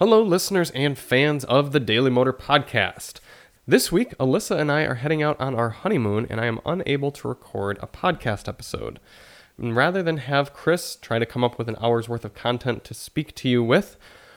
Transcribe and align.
Hello, 0.00 0.22
listeners 0.22 0.70
and 0.76 0.96
fans 0.96 1.42
of 1.46 1.72
the 1.72 1.80
Daily 1.80 2.08
Motor 2.08 2.32
Podcast. 2.32 3.18
This 3.66 3.90
week, 3.90 4.16
Alissa 4.18 4.56
and 4.56 4.70
I 4.70 4.82
are 4.82 4.94
heading 4.94 5.24
out 5.24 5.40
on 5.40 5.56
our 5.56 5.70
honeymoon, 5.70 6.24
and 6.30 6.40
I 6.40 6.46
am 6.46 6.60
unable 6.64 7.10
to 7.10 7.26
record 7.26 7.80
a 7.82 7.88
podcast 7.88 8.46
episode. 8.46 9.00
And 9.60 9.74
rather 9.74 10.00
than 10.00 10.18
have 10.18 10.54
Chris 10.54 10.94
try 10.94 11.18
to 11.18 11.26
come 11.26 11.42
up 11.42 11.58
with 11.58 11.68
an 11.68 11.74
hour's 11.80 12.08
worth 12.08 12.24
of 12.24 12.32
content 12.32 12.84
to 12.84 12.94
speak 12.94 13.34
to 13.34 13.48
you 13.48 13.64
with, 13.64 13.96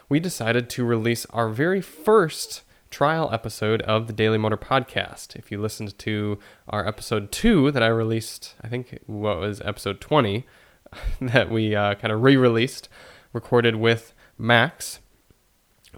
we 0.09 0.19
decided 0.19 0.67
to 0.71 0.83
release 0.83 1.27
our 1.27 1.49
very 1.49 1.79
first 1.79 2.63
trial 2.89 3.29
episode 3.31 3.83
of 3.83 4.07
the 4.07 4.13
Daily 4.13 4.39
Motor 4.39 4.57
Podcast. 4.57 5.35
If 5.35 5.51
you 5.51 5.61
listened 5.61 5.95
to 5.99 6.39
our 6.69 6.87
episode 6.87 7.31
two 7.31 7.69
that 7.69 7.83
I 7.83 7.87
released, 7.89 8.55
I 8.63 8.67
think 8.67 8.97
what 9.05 9.37
was 9.37 9.61
episode 9.61 10.01
20, 10.01 10.43
that 11.21 11.51
we 11.51 11.75
uh, 11.75 11.93
kind 11.93 12.11
of 12.11 12.23
re 12.23 12.35
released, 12.35 12.89
recorded 13.31 13.75
with 13.75 14.15
Max 14.39 15.01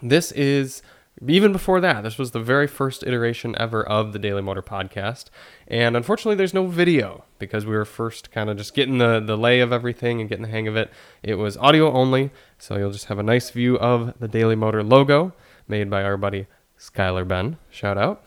this 0.04 0.31
is 0.31 0.81
even 1.27 1.51
before 1.51 1.80
that, 1.80 2.02
this 2.02 2.17
was 2.17 2.31
the 2.31 2.39
very 2.39 2.67
first 2.67 3.03
iteration 3.03 3.55
ever 3.59 3.84
of 3.84 4.13
the 4.13 4.20
Daily 4.20 4.41
Motor 4.41 4.62
podcast. 4.62 5.26
And 5.67 5.95
unfortunately, 5.95 6.35
there's 6.35 6.53
no 6.53 6.67
video 6.67 7.23
because 7.39 7.66
we 7.66 7.76
were 7.76 7.85
first 7.85 8.31
kind 8.31 8.49
of 8.49 8.57
just 8.57 8.73
getting 8.73 8.98
the, 8.98 9.20
the 9.20 9.38
lay 9.38 9.59
of 9.59 9.71
everything 9.71 10.20
and 10.20 10.29
getting 10.29 10.43
the 10.43 10.52
hang 10.52 10.67
of 10.67 10.76
it. 10.76 10.91
It 11.21 11.35
was 11.35 11.55
audio 11.57 11.91
only, 11.91 12.31
so 12.57 12.77
you'll 12.77 12.91
just 12.91 13.05
have 13.05 13.20
a 13.20 13.23
nice 13.23 13.52
view 13.52 13.77
of 13.77 14.13
the 14.20 14.27
Daily 14.27 14.55
Motor 14.55 14.84
logo 14.84 15.34
made 15.67 15.89
by 15.89 16.04
our 16.04 16.17
buddy 16.17 16.48
Skylar 16.79 17.27
Ben. 17.27 17.57
Shout 17.70 17.98
out. 17.98 18.23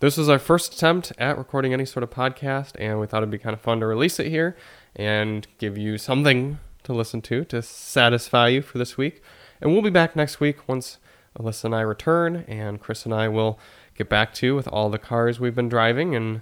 This 0.00 0.16
was 0.16 0.28
our 0.28 0.38
first 0.38 0.74
attempt 0.74 1.12
at 1.18 1.36
recording 1.36 1.72
any 1.72 1.84
sort 1.84 2.04
of 2.04 2.10
podcast, 2.10 2.74
and 2.78 3.00
we 3.00 3.06
thought 3.06 3.18
it'd 3.18 3.30
be 3.30 3.38
kind 3.38 3.54
of 3.54 3.60
fun 3.60 3.80
to 3.80 3.86
release 3.86 4.20
it 4.20 4.28
here 4.28 4.56
and 4.94 5.46
give 5.58 5.76
you 5.76 5.98
something 5.98 6.60
to 6.84 6.92
listen 6.92 7.20
to 7.22 7.44
to 7.46 7.62
satisfy 7.62 8.48
you 8.48 8.62
for 8.62 8.78
this 8.78 8.96
week. 8.96 9.22
And 9.60 9.72
we'll 9.72 9.82
be 9.82 9.90
back 9.90 10.14
next 10.14 10.38
week 10.38 10.68
once 10.68 10.98
Alissa 11.38 11.64
and 11.64 11.74
I 11.74 11.80
return, 11.82 12.44
and 12.48 12.80
Chris 12.80 13.04
and 13.04 13.14
I 13.14 13.28
will 13.28 13.58
get 13.94 14.08
back 14.08 14.34
to 14.34 14.46
you 14.46 14.54
with 14.56 14.66
all 14.68 14.90
the 14.90 14.98
cars 14.98 15.38
we've 15.38 15.54
been 15.54 15.68
driving 15.68 16.14
and 16.16 16.40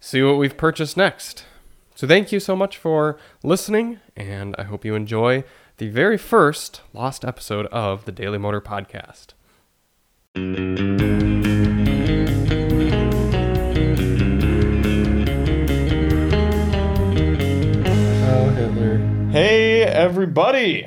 see 0.00 0.22
what 0.22 0.38
we've 0.38 0.56
purchased 0.56 0.96
next. 0.96 1.44
So 1.94 2.06
thank 2.06 2.32
you 2.32 2.40
so 2.40 2.54
much 2.56 2.76
for 2.76 3.18
listening, 3.42 4.00
and 4.16 4.54
I 4.58 4.62
hope 4.62 4.84
you 4.84 4.94
enjoy 4.94 5.44
the 5.78 5.88
very 5.88 6.16
first 6.16 6.80
lost 6.92 7.24
episode 7.24 7.66
of 7.66 8.04
the 8.04 8.12
Daily 8.12 8.38
Motor 8.38 8.60
Podcast. 8.60 9.34
Oh, 18.30 18.50
Hitler. 18.50 18.98
Hey, 19.30 19.82
everybody! 19.82 20.86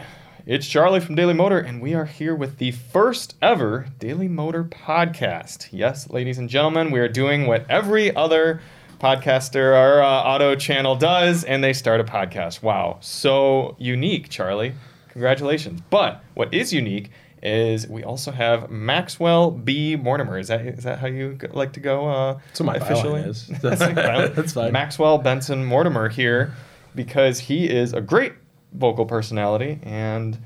It's 0.51 0.67
Charlie 0.67 0.99
from 0.99 1.15
Daily 1.15 1.33
Motor, 1.33 1.59
and 1.59 1.81
we 1.81 1.93
are 1.93 2.03
here 2.03 2.35
with 2.35 2.57
the 2.57 2.71
first 2.71 3.35
ever 3.41 3.85
Daily 3.99 4.27
Motor 4.27 4.65
podcast. 4.65 5.69
Yes, 5.71 6.09
ladies 6.09 6.37
and 6.37 6.49
gentlemen, 6.49 6.91
we 6.91 6.99
are 6.99 7.07
doing 7.07 7.47
what 7.47 7.65
every 7.69 8.13
other 8.13 8.59
podcaster 8.99 9.71
or 9.73 10.03
uh, 10.03 10.09
auto 10.09 10.57
channel 10.57 10.97
does, 10.97 11.45
and 11.45 11.63
they 11.63 11.71
start 11.71 12.01
a 12.01 12.03
podcast. 12.03 12.61
Wow, 12.61 12.97
so 12.99 13.77
unique, 13.79 14.27
Charlie. 14.27 14.73
Congratulations. 15.11 15.79
But 15.89 16.21
what 16.33 16.53
is 16.53 16.73
unique 16.73 17.11
is 17.41 17.87
we 17.87 18.03
also 18.03 18.31
have 18.31 18.69
Maxwell 18.69 19.51
B. 19.51 19.95
Mortimer. 19.95 20.37
Is 20.37 20.49
that 20.49 20.65
is 20.65 20.83
that 20.83 20.99
how 20.99 21.07
you 21.07 21.37
like 21.53 21.71
to 21.71 21.79
go 21.79 22.09
uh, 22.09 22.33
That's 22.47 22.59
what 22.59 22.65
my 22.65 22.75
officially? 22.75 23.21
byline 23.21 23.27
is. 23.29 23.47
That's 23.61 23.79
That's 24.35 24.51
fine. 24.51 24.73
Maxwell 24.73 25.17
Benson 25.17 25.63
Mortimer 25.63 26.09
here 26.09 26.51
because 26.93 27.39
he 27.39 27.69
is 27.69 27.93
a 27.93 28.01
great 28.01 28.33
vocal 28.73 29.05
personality. 29.05 29.79
And 29.83 30.37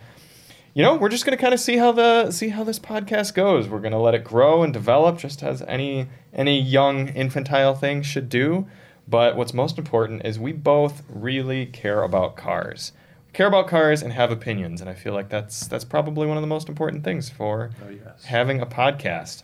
you 0.73 0.83
know 0.83 0.95
we're 0.95 1.09
just 1.09 1.25
going 1.25 1.37
to 1.37 1.41
kind 1.41 1.53
of 1.53 1.59
see 1.59 1.77
how 1.77 1.91
the 1.93 2.31
see 2.31 2.49
how 2.49 2.63
this 2.63 2.79
podcast 2.79 3.33
goes. 3.33 3.67
We're 3.67 3.79
going 3.79 3.91
to 3.93 3.97
let 3.99 4.13
it 4.15 4.23
grow 4.23 4.61
and 4.63 4.73
develop 4.73 5.17
just 5.17 5.41
as 5.43 5.61
any 5.63 6.07
any 6.33 6.59
young 6.59 7.07
infantile 7.09 7.73
thing 7.75 8.01
should 8.01 8.27
do. 8.29 8.67
But 9.07 9.35
what's 9.37 9.53
most 9.53 9.77
important 9.77 10.25
is 10.25 10.39
we 10.39 10.51
both 10.51 11.03
really 11.07 11.65
care 11.67 12.01
about 12.03 12.35
cars. 12.35 12.91
Care 13.33 13.47
about 13.47 13.67
cars 13.67 14.01
and 14.01 14.13
have 14.13 14.31
opinions 14.31 14.79
and 14.81 14.89
i 14.89 14.93
feel 14.93 15.13
like 15.13 15.27
that's 15.29 15.67
that's 15.67 15.83
probably 15.83 16.25
one 16.25 16.37
of 16.37 16.41
the 16.41 16.47
most 16.47 16.69
important 16.69 17.03
things 17.03 17.29
for 17.29 17.69
Oh, 17.85 17.89
yes. 17.89 18.23
having 18.25 18.61
a 18.61 18.65
podcast. 18.65 19.43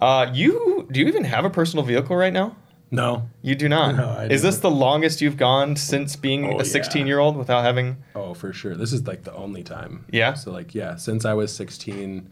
Uh, 0.00 0.30
you 0.34 0.86
do 0.90 1.00
you 1.00 1.06
even 1.06 1.24
have 1.24 1.44
a 1.44 1.50
personal 1.50 1.84
vehicle 1.84 2.14
right 2.16 2.32
now 2.32 2.56
No. 2.94 3.28
you 3.42 3.54
do 3.54 3.68
not. 3.68 3.96
No, 3.96 4.08
I 4.08 4.26
Is 4.26 4.42
this 4.42 4.58
the 4.58 4.70
longest 4.70 5.20
you've 5.20 5.36
gone 5.36 5.76
since 5.76 6.16
being 6.16 6.46
Oh, 6.46 6.54
a 6.54 6.56
yeah. 6.58 6.62
16 6.62 7.06
year 7.06 7.18
old 7.18 7.36
without 7.36 7.62
having? 7.64 7.96
Oh, 8.14 8.34
for 8.34 8.52
sure. 8.52 8.74
This 8.76 8.92
is 8.92 9.06
like 9.06 9.24
the 9.24 9.34
only 9.34 9.62
time. 9.62 10.04
Yeah? 10.10 10.34
So 10.34 10.50
like, 10.52 10.74
yeah, 10.74 10.96
since 10.96 11.24
I 11.24 11.34
was 11.34 11.54
16, 11.54 12.30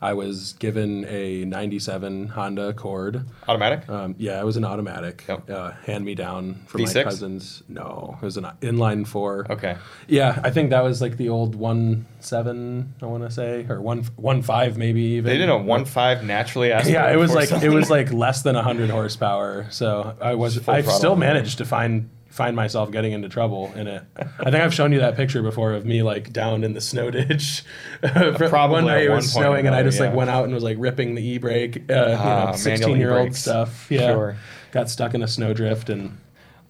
I 0.00 0.12
was 0.12 0.54
given 0.54 1.04
a 1.06 1.44
97 1.44 2.28
Honda 2.28 2.68
Accord. 2.68 3.24
Automatic? 3.48 3.88
Um, 3.88 4.14
yeah, 4.18 4.40
it 4.40 4.44
was 4.44 4.56
an 4.56 4.64
automatic. 4.64 5.24
Yep. 5.28 5.50
Uh, 5.50 5.72
hand 5.86 6.04
me 6.04 6.14
down 6.14 6.62
from 6.66 6.82
V6? 6.82 6.94
my 6.94 7.02
cousins. 7.04 7.62
No, 7.68 8.18
it 8.20 8.24
was 8.24 8.36
an 8.36 8.44
inline 8.60 9.06
four. 9.06 9.46
Okay. 9.50 9.76
Yeah, 10.08 10.40
I 10.42 10.50
think 10.50 10.70
that 10.70 10.82
was 10.82 11.00
like 11.00 11.16
the 11.16 11.28
old 11.28 11.54
one 11.54 12.06
seven. 12.20 12.94
I 13.02 13.06
want 13.06 13.22
to 13.24 13.30
say, 13.30 13.66
or 13.68 13.80
one 13.80 14.04
one 14.16 14.42
five 14.42 14.76
maybe 14.76 15.00
even. 15.02 15.30
They 15.30 15.38
did 15.38 15.48
a 15.48 15.52
1.5 15.52 16.22
naturally 16.22 16.72
aspirated. 16.72 16.94
Yeah, 16.94 17.12
it 17.12 17.16
was 17.16 17.34
like 17.34 17.50
it 17.50 17.70
was 17.70 17.90
like 17.90 18.12
less 18.12 18.42
than 18.42 18.54
hundred 18.54 18.90
horsepower. 18.90 19.66
So 19.70 20.16
I 20.20 20.34
was 20.34 20.66
I 20.68 20.82
still 20.82 21.16
managed 21.16 21.58
to 21.58 21.64
find 21.64 22.10
find 22.34 22.56
myself 22.56 22.90
getting 22.90 23.12
into 23.12 23.28
trouble 23.28 23.72
in 23.76 23.86
it. 23.86 24.02
I 24.16 24.50
think 24.50 24.56
I've 24.56 24.74
shown 24.74 24.90
you 24.90 24.98
that 24.98 25.14
picture 25.14 25.40
before 25.40 25.72
of 25.72 25.86
me 25.86 26.02
like 26.02 26.32
down 26.32 26.64
in 26.64 26.72
the 26.74 26.80
snow 26.80 27.08
ditch. 27.12 27.62
Probably 28.02 28.74
one 28.74 28.86
night 28.86 29.04
it 29.04 29.10
was 29.10 29.30
snowing 29.32 29.68
and 29.68 29.74
I 29.74 29.84
just 29.84 30.00
like 30.00 30.12
went 30.12 30.30
out 30.30 30.44
and 30.44 30.52
was 30.52 30.64
like 30.64 30.76
ripping 30.80 31.14
the 31.14 31.24
e 31.24 31.38
brake. 31.38 31.88
Uh, 31.88 31.94
Ah, 31.94 32.00
you 32.00 32.08
know, 32.08 32.16
manual 32.18 32.52
sixteen 32.54 32.96
year 32.96 33.16
old 33.16 33.36
stuff. 33.36 33.86
Yeah, 33.88 34.08
Sure. 34.12 34.36
got 34.72 34.90
stuck 34.90 35.14
in 35.14 35.22
a 35.22 35.28
snowdrift 35.28 35.88
and 35.88 36.18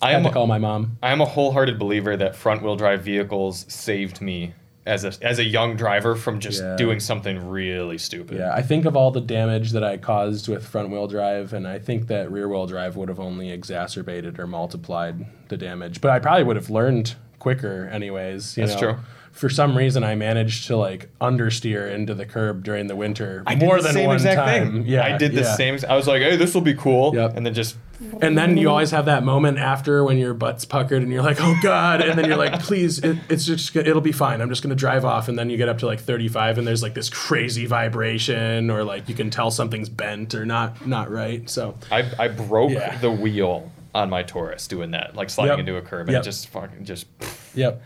I 0.03 0.11
had 0.11 0.17
am 0.19 0.25
to 0.25 0.31
call 0.31 0.47
my 0.47 0.59
mom. 0.59 0.99
I 1.03 1.13
am 1.13 1.23
a 1.23 1.25
wholehearted 1.25 1.79
believer 1.79 2.15
that 2.15 2.37
front 2.37 2.63
wheel 2.63 2.77
drive 2.77 3.03
vehicles 3.03 3.65
saved 3.73 4.21
me 4.21 4.53
as 4.87 5.05
a 5.05 5.13
as 5.23 5.39
a 5.39 5.45
young 5.45 5.77
driver 5.77 6.15
from 6.15 6.41
just 6.41 6.63
Yeah. 6.63 6.77
doing 6.77 7.01
something 7.01 7.49
really 7.49 7.97
stupid. 7.99 8.39
Yeah, 8.39 8.53
I 8.53 8.61
think 8.63 8.85
of 8.85 8.97
all 8.97 9.11
the 9.11 9.21
damage 9.21 9.73
that 9.73 9.83
I 9.83 9.97
caused 9.97 10.49
with 10.49 10.67
front 10.67 10.91
wheel 10.91 11.07
drive, 11.07 11.53
and 11.55 11.67
I 11.67 11.79
think 11.79 12.07
that 12.09 12.31
rear 12.31 12.49
wheel 12.49 12.67
drive 12.67 12.97
would 12.97 13.09
have 13.09 13.21
only 13.21 13.51
exacerbated 13.51 14.39
or 14.39 14.47
multiplied 14.47 15.25
the 15.49 15.57
damage. 15.57 16.01
But 16.01 16.11
I 16.11 16.19
probably 16.19 16.45
would 16.45 16.57
have 16.57 16.69
learned 16.71 17.15
quicker, 17.45 17.89
anyways. 17.93 18.57
You 18.57 18.67
That's 18.67 18.81
know? 18.81 18.93
true. 18.95 19.01
For 19.33 19.51
some 19.51 19.77
reason, 19.77 20.05
I 20.05 20.15
managed 20.15 20.69
to 20.69 20.77
like 20.77 21.11
understeer 21.21 21.93
into 21.93 22.15
the 22.15 22.25
curb 22.25 22.63
during 22.63 22.87
the 22.87 22.95
winter 22.95 23.43
I 23.49 23.55
did 23.57 23.65
more 23.67 23.79
the 23.79 23.83
than 23.83 23.93
same 23.95 24.07
one 24.07 24.15
exact 24.17 24.37
time. 24.39 24.73
thing. 24.73 24.87
Yeah, 24.87 25.05
I 25.05 25.19
did 25.19 25.33
the 25.33 25.41
yeah. 25.43 25.57
same. 25.57 25.77
I 25.89 25.97
was 25.97 26.07
like, 26.07 26.23
"Hey, 26.23 26.37
this 26.37 26.55
will 26.55 26.61
be 26.63 26.75
cool," 26.75 27.13
Yep. 27.15 27.37
and 27.37 27.45
then 27.45 27.53
just 27.53 27.77
And 28.21 28.39
then 28.39 28.57
you 28.57 28.71
always 28.71 28.93
have 28.93 29.07
that 29.07 29.25
moment 29.25 29.59
after 29.59 30.05
when 30.05 30.19
your 30.19 30.35
butt's 30.35 30.65
puckered 30.65 31.03
and 31.03 31.11
you're 31.13 31.23
like, 31.25 31.39
"Oh 31.41 31.57
God!" 31.63 32.01
And 32.01 32.17
then 32.17 32.27
you're 32.27 32.37
like, 32.47 32.61
"Please, 32.61 33.01
it, 33.01 33.17
it's 33.29 33.45
just 33.45 33.75
it'll 33.75 34.01
be 34.01 34.13
fine. 34.13 34.41
I'm 34.41 34.51
just 34.51 34.63
gonna 34.63 34.77
drive 34.87 35.05
off." 35.05 35.27
And 35.29 35.37
then 35.37 35.51
you 35.51 35.57
get 35.57 35.69
up 35.69 35.79
to 35.79 35.87
like 35.87 35.99
35 36.01 36.59
and 36.59 36.65
there's 36.67 36.83
like 36.85 36.95
this 36.95 37.11
crazy 37.11 37.67
vibration, 37.67 38.71
or 38.71 38.85
like 38.85 39.09
you 39.09 39.17
can 39.17 39.31
tell 39.31 39.51
something's 39.51 39.89
bent 39.89 40.33
or 40.37 40.47
not 40.47 40.87
not 40.87 41.11
right. 41.11 41.51
So 41.51 41.75
I 41.91 42.05
I 42.21 42.29
broke 42.29 42.71
Yeah. 42.71 42.97
the 42.99 43.11
wheel 43.11 43.73
on 43.95 44.11
my 44.11 44.23
Taurus 44.23 44.67
doing 44.67 44.91
that, 44.91 45.15
like 45.15 45.31
sliding 45.31 45.53
Yep. 45.53 45.59
into 45.61 45.77
a 45.77 45.83
curb, 45.83 46.09
and 46.09 46.15
Yep. 46.15 46.25
just 46.25 46.49
fucking 46.49 46.85
just. 46.85 47.07
Yep. 47.55 47.81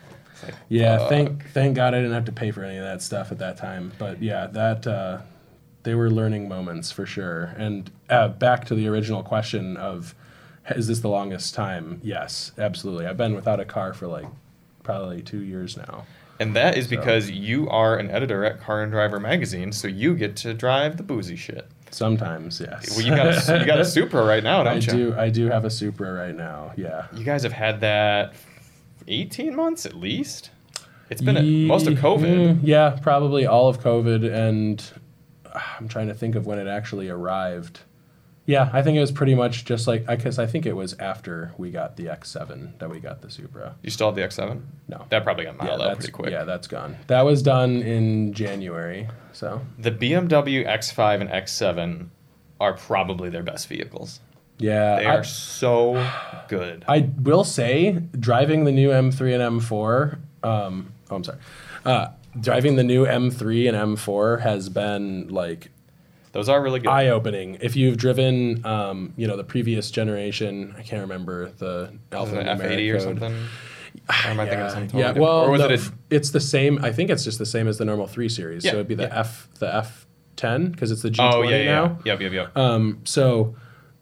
Yeah, 0.70 1.08
thank 1.08 1.50
thank 1.50 1.74
God 1.76 1.94
I 1.94 1.98
didn't 1.98 2.14
have 2.14 2.24
to 2.26 2.32
pay 2.32 2.52
for 2.52 2.62
any 2.64 2.78
of 2.78 2.84
that 2.84 3.02
stuff 3.02 3.30
at 3.32 3.38
that 3.41 3.56
time. 3.58 3.92
But 3.98 4.22
yeah, 4.22 4.46
that 4.46 4.86
uh, 4.86 5.19
they 5.82 5.94
were 5.94 6.10
learning 6.10 6.48
moments 6.48 6.91
for 6.91 7.04
sure. 7.04 7.54
And 7.58 7.91
uh, 8.08 8.28
back 8.28 8.64
to 8.66 8.74
the 8.74 8.86
original 8.88 9.22
question 9.22 9.76
of 9.76 10.14
is 10.70 10.86
this 10.86 11.00
the 11.00 11.08
longest 11.08 11.54
time? 11.54 12.00
Yes, 12.04 12.52
absolutely. 12.56 13.04
I've 13.06 13.16
been 13.16 13.34
without 13.34 13.58
a 13.60 13.64
car 13.64 13.92
for 13.92 14.06
like 14.06 14.26
probably 14.84 15.20
two 15.22 15.42
years 15.42 15.76
now. 15.76 16.06
And 16.40 16.54
that 16.54 16.78
is 16.78 16.86
because 16.86 17.28
you 17.30 17.69
are 17.69 17.96
an 17.96 18.10
editor 18.10 18.44
at 18.44 18.60
Car 18.60 18.82
and 18.84 18.92
Driver 18.92 19.19
magazine, 19.19 19.72
so 19.72 19.88
you 19.88 20.14
get 20.14 20.36
to 20.36 20.54
drive 20.54 20.96
the 20.96 21.02
boozy 21.02 21.34
shit. 21.37 21.66
Sometimes, 21.90 22.61
yes. 22.61 22.96
Well, 22.96 23.05
you 23.06 23.14
got 23.14 23.49
a, 23.49 23.58
you 23.58 23.64
got 23.67 23.81
a 23.81 23.85
Supra 23.96 24.25
right 24.25 24.43
now, 24.43 24.62
don't 24.64 24.73
I 24.73 24.76
you? 24.76 25.11
do. 25.11 25.14
I 25.19 25.31
do 25.31 25.46
have 25.49 25.64
a 25.64 25.70
Supra 25.70 26.12
right 26.12 26.35
now. 26.35 26.73
Yeah. 26.76 27.06
You 27.14 27.25
guys 27.25 27.43
have 27.43 27.52
had 27.52 27.81
that 27.81 28.35
18 29.06 29.55
months 29.56 29.87
at 29.87 29.94
least. 29.94 30.50
It's 31.11 31.23
been 31.23 31.37
a, 31.38 31.43
most 31.43 31.87
of 31.87 31.94
COVID. 31.94 32.20
mm, 32.20 32.61
yeah, 32.62 32.99
probably 33.00 33.46
all 33.46 33.69
of 33.69 33.81
COVID, 33.81 34.31
and 34.31 34.85
uh, 35.46 35.58
I'm 35.79 35.88
trying 35.88 36.08
to 36.08 36.14
think 36.14 36.35
of 36.35 36.46
when 36.46 36.58
it 36.58 36.67
actually 36.69 37.08
arrived. 37.08 37.81
Yeah, 38.48 38.70
I 38.72 38.80
think 38.80 38.96
it 38.96 39.00
was 39.00 39.12
pretty 39.12 39.34
much 39.34 39.66
just 39.66 39.86
like 39.86 40.08
I 40.08 40.14
I 40.14 40.46
think 40.46 40.64
it 40.64 40.72
was 40.72 40.94
after 40.98 41.52
we 41.58 41.70
got 41.70 41.98
the 41.98 42.06
X7 42.06 42.78
that 42.78 42.88
we 42.88 42.98
got 42.98 43.20
the 43.20 43.30
Supra. 43.30 43.76
You 43.82 43.90
still 43.90 44.06
have 44.06 44.14
the 44.16 44.22
X7? 44.22 44.62
No. 44.88 45.04
That 45.10 45.22
probably 45.22 45.44
got 45.44 45.56
yeah, 45.62 45.74
out 45.74 45.96
pretty 45.98 46.12
quick. 46.12 46.30
yeah, 46.30 46.44
that's 46.44 46.66
gone. 46.66 46.96
That 47.08 47.26
was 47.26 47.42
done 47.42 47.82
in 47.82 48.32
January. 48.32 49.06
So 49.32 49.60
The 49.78 49.90
BMW 49.90 50.66
X5 50.66 51.20
and 51.20 51.28
X7 51.28 52.08
are 52.58 52.72
probably 52.72 53.28
their 53.28 53.42
best 53.42 53.68
vehicles. 53.68 54.20
yeah, 54.56 54.96
They 54.96 55.04
I, 55.04 55.16
are 55.16 55.24
so 55.24 56.10
good. 56.48 56.86
I 56.88 57.10
will 57.20 57.44
say 57.44 58.00
driving 58.18 58.64
the 58.64 58.72
new 58.72 58.88
M3 58.88 59.34
and 59.46 59.60
M4. 59.60 60.18
Um, 60.42 60.94
oh, 61.10 61.16
I'm 61.16 61.24
sorry. 61.24 61.38
Uh, 61.84 62.08
driving 62.40 62.76
the 62.76 62.84
new 62.84 63.04
M3 63.04 63.68
and 63.68 63.98
M4 63.98 64.40
has 64.40 64.70
been 64.70 65.28
like 65.28 65.70
Those 66.38 66.49
are 66.49 66.62
really 66.62 66.79
good. 66.79 66.88
eye 66.88 67.08
opening. 67.08 67.58
If 67.61 67.75
you've 67.75 67.96
driven, 67.96 68.64
um, 68.64 69.12
you 69.17 69.26
know, 69.26 69.37
the 69.37 69.43
previous 69.43 69.90
generation, 69.90 70.73
I 70.79 70.82
can't 70.82 71.00
remember 71.00 71.50
the 71.58 71.93
it 72.12 72.46
F 72.46 72.61
eighty 72.61 72.88
or 72.93 73.00
something? 73.00 73.35
Or 74.08 74.31
am 74.31 74.38
I 74.38 74.44
thinking 74.46 74.61
of 74.64 74.70
something 74.70 74.90
totally 74.90 75.14
yeah. 75.14 75.20
Well, 75.20 75.40
or 75.40 75.50
was 75.50 75.61
no, 75.61 75.69
it 75.69 75.81
it's 76.11 76.31
the 76.31 76.38
same. 76.40 76.79
I 76.85 76.93
think 76.93 77.11
it's 77.11 77.25
just 77.25 77.38
the 77.40 77.46
same 77.46 77.67
as 77.67 77.79
the 77.79 77.85
normal 77.85 78.06
three 78.06 78.29
series. 78.29 78.64
Yeah, 78.64 78.70
so 78.70 78.76
it'd 78.76 78.87
be 78.87 78.94
the 78.94 79.02
yeah. 79.05 79.19
F, 79.20 79.49
the 79.58 79.67
F10 80.37 80.70
because 80.70 80.93
it's 80.93 81.02
the 81.02 81.11
G20 81.11 81.32
Oh 81.32 81.43
yeah, 81.43 81.56
yeah, 81.56 81.64
now. 81.64 81.99
yeah. 82.05 82.12
Yep, 82.12 82.20
yep, 82.20 82.32
yep. 82.32 82.56
Um, 82.56 83.00
so 83.05 83.56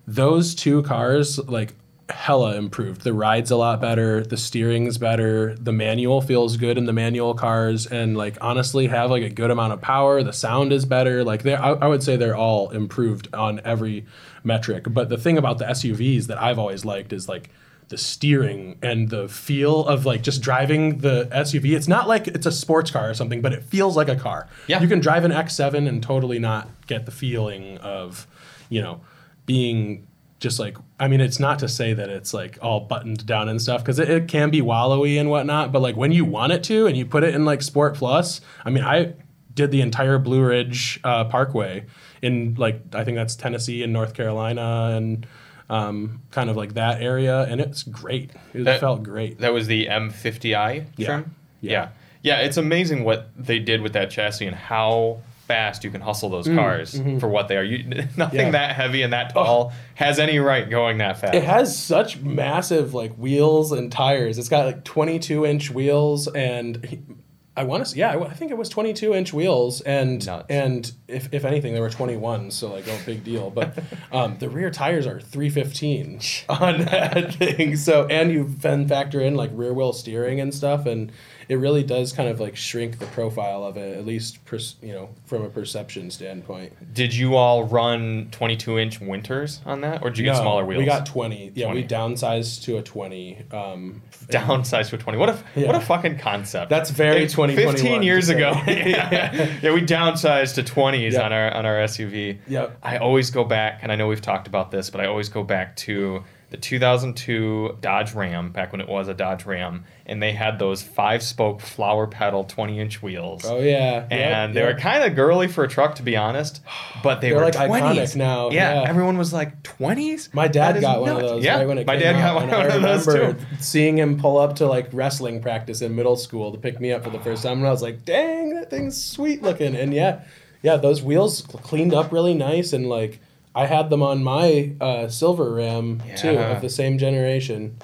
those 0.06 0.54
two 0.54 0.82
cars, 0.82 1.38
like 1.48 1.74
hella 2.08 2.56
improved. 2.56 3.02
The 3.02 3.12
ride's 3.12 3.50
a 3.50 3.56
lot 3.56 3.80
better. 3.80 4.22
The 4.22 4.36
steering's 4.36 4.98
better. 4.98 5.54
The 5.56 5.72
manual 5.72 6.20
feels 6.20 6.56
good 6.56 6.78
in 6.78 6.86
the 6.86 6.92
manual 6.92 7.34
cars, 7.34 7.86
and 7.86 8.16
like 8.16 8.38
honestly, 8.40 8.86
have 8.86 9.10
like 9.10 9.22
a 9.22 9.30
good 9.30 9.50
amount 9.50 9.72
of 9.72 9.80
power. 9.80 10.22
The 10.22 10.32
sound 10.32 10.72
is 10.72 10.84
better. 10.84 11.24
Like 11.24 11.42
they, 11.42 11.54
I, 11.54 11.72
I 11.72 11.86
would 11.86 12.02
say 12.02 12.16
they're 12.16 12.36
all 12.36 12.70
improved 12.70 13.34
on 13.34 13.60
every 13.64 14.06
metric. 14.44 14.84
But 14.88 15.08
the 15.08 15.18
thing 15.18 15.36
about 15.36 15.58
the 15.58 15.64
SUVs 15.66 16.26
that 16.26 16.40
I've 16.40 16.58
always 16.58 16.84
liked 16.84 17.12
is 17.12 17.28
like 17.28 17.50
the 17.88 17.98
steering 17.98 18.78
and 18.82 19.10
the 19.10 19.28
feel 19.28 19.86
of 19.86 20.04
like 20.06 20.22
just 20.22 20.42
driving 20.42 20.98
the 20.98 21.28
SUV. 21.32 21.76
It's 21.76 21.88
not 21.88 22.08
like 22.08 22.26
it's 22.28 22.46
a 22.46 22.52
sports 22.52 22.90
car 22.90 23.10
or 23.10 23.14
something, 23.14 23.40
but 23.40 23.52
it 23.52 23.62
feels 23.62 23.96
like 23.96 24.08
a 24.08 24.16
car. 24.16 24.48
Yeah. 24.66 24.80
You 24.80 24.88
can 24.88 25.00
drive 25.00 25.24
an 25.24 25.30
X7 25.30 25.88
and 25.88 26.02
totally 26.02 26.38
not 26.38 26.68
get 26.86 27.06
the 27.06 27.12
feeling 27.12 27.78
of, 27.78 28.26
you 28.68 28.82
know, 28.82 29.00
being 29.44 30.06
just 30.46 30.60
like 30.60 30.76
I 31.00 31.08
mean, 31.08 31.20
it's 31.20 31.40
not 31.40 31.58
to 31.58 31.68
say 31.68 31.92
that 31.92 32.08
it's 32.08 32.32
like 32.32 32.58
all 32.62 32.80
buttoned 32.80 33.26
down 33.26 33.48
and 33.48 33.60
stuff 33.60 33.82
because 33.82 33.98
it, 33.98 34.08
it 34.08 34.28
can 34.28 34.50
be 34.50 34.60
wallowy 34.62 35.18
and 35.18 35.28
whatnot. 35.28 35.72
But 35.72 35.82
like 35.82 35.96
when 35.96 36.12
you 36.12 36.24
want 36.24 36.52
it 36.52 36.62
to 36.64 36.86
and 36.86 36.96
you 36.96 37.04
put 37.04 37.24
it 37.24 37.34
in 37.34 37.44
like 37.44 37.62
Sport 37.62 37.96
Plus, 37.96 38.40
I 38.64 38.70
mean, 38.70 38.84
I 38.84 39.14
did 39.54 39.70
the 39.72 39.80
entire 39.80 40.18
Blue 40.18 40.42
Ridge 40.44 41.00
uh, 41.02 41.24
Parkway 41.24 41.84
in 42.22 42.54
like 42.56 42.80
I 42.94 43.02
think 43.04 43.16
that's 43.16 43.34
Tennessee 43.34 43.82
and 43.82 43.92
North 43.92 44.14
Carolina 44.14 44.92
and 44.96 45.26
um, 45.68 46.22
kind 46.30 46.48
of 46.48 46.56
like 46.56 46.74
that 46.74 47.02
area, 47.02 47.42
and 47.42 47.60
it's 47.60 47.82
great. 47.82 48.30
It 48.54 48.64
That- 48.64 48.78
felt 48.78 49.02
great. 49.02 49.38
That 49.40 49.52
was 49.52 49.66
the 49.66 49.86
M50i 49.88 50.84
Yeah. 50.96 51.06
trim. 51.06 51.34
Yeah. 51.60 51.70
yeah, 51.72 51.88
yeah. 52.22 52.46
It's 52.46 52.56
amazing 52.56 53.02
what 53.02 53.30
they 53.36 53.58
did 53.58 53.80
with 53.80 53.92
that 53.94 54.10
chassis 54.10 54.46
and 54.46 54.54
how 54.54 55.18
fast 55.46 55.84
you 55.84 55.90
can 55.90 56.00
hustle 56.00 56.28
those 56.28 56.46
cars 56.48 57.00
for 57.20 57.28
what 57.28 57.48
they 57.48 57.56
are. 57.56 57.64
You, 57.64 57.84
nothing 57.84 58.06
Mm, 58.16 58.16
mm-hmm. 58.16 58.36
Yeah. 58.36 58.50
that 58.50 58.76
heavy 58.76 59.02
and 59.02 59.12
that 59.12 59.32
tall 59.32 59.72
has 59.94 60.18
any 60.18 60.38
right 60.38 60.68
going 60.68 60.98
that 60.98 61.18
fast. 61.20 61.34
It 61.34 61.44
has 61.44 61.78
such 61.78 62.20
massive 62.20 62.94
like 62.94 63.14
wheels 63.14 63.72
and 63.72 63.90
tires. 63.90 64.38
It's 64.38 64.48
got 64.48 64.66
like 64.66 64.84
22 64.84 65.46
inch 65.46 65.70
wheels 65.70 66.28
and 66.28 67.16
I 67.58 67.64
want 67.64 67.82
to 67.84 67.90
say, 67.90 68.00
yeah, 68.00 68.18
I 68.18 68.34
think 68.34 68.50
it 68.50 68.58
was 68.58 68.68
22 68.68 69.14
inch 69.14 69.32
wheels 69.32 69.80
and 69.80 70.24
Nuts. 70.26 70.44
and 70.50 70.92
if, 71.08 71.32
if 71.32 71.46
anything 71.46 71.72
they 71.72 71.80
were 71.80 71.88
21, 71.88 72.50
so 72.50 72.70
like 72.70 72.86
no 72.86 72.98
big 73.06 73.24
deal. 73.24 73.48
But 73.48 73.78
um, 74.12 74.36
the 74.38 74.50
rear 74.50 74.70
tires 74.70 75.06
are 75.06 75.20
315 75.20 76.20
on 76.50 76.80
that 76.80 77.34
thing. 77.36 77.76
So 77.76 78.06
and 78.06 78.30
you 78.30 78.44
then 78.44 78.86
factor 78.86 79.20
in 79.20 79.36
like 79.36 79.50
rear 79.54 79.72
wheel 79.72 79.94
steering 79.94 80.38
and 80.38 80.54
stuff, 80.54 80.84
and 80.84 81.10
it 81.48 81.56
really 81.56 81.82
does 81.82 82.12
kind 82.12 82.28
of 82.28 82.40
like 82.40 82.56
shrink 82.56 82.98
the 82.98 83.06
profile 83.06 83.64
of 83.64 83.76
it, 83.76 83.96
at 83.96 84.04
least 84.04 84.44
per, 84.44 84.58
you 84.82 84.92
know 84.92 85.08
from 85.26 85.42
a 85.42 85.48
perception 85.48 86.10
standpoint. 86.10 86.72
Did 86.92 87.14
you 87.14 87.36
all 87.36 87.64
run 87.64 88.28
22 88.32 88.78
inch 88.78 89.00
winters 89.00 89.60
on 89.64 89.80
that, 89.82 90.02
or 90.02 90.10
did 90.10 90.18
you 90.18 90.24
get 90.24 90.36
smaller 90.36 90.64
wheels? 90.64 90.80
We 90.80 90.84
got 90.86 91.06
20. 91.06 91.52
Yeah, 91.54 91.66
20. 91.66 91.80
we 91.82 91.86
downsized 91.86 92.62
to 92.64 92.78
a 92.78 92.82
20. 92.82 93.44
Um, 93.52 94.02
downsized 94.26 94.90
to 94.90 94.96
a 94.96 94.98
20. 94.98 95.18
What 95.18 95.28
a 95.28 95.34
what 95.54 95.74
a 95.74 95.80
fucking 95.80 96.18
concept. 96.18 96.70
That's 96.70 96.90
very 96.90 97.20
Like, 97.22 97.30
2021 97.30 97.74
15 97.74 98.02
years 98.02 98.28
ago. 98.28 98.52
yeah. 98.66 99.58
yeah, 99.62 99.72
we 99.72 99.82
downsized 99.82 100.54
to 100.56 100.62
20s 100.62 101.12
Yep. 101.12 101.24
on 101.24 101.32
our 101.32 101.50
on 101.54 101.66
our 101.66 101.76
SUV. 101.78 102.38
Yep. 102.48 102.78
I 102.82 102.98
always 102.98 103.30
go 103.30 103.44
back, 103.44 103.80
and 103.82 103.92
I 103.92 103.96
know 103.96 104.08
we've 104.08 104.20
talked 104.20 104.46
about 104.48 104.70
this, 104.70 104.90
but 104.90 105.00
I 105.00 105.06
always 105.06 105.28
go 105.28 105.42
back 105.42 105.76
to 105.76 106.24
the 106.56 106.60
2002 106.62 107.78
Dodge 107.80 108.14
Ram, 108.14 108.50
back 108.50 108.72
when 108.72 108.80
it 108.80 108.88
was 108.88 109.08
a 109.08 109.14
Dodge 109.14 109.44
Ram, 109.46 109.84
and 110.06 110.22
they 110.22 110.32
had 110.32 110.58
those 110.58 110.82
five 110.82 111.22
spoke 111.22 111.60
flower 111.60 112.06
pedal 112.06 112.44
20 112.44 112.80
inch 112.80 113.02
wheels. 113.02 113.44
Oh 113.44 113.58
yeah, 113.60 114.06
and 114.10 114.54
they 114.54 114.62
were 114.62 114.74
kind 114.74 115.04
of 115.04 115.14
girly 115.14 115.48
for 115.48 115.64
a 115.64 115.68
truck, 115.68 115.94
to 115.96 116.02
be 116.02 116.16
honest, 116.16 116.60
but 117.02 117.20
they 117.20 117.30
They're 117.30 117.38
were 117.38 117.44
like 117.44 117.54
20s. 117.54 117.80
iconic 117.80 118.16
now, 118.16 118.50
Yeah, 118.50 118.82
yeah. 118.82 118.88
everyone 118.88 119.18
was 119.18 119.32
like 119.32 119.62
20s. 119.62 120.32
My 120.34 120.48
dad 120.48 120.80
got 120.80 121.00
one 121.00 121.10
of 121.10 121.20
those 121.20 121.44
Yeah, 121.44 121.58
right 121.58 121.68
when 121.68 121.78
it 121.78 121.86
my 121.86 121.96
dad 121.96 122.12
got 122.14 122.20
out, 122.22 122.34
one 122.36 122.50
I 122.50 122.62
of 122.74 122.82
those 122.82 123.06
remember 123.06 123.32
too. 123.40 123.46
seeing 123.60 123.98
him 123.98 124.18
pull 124.18 124.38
up 124.38 124.56
to 124.56 124.66
like 124.66 124.88
wrestling 124.92 125.40
practice 125.42 125.82
in 125.82 125.94
middle 125.94 126.16
school 126.16 126.52
to 126.52 126.58
pick 126.58 126.80
me 126.80 126.92
up 126.92 127.04
for 127.04 127.10
the 127.10 127.20
first 127.20 127.42
time, 127.42 127.58
and 127.58 127.66
I 127.66 127.70
was 127.70 127.82
like, 127.82 128.04
"Dang, 128.04 128.54
that 128.54 128.70
thing's 128.70 129.02
sweet 129.02 129.42
looking." 129.42 129.74
And 129.76 129.92
yeah, 129.92 130.22
yeah, 130.62 130.76
those 130.76 131.02
wheels 131.02 131.42
cleaned 131.42 131.92
up 131.94 132.12
really 132.12 132.34
nice, 132.34 132.72
and 132.72 132.88
like 132.88 133.20
I 133.56 133.64
had 133.66 133.88
them 133.90 134.02
on 134.02 134.22
my 134.22 134.72
uh, 134.80 135.08
silver 135.08 135.50
ram 135.54 136.02
too 136.16 136.32
Yeah. 136.34 136.52
of 136.56 136.60
the 136.62 136.68
same 136.68 136.98
generation. 136.98 137.76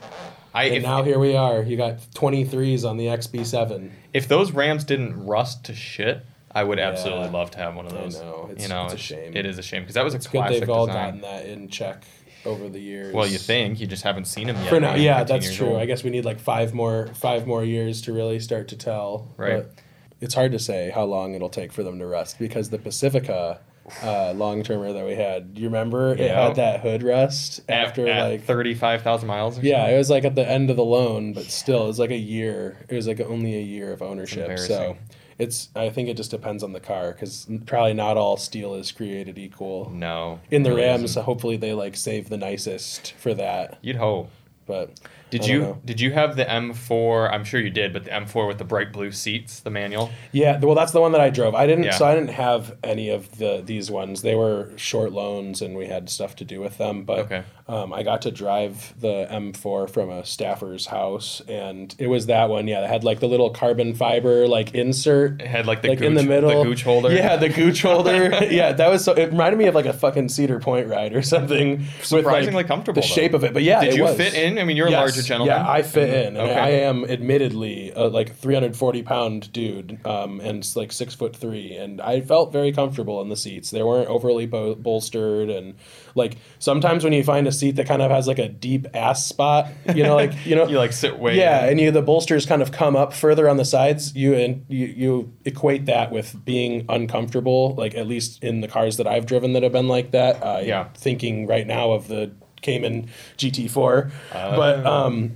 I, 0.54 0.64
And 0.64 0.76
if, 0.76 0.82
now 0.82 1.02
here 1.02 1.18
we 1.18 1.34
are. 1.34 1.62
You 1.62 1.78
got 1.78 1.96
23s 2.14 2.84
on 2.88 2.98
the 2.98 3.06
XB7. 3.06 3.90
if 4.12 4.28
those 4.28 4.52
Rams 4.52 4.84
didn't 4.84 5.24
rust 5.24 5.64
to 5.64 5.74
shit, 5.74 6.26
I 6.54 6.62
would 6.62 6.78
absolutely 6.78 7.24
Yeah. 7.24 7.30
love 7.30 7.50
to 7.52 7.58
have 7.58 7.74
one 7.74 7.86
of 7.86 7.94
I 7.94 8.02
those. 8.02 8.20
know, 8.20 8.48
it's- 8.50 8.62
you 8.62 8.68
know, 8.68 8.84
it's 8.84 8.94
a 8.94 8.98
shame. 8.98 9.34
It 9.34 9.46
is 9.46 9.58
a 9.58 9.62
shame 9.62 9.82
because 9.82 9.94
that 9.94 10.04
was 10.04 10.14
It's 10.14 10.26
a 10.26 10.28
good 10.28 10.38
classic 10.42 10.60
they've 10.60 10.68
all 10.70 10.86
design. 10.86 11.20
gotten 11.20 11.20
that 11.22 11.46
in 11.46 11.68
check 11.68 12.02
over 12.44 12.68
the 12.68 12.78
years. 12.78 13.14
Well, 13.14 13.26
you 13.26 13.38
think 13.38 13.80
you 13.80 13.86
just 13.86 14.02
haven't 14.02 14.26
seen 14.26 14.48
them 14.48 14.56
yet. 14.56 14.68
For 14.68 14.78
now, 14.78 14.92
being 14.92 15.06
yeah, 15.06 15.20
15 15.20 15.34
that's 15.36 15.46
years 15.46 15.56
true. 15.56 15.68
old. 15.68 15.80
I 15.80 15.86
guess 15.86 16.04
we 16.04 16.10
need 16.10 16.26
like 16.26 16.38
five 16.38 16.74
more 16.74 17.08
five 17.14 17.46
more 17.46 17.64
years 17.64 18.02
to 18.02 18.12
really 18.12 18.38
start 18.38 18.68
to 18.68 18.76
tell. 18.76 19.28
Right. 19.38 19.62
But 19.64 19.72
it's 20.20 20.34
hard 20.34 20.52
to 20.52 20.58
say 20.58 20.90
how 20.94 21.04
long 21.04 21.32
it'll 21.34 21.48
take 21.48 21.72
for 21.72 21.82
them 21.82 21.98
to 21.98 22.06
rust 22.06 22.38
because 22.38 22.68
the 22.68 22.78
Pacifica 22.78 23.60
uh, 24.02 24.32
long 24.32 24.62
termer 24.62 24.92
that 24.92 25.04
we 25.04 25.14
had, 25.14 25.54
do 25.54 25.60
you 25.62 25.68
remember 25.68 26.12
it 26.12 26.20
Yeah. 26.20 26.46
had 26.48 26.56
that 26.56 26.80
hood 26.80 27.02
rust 27.02 27.60
At- 27.68 27.86
after 27.88 28.08
at 28.08 28.30
like 28.30 28.44
thirty-five 28.44 29.02
thousand 29.02 29.28
miles. 29.28 29.58
Or 29.58 29.62
yeah, 29.62 29.78
something? 29.80 29.94
it 29.94 29.98
was 29.98 30.10
like 30.10 30.24
at 30.24 30.34
the 30.34 30.48
end 30.48 30.70
of 30.70 30.76
the 30.76 30.84
loan, 30.84 31.32
but 31.32 31.44
still, 31.44 31.84
it 31.84 31.88
was 31.88 31.98
like 31.98 32.10
a 32.10 32.16
year. 32.16 32.78
It 32.88 32.94
was 32.94 33.06
like 33.06 33.20
only 33.20 33.56
a 33.56 33.62
year 33.62 33.92
of 33.92 34.02
ownership. 34.02 34.58
So 34.58 34.96
it's 35.38 35.68
I 35.74 35.90
think 35.90 36.08
it 36.08 36.16
just 36.16 36.30
depends 36.30 36.62
on 36.62 36.72
the 36.72 36.80
car 36.80 37.12
because 37.12 37.48
probably 37.66 37.94
not 37.94 38.16
all 38.16 38.36
steel 38.36 38.74
is 38.74 38.92
created 38.92 39.38
equal. 39.38 39.90
no. 39.90 40.40
In 40.50 40.62
the 40.62 40.74
Rams, 40.74 41.14
hopefully 41.14 41.56
they 41.56 41.72
like 41.72 41.96
save 41.96 42.28
the 42.28 42.36
nicest 42.36 43.12
for 43.18 43.34
that. 43.34 43.78
you'd 43.82 43.96
hope. 43.96 44.30
But 44.66 44.90
Did 45.32 45.46
you 45.46 45.60
know. 45.62 45.78
did 45.84 45.98
you 46.00 46.12
have 46.12 46.36
the 46.36 46.44
M4? 46.44 47.32
I'm 47.32 47.42
sure 47.44 47.58
you 47.60 47.70
did, 47.70 47.92
but 47.92 48.04
the 48.04 48.10
M4 48.10 48.46
with 48.46 48.58
the 48.58 48.64
bright 48.64 48.92
blue 48.92 49.10
seats, 49.10 49.60
the 49.60 49.70
manual. 49.70 50.10
Yeah, 50.30 50.58
well, 50.60 50.74
that's 50.74 50.92
the 50.92 51.00
one 51.00 51.12
that 51.12 51.20
I 51.20 51.30
drove. 51.30 51.54
I 51.54 51.66
didn't, 51.66 51.84
Yeah. 51.84 51.92
so 51.94 52.04
I 52.04 52.14
didn't 52.14 52.30
have 52.30 52.76
any 52.84 53.08
of 53.08 53.38
the 53.38 53.62
these 53.64 53.90
ones. 53.90 54.22
They 54.22 54.34
were 54.34 54.70
short 54.76 55.12
loans, 55.12 55.62
and 55.62 55.76
we 55.76 55.86
had 55.86 56.10
stuff 56.10 56.36
to 56.36 56.44
do 56.44 56.60
with 56.60 56.76
them. 56.78 57.04
But 57.04 57.18
Okay. 57.20 57.42
um, 57.66 57.92
I 57.94 58.02
got 58.02 58.22
to 58.22 58.30
drive 58.30 58.92
the 59.00 59.26
M4 59.30 59.88
from 59.88 60.10
a 60.10 60.24
staffer's 60.24 60.86
house, 60.86 61.40
and 61.48 61.94
it 61.98 62.08
was 62.08 62.26
that 62.26 62.48
one. 62.50 62.68
Yeah, 62.68 62.82
that 62.82 62.90
had 62.90 63.02
like 63.04 63.20
the 63.20 63.28
little 63.28 63.50
carbon 63.50 63.94
fiber 63.94 64.46
like 64.46 64.74
insert. 64.74 65.40
It 65.40 65.46
had 65.48 65.66
like 65.66 65.80
the 65.82 65.88
like 65.88 65.98
gooch, 66.00 66.06
in 66.08 66.14
the 66.14 66.22
middle, 66.24 66.50
the 66.62 66.62
gooch 66.68 66.82
holder. 66.82 67.10
Yeah, 67.12 67.36
the 67.36 67.48
gooch 67.48 67.80
holder. 67.82 68.44
yeah, 68.50 68.72
that 68.72 68.90
was 68.90 69.02
so. 69.04 69.12
It 69.14 69.30
reminded 69.30 69.56
me 69.58 69.64
of 69.66 69.74
like 69.74 69.86
a 69.86 69.92
fucking 69.94 70.28
Cedar 70.28 70.58
Point 70.60 70.88
ride 70.88 71.14
or 71.14 71.22
something. 71.22 71.78
with, 71.78 72.04
Surprisingly 72.04 72.56
like, 72.56 72.66
comfortable, 72.66 73.00
The 73.00 73.08
though. 73.08 73.14
shape 73.14 73.32
of 73.34 73.44
it, 73.44 73.54
but 73.54 73.62
yeah, 73.62 73.80
Did 73.82 73.94
you 73.96 74.02
was. 74.02 74.16
fit 74.16 74.34
in? 74.34 74.58
I 74.58 74.64
mean, 74.64 74.76
you're 74.76 74.88
a 74.88 74.90
Yes. 74.90 75.00
Gentleman. 75.26 75.56
Yeah, 75.56 75.70
I 75.70 75.82
fit 75.82 76.08
in. 76.10 76.36
And 76.36 76.50
Okay. 76.50 76.54
I 76.58 76.68
am 76.70 77.04
admittedly 77.04 77.92
a 77.94 78.04
like 78.08 78.34
340 78.36 79.02
pound 79.02 79.52
dude, 79.52 79.98
um, 80.06 80.40
and 80.40 80.68
like 80.76 80.92
six 80.92 81.14
foot 81.14 81.34
three, 81.36 81.74
and 81.74 82.00
I 82.00 82.20
felt 82.20 82.52
very 82.52 82.72
comfortable 82.72 83.20
in 83.22 83.28
the 83.28 83.36
seats. 83.36 83.70
They 83.70 83.82
weren't 83.82 84.08
overly 84.08 84.46
bo- 84.46 84.74
bolstered, 84.74 85.50
and 85.50 85.74
like 86.14 86.36
sometimes 86.58 87.04
when 87.04 87.12
you 87.12 87.24
find 87.24 87.46
a 87.46 87.52
seat 87.52 87.76
that 87.76 87.86
kind 87.86 88.02
of 88.02 88.10
has 88.10 88.26
like 88.26 88.38
a 88.38 88.48
deep 88.48 88.86
ass 88.94 89.26
spot, 89.26 89.68
you 89.94 90.02
know, 90.02 90.14
like 90.14 90.32
you 90.46 90.54
know, 90.56 90.66
You 90.68 90.78
like 90.78 90.92
sit 90.92 91.18
way. 91.18 91.36
yeah, 91.36 91.64
in. 91.64 91.70
and 91.72 91.80
you 91.80 91.90
the 91.90 92.02
bolsters 92.02 92.46
kind 92.46 92.62
of 92.62 92.72
come 92.72 92.96
up 92.96 93.12
further 93.12 93.48
on 93.48 93.56
the 93.56 93.64
sides. 93.64 94.14
You 94.14 94.34
and 94.34 94.64
you, 94.68 94.86
you 94.86 95.32
equate 95.44 95.86
that 95.86 96.10
with 96.10 96.44
being 96.44 96.84
uncomfortable, 96.88 97.74
like 97.76 97.94
at 97.94 98.06
least 98.06 98.42
in 98.42 98.60
the 98.60 98.68
cars 98.68 98.96
that 98.96 99.06
I've 99.06 99.26
driven 99.26 99.52
that 99.54 99.62
have 99.62 99.72
been 99.72 99.88
like 99.88 100.10
that. 100.12 100.42
Uh, 100.42 100.60
Yeah. 100.62 100.88
thinking 100.94 101.46
right 101.46 101.66
now 101.66 101.92
of 101.92 102.08
the 102.08 102.30
Cayman 102.62 103.08
GT4, 103.38 104.10
Uh. 104.32 104.56
but 104.56 104.86
um, 104.86 105.32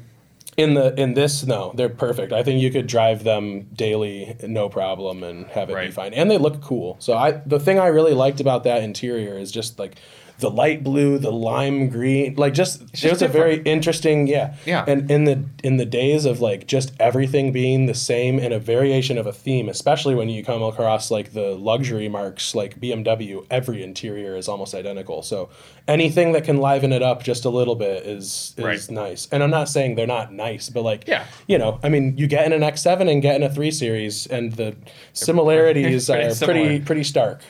in 0.57 0.73
the 0.75 0.99
in 0.99 1.13
this 1.15 1.45
no, 1.45 1.73
they're 1.75 1.89
perfect. 1.91 2.33
I 2.33 2.43
think 2.43 2.63
you 2.63 2.71
could 2.71 2.87
drive 2.87 3.25
them 3.25 3.65
daily, 3.75 4.37
no 4.43 4.69
problem, 4.71 5.23
and 5.23 5.47
have 5.49 5.69
it 5.69 5.75
be 5.75 5.91
fine. 5.91 6.15
And 6.15 6.31
they 6.31 6.39
look 6.39 6.63
cool. 6.63 6.97
So 6.99 7.15
I 7.17 7.33
the 7.45 7.61
thing 7.61 7.79
I 7.79 7.89
really 7.89 8.15
liked 8.15 8.41
about 8.41 8.65
that 8.65 8.83
interior 8.83 9.37
is 9.39 9.53
just 9.53 9.79
like 9.79 9.97
the 10.39 10.51
light 10.51 10.85
blue, 10.85 11.19
the 11.19 11.33
lime 11.33 11.89
green, 11.89 12.35
like 12.37 12.53
just, 12.55 12.83
it 13.03 13.11
was 13.11 13.23
a 13.23 13.29
very 13.29 13.63
interesting, 13.63 14.27
yeah, 14.27 14.55
Yeah. 14.67 14.85
And 14.87 15.11
in 15.11 15.25
the 15.25 15.45
in 15.65 15.79
the 15.79 15.87
days 15.87 16.25
of 16.27 16.41
like 16.41 16.67
just 16.67 16.93
everything 17.01 17.53
being 17.53 17.87
the 17.87 17.95
same 17.95 18.39
and 18.39 18.53
a 18.53 18.59
variation 18.59 19.17
of 19.19 19.27
a 19.27 19.33
theme, 19.33 19.69
especially 19.69 20.15
when 20.15 20.29
you 20.29 20.45
come 20.45 20.63
across 20.63 21.11
like 21.11 21.33
the 21.33 21.55
luxury 21.57 22.09
marks 22.09 22.55
like 22.55 22.79
BMW, 22.81 23.47
every 23.51 23.83
interior 23.83 24.37
is 24.37 24.47
almost 24.49 24.75
identical. 24.75 25.23
So 25.23 25.49
anything 25.89 26.33
that 26.33 26.45
can 26.45 26.59
liven 26.59 26.93
it 26.93 27.03
up 27.03 27.23
just 27.23 27.45
a 27.45 27.51
little 27.51 27.75
bit 27.75 28.05
is 28.07 28.55
is 28.59 28.65
Right. 28.65 28.91
nice. 28.91 29.29
And 29.33 29.43
I'm 29.43 29.51
not 29.51 29.69
saying 29.69 29.95
they're 29.95 30.07
not 30.07 30.33
nice, 30.33 30.69
but 30.69 30.83
like 30.83 31.05
Yeah. 31.09 31.25
you 31.47 31.57
know, 31.59 31.79
I 31.83 31.89
mean, 31.89 32.15
you 32.19 32.27
get 32.27 32.45
in 32.45 32.53
an 32.53 32.63
X7 32.63 33.09
and 33.11 33.23
get 33.23 33.37
in 33.37 33.43
a 33.43 33.49
3 33.53 33.71
Series, 33.71 34.27
and 34.27 34.53
the 34.53 34.75
similarities 35.13 36.07
pretty 36.11 36.25
are 36.27 36.31
similar. 36.35 36.61
pretty 36.69 36.85
pretty 36.85 37.05
stark. 37.05 37.41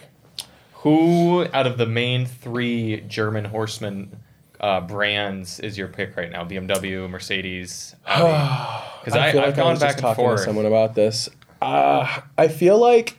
Who 0.86 1.44
out 1.52 1.66
of 1.66 1.78
the 1.78 1.86
main 1.86 2.26
three 2.26 3.00
German 3.08 3.44
horseman 3.44 4.16
uh, 4.60 4.82
brands 4.82 5.58
is 5.58 5.76
your 5.76 5.88
pick 5.88 6.16
right 6.16 6.30
now? 6.30 6.44
BMW, 6.44 7.10
Mercedes, 7.10 7.96
Because 8.04 8.22
I 9.14 9.28
I, 9.28 9.32
feel 9.32 9.40
I've 9.40 9.46
like 9.48 9.54
I 9.54 9.56
gone 9.56 9.70
was 9.72 9.80
back 9.80 9.88
just 9.88 9.98
and 9.98 10.02
talking 10.02 10.24
forth. 10.24 10.38
to 10.38 10.44
someone 10.44 10.64
about 10.66 10.94
this. 10.94 11.28
Uh, 11.60 12.20
I 12.38 12.46
feel 12.46 12.78
like 12.78 13.16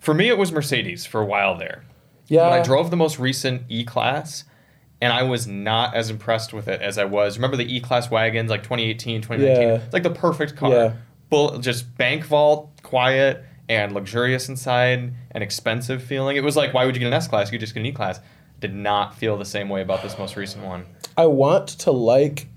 For 0.00 0.14
me, 0.14 0.28
it 0.30 0.38
was 0.38 0.50
Mercedes 0.50 1.04
for 1.04 1.20
a 1.20 1.26
while 1.26 1.58
there. 1.58 1.84
yeah, 2.28 2.48
when 2.48 2.60
I 2.60 2.62
drove 2.62 2.90
the 2.90 2.96
most 2.96 3.18
recent 3.18 3.64
E 3.68 3.84
Class, 3.84 4.44
and 5.02 5.12
I 5.12 5.24
was 5.24 5.46
not 5.46 5.94
as 5.94 6.08
impressed 6.08 6.54
with 6.54 6.68
it 6.68 6.80
as 6.80 6.96
I 6.96 7.04
was. 7.04 7.36
Remember 7.36 7.58
the 7.58 7.70
E 7.70 7.80
Class 7.80 8.10
wagons, 8.10 8.48
like 8.48 8.62
2018, 8.62 9.20
2019? 9.20 9.62
Yeah. 9.68 9.74
It's 9.84 9.92
like 9.92 10.02
the 10.04 10.08
perfect 10.08 10.56
car. 10.56 10.70
Yeah. 10.72 10.92
Bull, 11.28 11.58
just 11.58 11.98
bank 11.98 12.24
vault, 12.24 12.70
quiet, 12.82 13.44
and 13.68 13.92
luxurious 13.92 14.48
inside, 14.48 15.12
and 15.30 15.42
expensive 15.44 16.02
feeling. 16.02 16.36
It 16.36 16.44
was 16.44 16.56
like, 16.56 16.74
why 16.74 16.84
would 16.84 16.94
you 16.96 17.00
get 17.00 17.06
an 17.08 17.12
S 17.14 17.28
Class? 17.28 17.50
You 17.52 17.58
just 17.58 17.74
get 17.74 17.80
an 17.80 17.86
E 17.86 17.92
Class. 17.92 18.20
Did 18.60 18.74
not 18.74 19.14
feel 19.14 19.36
the 19.36 19.44
same 19.44 19.68
way 19.68 19.82
about 19.82 20.02
this 20.02 20.18
most 20.18 20.36
recent 20.36 20.64
one. 20.64 20.84
I 21.16 21.26
want 21.26 21.68
to 21.80 21.90
like 21.90 22.48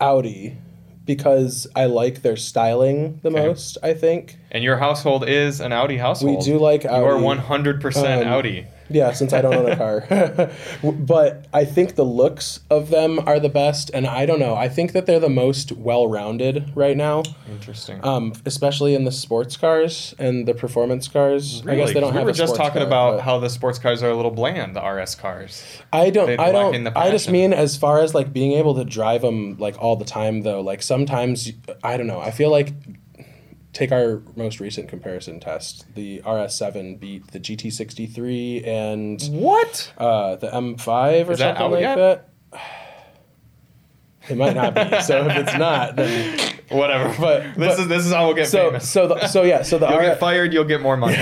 Audi 0.00 0.56
because 1.04 1.66
I 1.76 1.86
like 1.86 2.22
their 2.22 2.36
styling 2.36 3.20
the 3.22 3.28
Okay. 3.30 3.46
most. 3.48 3.76
I 3.82 3.94
think. 3.94 4.38
And 4.50 4.64
your 4.64 4.76
household 4.78 5.28
is 5.28 5.60
an 5.60 5.72
Audi 5.72 5.98
household. 5.98 6.38
We 6.38 6.44
do 6.44 6.58
like 6.58 6.84
Audi. 6.84 7.00
You 7.00 7.04
are 7.06 7.18
100% 7.36 8.22
Um, 8.22 8.28
Audi. 8.28 8.66
Yeah, 8.88 9.12
since 9.12 9.32
I 9.32 9.40
don't 9.40 9.54
own 9.54 9.70
a 9.70 9.76
car. 9.76 10.50
but 10.92 11.46
I 11.52 11.64
think 11.64 11.94
the 11.94 12.04
looks 12.04 12.60
of 12.70 12.90
them 12.90 13.20
are 13.26 13.40
the 13.40 13.48
best, 13.48 13.90
and 13.94 14.06
I 14.06 14.26
don't 14.26 14.38
know. 14.40 14.54
I 14.54 14.68
think 14.68 14.92
that 14.92 15.06
they're 15.06 15.20
the 15.20 15.28
most 15.28 15.72
well 15.72 16.06
rounded 16.06 16.72
right 16.74 16.96
now, 16.96 17.22
Interesting. 17.50 18.00
um, 18.04 18.32
especially 18.44 18.94
in 18.94 19.04
the 19.04 19.12
sports 19.12 19.56
cars 19.56 20.14
and 20.18 20.46
the 20.46 20.54
performance 20.54 21.08
cars. 21.08 21.62
I 21.66 21.76
guess 21.76 21.92
they 21.92 22.00
don't 22.00 22.12
we 22.12 22.18
have 22.18 22.24
were 22.24 22.30
a 22.30 22.34
just 22.34 22.56
talking 22.56 22.78
car, 22.80 22.86
about 22.86 23.20
how 23.20 23.38
the 23.38 23.48
sports 23.50 23.78
cars 23.78 24.02
are 24.02 24.10
a 24.10 24.16
little 24.16 24.30
bland, 24.30 24.76
the 24.76 24.82
RS 24.82 25.14
cars. 25.14 25.64
I 25.92 26.10
don't. 26.10 26.26
They're 26.26 26.40
I 26.40 26.52
don't. 26.52 26.84
the 26.84 26.98
I 26.98 27.10
just 27.10 27.30
mean 27.30 27.52
as 27.52 27.76
far 27.76 28.00
as 28.00 28.14
like 28.14 28.32
being 28.32 28.52
able 28.52 28.74
to 28.74 28.84
drive 28.84 29.22
them 29.22 29.56
like 29.58 29.80
all 29.80 29.96
the 29.96 30.04
time 30.04 30.42
though. 30.42 30.60
Like 30.60 30.82
sometimes 30.82 31.52
I 31.82 31.96
don't 31.96 32.06
know. 32.06 32.20
I 32.20 32.30
feel 32.30 32.50
like 32.50 32.72
take 33.74 33.92
our 33.92 34.22
most 34.36 34.60
recent 34.60 34.88
comparison 34.88 35.40
test. 35.40 35.84
The 35.94 36.20
RS7 36.24 36.98
beat 36.98 37.26
the 37.32 37.40
GT63 37.40 38.66
and 38.66 39.22
What? 39.30 39.92
uh, 39.98 40.36
the 40.36 40.46
M5 40.48 41.28
or 41.28 41.32
Is 41.32 41.38
that 41.40 41.58
something 41.58 41.62
out 41.64 41.70
like 41.72 41.80
yet? 41.82 41.96
that. 41.96 42.60
It 44.26 44.38
might 44.38 44.54
not 44.56 44.74
be. 44.74 45.02
So 45.02 45.26
if 45.26 45.36
it's 45.36 45.54
not, 45.58 45.96
then 45.96 46.53
Whatever. 46.70 47.14
But- 47.20 47.42
this 47.56 47.76
but- 47.76 47.80
is 47.80 47.88
this 47.88 48.06
is 48.06 48.12
how 48.12 48.26
we'll 48.26 48.34
get 48.34 48.48
so 48.48 48.68
famous. 48.68 48.88
so 48.90 49.08
the, 49.08 49.26
so 49.28 49.42
yeah. 49.42 49.62
So 49.62 49.78
the 49.78 49.86
You'll 49.90 49.98
RS 49.98 50.06
get 50.06 50.20
fired. 50.20 50.52
You'll 50.52 50.64
get 50.64 50.80
more 50.80 50.96
money. 50.96 51.16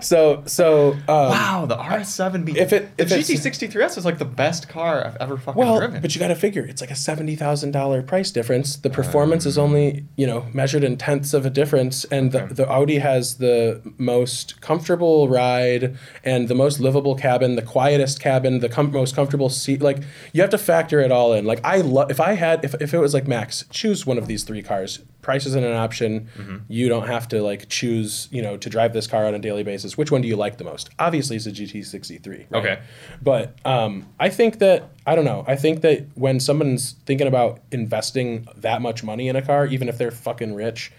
so 0.00 0.42
so 0.46 0.92
um, 0.92 0.98
Wow, 1.08 1.66
the 1.66 1.76
RS7 1.76 2.44
beat. 2.44 2.56
If 2.56 2.72
it- 2.72 2.88
if 2.98 3.10
it's- 3.10 3.28
GT63S 3.30 3.98
is 3.98 4.04
like 4.04 4.18
the 4.18 4.24
best 4.24 4.68
car 4.68 5.04
I've 5.06 5.16
ever 5.16 5.36
fucking 5.36 5.58
Well, 5.60 5.78
driven. 5.78 6.00
but 6.02 6.14
you 6.14 6.18
got 6.20 6.28
to 6.28 6.34
figure 6.34 6.64
it's 6.64 6.80
like 6.80 6.90
a 6.90 6.96
seventy 6.96 7.36
thousand 7.36 7.70
dollar 7.72 8.02
price 8.02 8.30
difference. 8.30 8.76
The 8.76 8.90
performance 8.90 9.46
is 9.46 9.56
only 9.58 10.04
you 10.16 10.26
know 10.26 10.46
measured 10.52 10.84
in 10.84 10.96
tenths 10.96 11.34
of 11.34 11.46
a 11.46 11.50
difference, 11.50 12.04
and 12.06 12.32
the, 12.32 12.46
the 12.46 12.68
Audi 12.68 12.98
has 12.98 13.38
the 13.38 13.80
most 13.98 14.60
comfortable 14.60 15.28
ride 15.28 15.96
and 16.24 16.48
the 16.48 16.54
most 16.54 16.80
livable 16.80 17.14
cabin, 17.14 17.56
the 17.56 17.62
quietest 17.62 18.20
cabin, 18.20 18.60
the 18.60 18.68
com- 18.68 18.90
most 18.92 19.14
comfortable 19.14 19.48
seat. 19.48 19.80
Like 19.82 19.98
you 20.32 20.40
have 20.40 20.50
to 20.50 20.58
factor 20.58 21.00
it 21.00 21.10
all 21.12 21.32
in. 21.32 21.44
Like 21.44 21.60
I 21.64 21.78
love 21.78 22.10
if 22.10 22.20
I 22.20 22.32
had 22.32 22.64
if 22.64 22.74
if 22.80 22.92
it 22.94 22.98
was 22.98 23.14
like 23.14 23.26
Max, 23.26 23.64
choose 23.70 24.04
one 24.06 24.18
of 24.18 24.26
these 24.26 24.33
three 24.42 24.62
cars. 24.62 24.98
Price 25.22 25.46
isn't 25.46 25.64
an 25.64 25.74
option. 25.74 26.28
Mm-hmm. 26.36 26.56
You 26.68 26.88
don't 26.88 27.06
have 27.06 27.28
to 27.28 27.42
like 27.42 27.68
choose 27.68 28.28
you 28.32 28.42
know 28.42 28.56
to 28.56 28.68
drive 28.68 28.92
this 28.92 29.06
car 29.06 29.26
on 29.26 29.34
a 29.34 29.38
daily 29.38 29.62
basis. 29.62 29.96
Which 29.96 30.10
one 30.10 30.22
do 30.22 30.28
you 30.28 30.36
like 30.36 30.58
the 30.58 30.64
most? 30.64 30.90
Obviously, 30.98 31.36
it's 31.36 31.46
a 31.46 31.52
GT63. 31.52 32.26
Right? 32.26 32.46
Okay. 32.52 32.82
But 33.22 33.56
um, 33.64 34.06
I 34.18 34.30
think 34.30 34.58
that 34.58 34.90
I 35.06 35.14
don't 35.14 35.24
know. 35.24 35.44
I 35.46 35.54
think 35.54 35.82
that 35.82 36.06
when 36.14 36.40
someone's 36.40 36.92
thinking 37.06 37.28
about 37.28 37.60
investing 37.70 38.48
that 38.56 38.82
much 38.82 39.04
money 39.04 39.28
in 39.28 39.36
a 39.36 39.42
car, 39.42 39.66
even 39.66 39.88
if 39.88 39.96
they're 39.98 40.10
fucking 40.10 40.54
rich, 40.54 40.90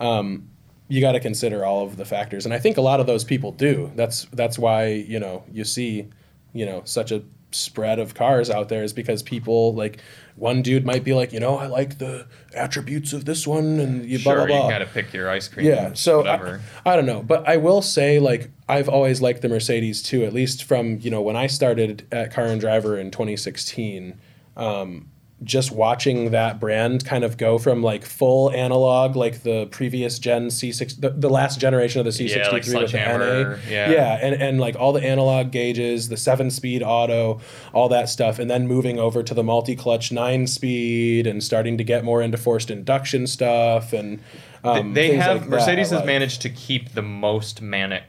um, 0.00 0.48
you 0.88 1.00
got 1.00 1.12
to 1.12 1.20
consider 1.20 1.64
all 1.64 1.84
of 1.84 1.96
the 1.96 2.04
factors. 2.04 2.44
And 2.44 2.52
I 2.52 2.58
think 2.58 2.76
a 2.76 2.80
lot 2.80 2.98
of 2.98 3.06
those 3.06 3.22
people 3.22 3.52
do. 3.52 3.92
That's 3.94 4.24
that's 4.32 4.58
why 4.58 4.88
you 4.88 5.20
know 5.20 5.44
you 5.52 5.64
see 5.64 6.08
you 6.52 6.66
know 6.66 6.82
such 6.84 7.12
a 7.12 7.22
spread 7.52 7.98
of 7.98 8.14
cars 8.14 8.48
out 8.50 8.68
there 8.68 8.82
is 8.82 8.92
because 8.92 9.22
people 9.22 9.74
like 9.74 10.00
one 10.36 10.62
dude 10.62 10.86
might 10.86 11.04
be 11.04 11.12
like 11.12 11.32
you 11.32 11.40
know 11.40 11.58
I 11.58 11.66
like 11.66 11.98
the 11.98 12.26
attributes 12.54 13.12
of 13.12 13.24
this 13.24 13.46
one 13.46 13.80
and 13.80 14.04
you 14.04 14.18
sure, 14.18 14.34
blah 14.34 14.46
blah 14.46 14.56
blah. 14.56 14.66
you 14.66 14.72
gotta 14.72 14.86
pick 14.86 15.12
your 15.12 15.28
ice 15.28 15.48
cream. 15.48 15.66
Yeah, 15.66 15.92
so. 15.94 16.26
I, 16.26 16.58
I 16.84 16.96
don't 16.96 17.06
know, 17.06 17.22
but 17.22 17.48
I 17.48 17.56
will 17.56 17.82
say 17.82 18.18
like 18.18 18.50
I've 18.68 18.88
always 18.88 19.20
liked 19.20 19.42
the 19.42 19.48
Mercedes 19.48 20.02
too. 20.02 20.24
At 20.24 20.32
least 20.32 20.64
from 20.64 20.98
you 21.00 21.10
know 21.10 21.20
when 21.20 21.36
I 21.36 21.46
started 21.46 22.06
at 22.12 22.32
Car 22.32 22.46
and 22.46 22.60
Driver 22.60 22.98
in 22.98 23.10
2016, 23.10 24.18
um, 24.56 25.08
just 25.42 25.72
watching 25.72 26.32
that 26.32 26.60
brand 26.60 27.04
kind 27.04 27.24
of 27.24 27.38
go 27.38 27.58
from 27.58 27.82
like 27.82 28.04
full 28.04 28.50
analog, 28.52 29.16
like 29.16 29.42
the 29.42 29.66
previous 29.66 30.18
gen 30.18 30.48
C6, 30.48 31.00
the, 31.00 31.10
the 31.10 31.30
last 31.30 31.58
generation 31.58 31.98
of 31.98 32.04
the 32.04 32.10
C63 32.10 32.36
Yeah, 32.36 32.48
like 32.50 32.66
with 32.66 32.92
the 32.92 32.98
NA, 32.98 33.56
yeah. 33.68 33.90
yeah, 33.90 34.18
and 34.20 34.34
and 34.40 34.60
like 34.60 34.76
all 34.76 34.92
the 34.92 35.02
analog 35.02 35.50
gauges, 35.50 36.08
the 36.08 36.16
seven 36.16 36.50
speed 36.50 36.82
auto, 36.82 37.40
all 37.72 37.88
that 37.88 38.08
stuff, 38.08 38.38
and 38.38 38.50
then 38.50 38.66
moving 38.66 38.98
over 38.98 39.22
to 39.22 39.32
the 39.32 39.42
multi 39.42 39.74
clutch 39.74 40.12
nine 40.12 40.46
speed 40.46 41.26
and 41.26 41.42
starting 41.42 41.78
to 41.78 41.84
get 41.84 42.04
more 42.04 42.20
into 42.22 42.36
forced 42.38 42.70
induction 42.70 43.26
stuff 43.26 43.92
and. 43.92 44.20
Um, 44.62 44.92
they 44.92 45.08
things 45.12 45.22
have 45.24 45.40
like 45.40 45.48
Mercedes 45.48 45.90
I 45.90 45.96
has 45.96 46.00
like. 46.00 46.04
managed 46.04 46.42
to 46.42 46.50
keep 46.50 46.92
the 46.92 47.00
most 47.00 47.62
manicness, 47.62 48.02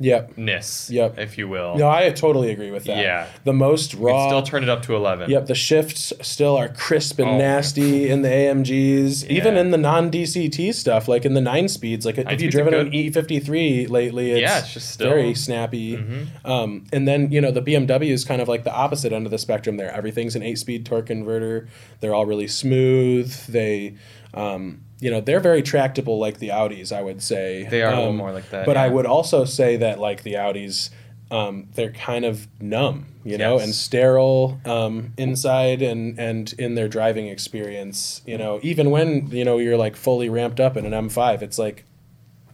Yep. 0.00 0.36
Niss. 0.36 0.90
Yep. 0.90 1.18
if 1.18 1.38
you 1.38 1.46
will. 1.48 1.76
No, 1.76 1.88
I 1.88 2.10
totally 2.10 2.50
agree 2.50 2.70
with 2.72 2.84
that. 2.84 2.98
Yeah. 2.98 3.28
The 3.44 3.52
most 3.52 3.94
raw. 3.94 4.26
still 4.28 4.42
turn 4.42 4.62
it 4.64 4.68
up 4.68 4.82
to 4.82 4.96
11. 4.96 5.30
Yep, 5.30 5.46
the 5.46 5.54
shifts 5.54 6.12
still 6.20 6.56
are 6.56 6.68
crisp 6.68 7.18
and 7.20 7.28
Oh, 7.30 7.38
nasty 7.38 8.08
in 8.10 8.22
the 8.22 8.28
AMGs, 8.28 9.28
even 9.28 9.56
in 9.56 9.70
the 9.70 9.78
non 9.78 10.10
DCT 10.10 10.74
stuff, 10.74 11.06
like 11.06 11.24
in 11.24 11.34
the 11.34 11.40
nine 11.40 11.68
speeds. 11.68 12.04
Like 12.04 12.18
if 12.18 12.26
Nine 12.26 12.38
you've 12.40 12.50
driven 12.50 12.74
an. 12.74 12.90
E53 12.90 13.88
lately, 13.88 14.32
it's, 14.32 14.40
Yeah, 14.40 14.58
it's 14.58 14.72
just 14.74 14.90
still- 14.90 15.08
very 15.08 15.34
snappy. 15.34 15.96
Mm-hmm. 15.96 16.46
Um, 16.50 16.84
and 16.92 17.06
then 17.06 17.30
you 17.30 17.40
know 17.40 17.50
the 17.52 17.62
BMW 17.62 18.10
is 18.10 18.24
kind 18.24 18.42
of 18.42 18.48
like 18.48 18.64
the 18.64 18.74
opposite 18.74 19.12
end 19.12 19.26
of 19.26 19.30
the 19.30 19.38
spectrum. 19.38 19.76
There, 19.76 19.90
everything's 19.92 20.34
an 20.36 20.42
eight-speed 20.42 20.84
torque 20.86 21.06
converter. 21.06 21.68
They're 22.00 22.14
all 22.14 22.26
really 22.26 22.48
smooth. 22.48 23.32
They, 23.46 23.94
um, 24.34 24.80
you 25.04 25.10
know, 25.10 25.20
they're 25.20 25.40
very 25.50 25.62
tractable, 25.62 26.16
like 26.26 26.36
the 26.38 26.48
Audis. 26.48 26.90
I 26.90 27.02
would 27.02 27.20
say 27.22 27.66
They 27.70 27.82
are 27.82 27.92
a 27.92 27.96
little 27.96 28.10
Um, 28.10 28.16
more 28.16 28.32
like 28.32 28.48
that, 28.50 28.64
But 28.64 28.76
I 28.76 28.88
would 28.88 29.06
also 29.06 29.44
say 29.44 29.76
that 29.76 29.98
like 30.08 30.22
the 30.22 30.34
Audis. 30.34 30.90
Um, 31.30 31.68
they're 31.74 31.90
kind 31.92 32.24
of 32.24 32.46
numb, 32.60 33.06
you 33.24 33.36
know, 33.38 33.54
Yes. 33.54 33.64
and 33.64 33.74
sterile 33.74 34.60
um, 34.76 35.12
inside 35.16 35.80
and 35.82 36.18
and 36.18 36.52
in 36.58 36.74
their 36.74 36.86
driving 36.96 37.26
experience. 37.28 38.20
You 38.26 38.36
know, 38.38 38.60
even 38.62 38.90
when 38.90 39.28
you 39.30 39.44
know 39.44 39.56
you're 39.58 39.76
like 39.86 39.96
fully 39.96 40.28
ramped 40.28 40.60
up 40.60 40.76
in 40.76 40.84
an 40.86 40.92
M5, 41.08 41.42
it's 41.42 41.58
like 41.58 41.84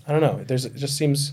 I 0.09 0.13
don't 0.13 0.23
know. 0.23 0.43
There's 0.47 0.65
it 0.65 0.77
just 0.77 0.97
seems 0.97 1.33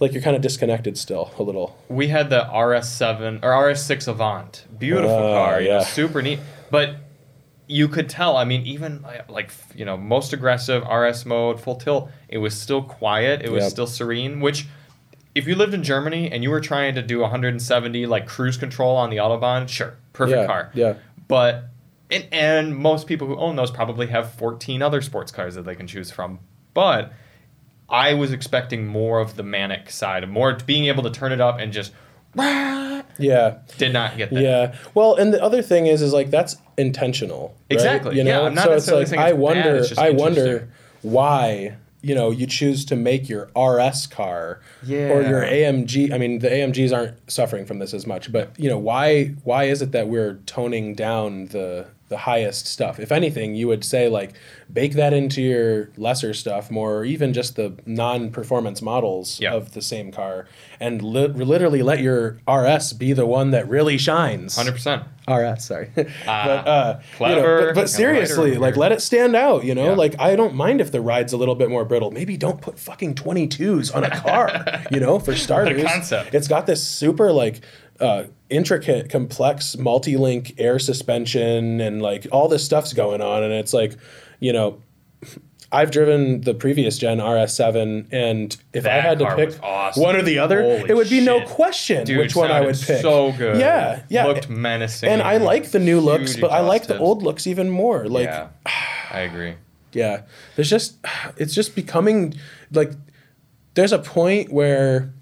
like 0.00 0.12
you're 0.12 0.22
kind 0.22 0.36
of 0.36 0.42
disconnected 0.42 0.96
still 0.98 1.30
a 1.38 1.42
little. 1.42 1.76
we 1.88 2.08
had 2.08 2.30
the 2.30 2.42
RS7 2.44 3.40
or 3.42 3.50
RS6 3.50 4.06
Avant. 4.06 4.64
Beautiful 4.78 5.10
Uh, 5.10 5.34
car, 5.34 5.60
you 5.60 5.68
know, 5.70 5.78
yeah. 5.78 5.84
super 5.84 6.22
neat. 6.22 6.38
But 6.70 6.88
you 7.68 7.86
could 7.86 8.08
tell, 8.08 8.36
I 8.36 8.44
mean, 8.44 8.62
even 8.66 9.02
like- 9.02 9.30
like, 9.30 9.50
you 9.76 9.84
know, 9.84 9.96
most 9.96 10.32
aggressive 10.32 10.82
RS 10.84 11.24
mode, 11.26 11.60
full 11.60 11.76
tilt, 11.76 12.10
it 12.28 12.38
was 12.38 12.58
still 12.58 12.82
quiet. 12.82 13.42
It 13.42 13.52
was 13.52 13.64
Yep. 13.64 13.70
still 13.70 13.86
serene, 13.86 14.40
which 14.40 14.66
if 15.34 15.46
you 15.46 15.54
lived 15.54 15.74
in 15.74 15.82
Germany 15.84 16.32
and 16.32 16.42
you 16.42 16.50
were 16.50 16.60
trying 16.60 16.94
to 16.94 17.02
do 17.02 17.22
170 17.22 18.06
like 18.06 18.26
cruise 18.26 18.56
control 18.56 18.96
on 18.96 19.10
the 19.10 19.18
Autobahn, 19.18 19.68
sure, 19.68 19.94
perfect 20.12 20.40
yeah, 20.40 20.46
car. 20.46 20.70
Yeah. 20.74 20.94
But 21.28 21.64
and, 22.10 22.26
and 22.32 22.76
most 22.76 23.06
people 23.06 23.26
who 23.26 23.36
own 23.36 23.54
those 23.56 23.70
probably 23.70 24.06
have 24.06 24.32
14 24.32 24.80
other 24.80 25.02
sports 25.02 25.30
cars 25.30 25.54
that 25.56 25.66
they 25.66 25.74
can 25.74 25.86
choose 25.86 26.10
from. 26.10 26.38
But 26.72 27.12
I 27.90 28.14
was 28.14 28.32
expecting 28.32 28.86
more 28.86 29.20
of 29.20 29.36
the 29.36 29.42
manic 29.42 29.90
side, 29.90 30.26
more 30.28 30.54
being 30.66 30.86
able 30.86 31.02
to 31.02 31.10
turn 31.10 31.32
it 31.32 31.40
up 31.40 31.58
and 31.58 31.70
just 31.72 31.92
Yeah. 32.36 33.58
did 33.78 33.92
not 33.92 34.16
get 34.16 34.30
that. 34.30 34.40
Yeah. 34.42 34.74
Well, 34.94 35.14
and 35.16 35.32
the 35.32 35.42
other 35.42 35.62
thing 35.62 35.86
is, 35.86 36.02
is 36.02 36.12
like 36.12 36.30
that's 36.30 36.56
intentional. 36.76 37.48
right? 37.70 37.74
Exactly. 37.76 38.16
You 38.16 38.24
Yeah, 38.24 38.38
know, 38.38 38.46
I'm 38.46 38.54
not 38.54 38.64
so 38.64 38.72
it's 38.74 38.90
like 38.90 39.06
saying 39.08 39.20
I 39.20 39.28
it's 39.28 39.32
bad, 39.34 39.38
wonder, 39.40 39.84
I 39.98 40.10
wonder 40.10 40.68
why 41.02 41.76
you 42.00 42.14
know 42.14 42.30
you 42.30 42.46
choose 42.46 42.84
to 42.86 42.94
make 42.96 43.28
your 43.28 43.50
RS 43.56 44.06
car 44.06 44.60
Yeah. 44.84 45.08
or 45.12 45.22
your 45.22 45.42
AMG. 45.42 46.12
I 46.12 46.18
mean, 46.18 46.38
the 46.38 46.48
AMGs 46.48 46.94
aren't 46.96 47.30
suffering 47.30 47.66
from 47.66 47.80
this 47.80 47.92
as 47.92 48.06
much, 48.06 48.30
but 48.30 48.52
you 48.58 48.68
know 48.68 48.78
why 48.78 49.34
why 49.44 49.64
is 49.64 49.82
it 49.82 49.90
that 49.92 50.06
we're 50.08 50.34
toning 50.46 50.94
down 50.94 51.46
the 51.46 51.86
the 52.08 52.16
highest 52.18 52.66
stuff? 52.66 52.98
If 52.98 53.12
anything, 53.12 53.54
you 53.54 53.68
would 53.68 53.84
say 53.84 54.08
like 54.08 54.32
bake 54.72 54.92
that 54.94 55.12
into 55.12 55.40
your 55.42 55.90
lesser 55.96 56.34
stuff 56.34 56.70
more, 56.70 56.96
or 56.98 57.04
even 57.04 57.32
just 57.32 57.56
the 57.56 57.74
non-performance 57.86 58.82
models 58.82 59.40
Yeah. 59.40 59.54
of 59.54 59.72
the 59.72 59.82
same 59.82 60.10
car, 60.10 60.46
and 60.80 61.02
li- 61.02 61.26
literally 61.28 61.82
let 61.82 62.00
your 62.00 62.38
RS 62.48 62.92
be 62.94 63.12
the 63.12 63.26
one 63.26 63.50
that 63.52 63.68
really 63.68 63.98
shines. 63.98 64.56
Hundred 64.56 64.72
percent. 64.72 65.02
RS, 65.28 65.64
sorry. 65.66 65.90
but 65.94 66.08
Ah, 66.26 66.30
uh, 66.64 67.00
you 67.20 67.26
know, 67.26 67.34
clever. 67.42 67.66
but, 67.66 67.74
but 67.74 67.90
seriously, 67.90 68.56
like 68.56 68.76
let 68.76 68.92
it 68.92 69.02
stand 69.02 69.36
out. 69.36 69.64
You 69.64 69.74
know, 69.74 69.90
Yeah. 69.90 69.94
like 69.96 70.14
I 70.18 70.36
don't 70.36 70.54
mind 70.54 70.80
if 70.80 70.90
the 70.90 71.00
ride's 71.02 71.32
a 71.34 71.36
little 71.36 71.54
bit 71.54 71.68
more 71.68 71.84
brittle. 71.84 72.10
Maybe 72.10 72.36
don't 72.38 72.60
put 72.62 72.78
fucking 72.78 73.14
twenty 73.14 73.46
twos 73.46 73.90
on 73.90 74.04
a 74.04 74.10
car. 74.10 74.64
you 74.90 75.00
know, 75.00 75.18
for 75.18 75.34
starters, 75.36 75.84
concept. 75.84 76.34
it's 76.34 76.48
got 76.48 76.66
this 76.66 76.82
super 76.86 77.30
like. 77.32 77.60
Uh, 78.00 78.24
intricate, 78.50 79.10
complex, 79.10 79.76
multi-link 79.76 80.54
air 80.58 80.78
suspension, 80.78 81.80
and 81.80 82.00
like 82.02 82.26
all 82.32 82.48
this 82.48 82.64
stuff's 82.64 82.92
going 82.92 83.20
on, 83.20 83.42
and 83.42 83.52
it's 83.52 83.74
like, 83.74 83.94
you 84.40 84.52
know, 84.52 84.82
I've 85.70 85.90
driven 85.90 86.40
the 86.40 86.54
previous 86.54 86.96
gen 86.96 87.18
RS7, 87.18 88.08
and 88.10 88.56
if 88.72 88.86
I 88.86 89.00
had 89.00 89.18
to 89.18 89.36
pick 89.36 89.62
awesome. 89.62 90.02
one 90.02 90.16
or 90.16 90.22
the 90.22 90.38
other, 90.38 90.62
Holy 90.62 90.88
it 90.88 90.96
would 90.96 91.10
be 91.10 91.20
no 91.20 91.44
question 91.44 92.06
Dude, 92.06 92.18
which 92.18 92.34
one 92.34 92.50
I 92.50 92.62
would 92.62 92.78
pick. 92.78 93.02
So 93.02 93.32
good. 93.32 93.58
Yeah, 93.58 94.02
yeah. 94.08 94.24
Looked 94.24 94.48
menacing. 94.48 95.10
And 95.10 95.20
I 95.20 95.36
like 95.36 95.70
the 95.70 95.78
new 95.78 96.00
looks, 96.00 96.36
but 96.36 96.50
I 96.50 96.60
like 96.60 96.86
the 96.86 96.98
old 96.98 97.22
looks 97.22 97.46
even 97.46 97.68
more. 97.68 98.08
Like, 98.08 98.28
yeah. 98.28 98.48
I 99.10 99.20
agree. 99.20 99.56
Yeah, 99.92 100.22
there's 100.56 100.70
just, 100.70 100.96
it's 101.36 101.54
just 101.54 101.74
becoming 101.74 102.34
like, 102.70 102.92
there's 103.74 103.92
a 103.92 103.98
point 103.98 104.50
where 104.50 105.12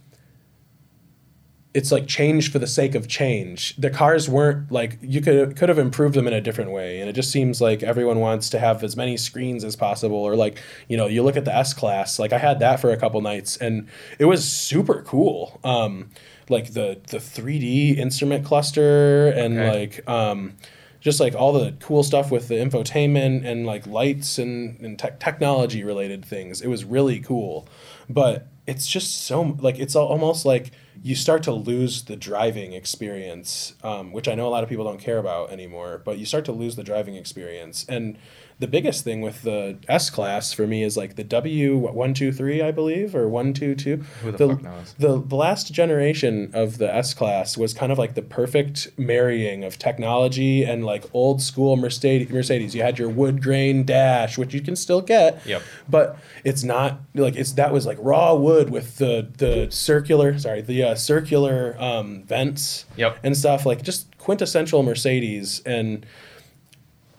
it's 1.77 1.93
like 1.93 2.07
change 2.07 2.51
for 2.51 2.59
the 2.59 2.67
sake 2.67 2.95
of 2.95 3.07
change. 3.07 3.77
The 3.77 3.91
cars 3.91 4.29
weren't 4.31 4.73
like 4.73 4.99
you 5.03 5.21
could 5.21 5.57
could 5.57 5.69
have 5.69 5.79
improved 5.79 6.15
them 6.15 6.27
in 6.27 6.33
a 6.33 6.41
different 6.41 6.71
way, 6.71 7.01
and 7.01 7.09
it 7.11 7.13
just 7.13 7.31
seems 7.31 7.61
like 7.61 7.83
everyone 7.83 8.19
wants 8.19 8.49
to 8.51 8.59
have 8.59 8.83
as 8.83 8.97
many 8.97 9.17
screens 9.19 9.63
as 9.63 9.77
possible. 9.77 10.17
Or 10.17 10.35
like 10.37 10.59
you 10.89 10.97
know, 10.97 11.07
you 11.07 11.23
look 11.23 11.37
at 11.37 11.45
the 11.45 11.55
S 11.55 11.75
class. 11.75 12.19
Like 12.19 12.33
I 12.33 12.39
had 12.39 12.61
that 12.61 12.81
for 12.81 12.91
a 12.91 12.97
couple 12.97 13.21
nights, 13.21 13.59
and 13.59 13.89
it 14.19 14.25
was 14.25 14.43
super 14.43 15.03
cool. 15.03 15.61
Um, 15.65 16.11
like 16.49 16.73
the 16.73 16.99
the 17.09 17.19
3D 17.19 17.99
instrument 17.99 18.45
cluster 18.47 19.29
and 19.29 19.59
Okay. 19.59 19.71
like 19.79 20.09
um, 20.09 20.55
just 21.01 21.21
like 21.21 21.35
all 21.35 21.53
the 21.53 21.75
cool 21.81 22.03
stuff 22.03 22.31
with 22.31 22.49
the 22.49 22.55
infotainment 22.55 23.45
and 23.45 23.67
like 23.67 23.87
lights 23.87 24.39
and, 24.39 24.81
and 24.81 24.99
tech 24.99 25.21
technology 25.21 25.85
related 25.85 26.25
things. 26.25 26.63
It 26.63 26.69
was 26.69 26.85
really 26.85 27.21
cool. 27.21 27.69
But 28.09 28.47
it's 28.67 28.87
just 28.87 29.25
so 29.27 29.57
like 29.61 29.79
it's 29.79 29.95
almost 29.95 30.47
like 30.47 30.71
you 31.03 31.15
start 31.15 31.43
to 31.45 31.53
lose 31.53 32.05
the 32.05 32.17
driving 32.17 32.73
experience, 32.73 33.75
um, 33.83 34.13
which 34.13 34.29
I 34.29 34.35
know 34.35 34.47
a 34.47 34.51
lot 34.51 34.63
of 34.63 34.69
people 34.69 34.85
don't 34.85 35.01
care 35.01 35.19
about 35.19 35.51
anymore. 35.51 36.01
But 36.05 36.19
you 36.19 36.27
start 36.27 36.45
to 36.47 36.53
lose 36.53 36.77
the 36.77 36.85
driving 36.85 37.17
experience, 37.17 37.85
and 37.89 38.19
the 38.59 38.67
biggest 38.67 39.05
thing 39.05 39.21
with 39.21 39.43
the 39.43 39.77
S 39.87 40.09
class 40.09 40.53
for 40.53 40.67
me 40.67 40.83
is 40.83 40.97
like 40.97 41.17
the 41.17 41.25
W 41.25 41.77
one 41.77 42.15
two 42.15 42.33
three, 42.33 42.63
I 42.63 42.71
believe, 42.71 43.15
or 43.15 43.29
one 43.29 43.53
two 43.53 43.75
two. 43.75 43.99
Who 44.23 44.33
the 44.33 44.49
fuck 44.49 44.63
knows? 44.63 44.95
The, 44.99 45.21
the 45.21 45.37
last 45.37 45.73
generation 45.73 46.51
of 46.55 46.79
the 46.79 46.93
S 46.93 47.13
class 47.13 47.59
was 47.59 47.75
kind 47.75 47.93
of 47.93 47.99
like 47.99 48.15
the 48.15 48.23
perfect 48.23 48.89
marrying 48.97 49.63
of 49.63 49.79
technology 49.79 50.65
and 50.65 50.87
like 50.87 51.05
old 51.13 51.43
school 51.43 51.77
Mercedes. 51.77 52.31
Mercedes. 52.31 52.75
You 52.75 52.83
had 52.83 52.99
your 52.99 53.11
wood 53.11 53.43
grain 53.43 53.85
dash, 53.85 54.39
which 54.39 54.55
you 54.55 54.63
can 54.63 54.75
still 54.75 55.03
get. 55.03 55.45
Yep. 55.45 55.63
But 55.89 56.17
it's 56.43 56.65
not 56.65 57.01
like 57.15 57.37
it's 57.37 57.53
that 57.53 57.73
was 57.73 57.85
like 57.85 57.99
raw 58.01 58.35
wood 58.35 58.71
with 58.71 58.97
the 58.97 59.29
the 59.37 59.71
circular 59.71 60.39
sorry 60.39 60.63
the 60.63 60.83
uh, 60.83 60.95
circular 60.95 61.77
um, 61.79 62.23
vents. 62.23 62.87
Yep. 62.97 63.19
And 63.23 63.37
stuff 63.37 63.67
like 63.67 63.83
just 63.83 64.17
quintessential 64.19 64.83
Mercedes 64.83 65.61
and 65.67 66.07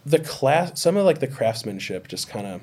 the 0.10 0.20
class 0.20 0.80
some 0.82 0.96
of 0.98 1.06
like 1.06 1.20
the 1.20 1.28
craftsmanship 1.28 2.08
just 2.08 2.30
kind 2.30 2.48
of 2.48 2.62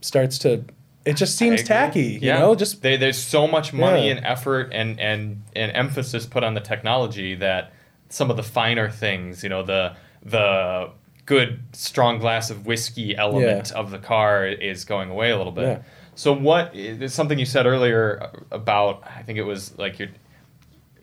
starts 0.00 0.38
to 0.38 0.64
it 1.04 1.16
just 1.16 1.36
seems 1.36 1.62
tacky 1.62 2.18
you 2.22 2.32
know 2.32 2.54
just 2.54 2.82
They, 2.82 2.96
there's 2.96 3.18
so 3.18 3.46
much 3.46 3.72
money 3.72 4.06
Yeah. 4.08 4.16
and 4.16 4.26
effort 4.26 4.70
and, 4.72 4.98
and 5.00 5.42
and 5.54 5.72
emphasis 5.72 6.26
put 6.26 6.42
on 6.44 6.54
the 6.54 6.60
technology 6.60 7.34
that 7.36 7.72
some 8.08 8.30
of 8.30 8.36
the 8.36 8.42
finer 8.44 8.88
things, 8.88 9.42
you 9.42 9.48
know, 9.48 9.62
the 9.64 9.96
the 10.22 10.90
good 11.24 11.60
strong 11.72 12.18
glass 12.20 12.50
of 12.50 12.66
whiskey 12.66 13.16
element 13.16 13.70
Yeah. 13.72 13.78
of 13.80 13.90
the 13.90 13.98
car 13.98 14.46
is 14.46 14.84
going 14.84 15.10
away 15.10 15.30
a 15.30 15.36
little 15.36 15.52
bit. 15.52 15.64
Yeah. 15.64 15.78
So 16.14 16.32
what 16.32 16.74
is 16.74 17.12
something 17.12 17.38
you 17.38 17.46
said 17.46 17.66
earlier 17.66 18.30
about 18.52 19.02
I 19.04 19.22
think 19.22 19.38
it 19.38 19.42
was 19.44 19.76
like 19.78 19.98
your 19.98 20.08